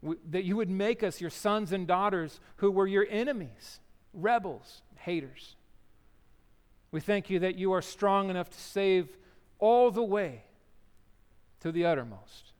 we, 0.00 0.16
that 0.30 0.44
you 0.44 0.56
would 0.56 0.70
make 0.70 1.02
us 1.02 1.20
your 1.20 1.30
sons 1.30 1.70
and 1.72 1.86
daughters 1.86 2.40
who 2.56 2.70
were 2.70 2.86
your 2.86 3.06
enemies, 3.08 3.80
rebels, 4.14 4.82
haters. 4.96 5.54
We 6.92 7.00
thank 7.00 7.30
you 7.30 7.40
that 7.40 7.56
you 7.56 7.72
are 7.72 7.82
strong 7.82 8.30
enough 8.30 8.50
to 8.50 8.60
save 8.60 9.16
all 9.58 9.90
the 9.90 10.02
way 10.02 10.44
to 11.60 11.72
the 11.72 11.86
uttermost. 11.86 12.52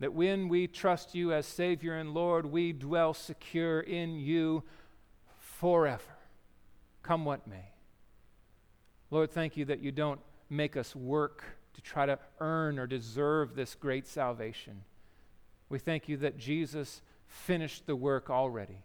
That 0.00 0.12
when 0.12 0.48
we 0.48 0.66
trust 0.66 1.14
you 1.14 1.32
as 1.32 1.46
Savior 1.46 1.96
and 1.96 2.14
Lord, 2.14 2.46
we 2.46 2.72
dwell 2.72 3.14
secure 3.14 3.80
in 3.80 4.16
you 4.16 4.62
forever, 5.38 6.02
come 7.02 7.24
what 7.24 7.46
may. 7.46 7.72
Lord, 9.10 9.30
thank 9.30 9.56
you 9.56 9.64
that 9.66 9.80
you 9.80 9.92
don't 9.92 10.20
make 10.48 10.76
us 10.76 10.94
work 10.94 11.44
to 11.74 11.80
try 11.80 12.06
to 12.06 12.18
earn 12.40 12.78
or 12.78 12.86
deserve 12.86 13.54
this 13.54 13.74
great 13.74 14.06
salvation. 14.06 14.82
We 15.68 15.78
thank 15.78 16.08
you 16.08 16.16
that 16.18 16.38
Jesus 16.38 17.02
finished 17.26 17.86
the 17.86 17.96
work 17.96 18.28
already. 18.28 18.82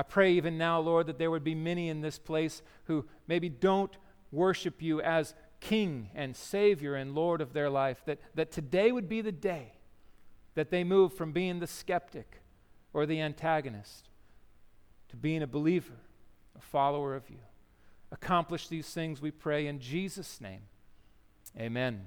I 0.00 0.02
pray 0.02 0.32
even 0.32 0.56
now, 0.56 0.80
Lord, 0.80 1.08
that 1.08 1.18
there 1.18 1.30
would 1.30 1.44
be 1.44 1.54
many 1.54 1.90
in 1.90 2.00
this 2.00 2.18
place 2.18 2.62
who 2.84 3.04
maybe 3.28 3.50
don't 3.50 3.94
worship 4.32 4.80
you 4.80 5.02
as 5.02 5.34
King 5.60 6.08
and 6.14 6.34
Savior 6.34 6.94
and 6.94 7.14
Lord 7.14 7.42
of 7.42 7.52
their 7.52 7.68
life, 7.68 8.00
that, 8.06 8.18
that 8.34 8.50
today 8.50 8.92
would 8.92 9.10
be 9.10 9.20
the 9.20 9.30
day 9.30 9.74
that 10.54 10.70
they 10.70 10.84
move 10.84 11.12
from 11.12 11.32
being 11.32 11.60
the 11.60 11.66
skeptic 11.66 12.40
or 12.94 13.04
the 13.04 13.20
antagonist 13.20 14.08
to 15.10 15.16
being 15.16 15.42
a 15.42 15.46
believer, 15.46 16.00
a 16.56 16.62
follower 16.62 17.14
of 17.14 17.28
you. 17.28 17.40
Accomplish 18.10 18.68
these 18.68 18.88
things, 18.88 19.20
we 19.20 19.30
pray, 19.30 19.66
in 19.66 19.80
Jesus' 19.80 20.40
name. 20.40 20.62
Amen. 21.58 22.06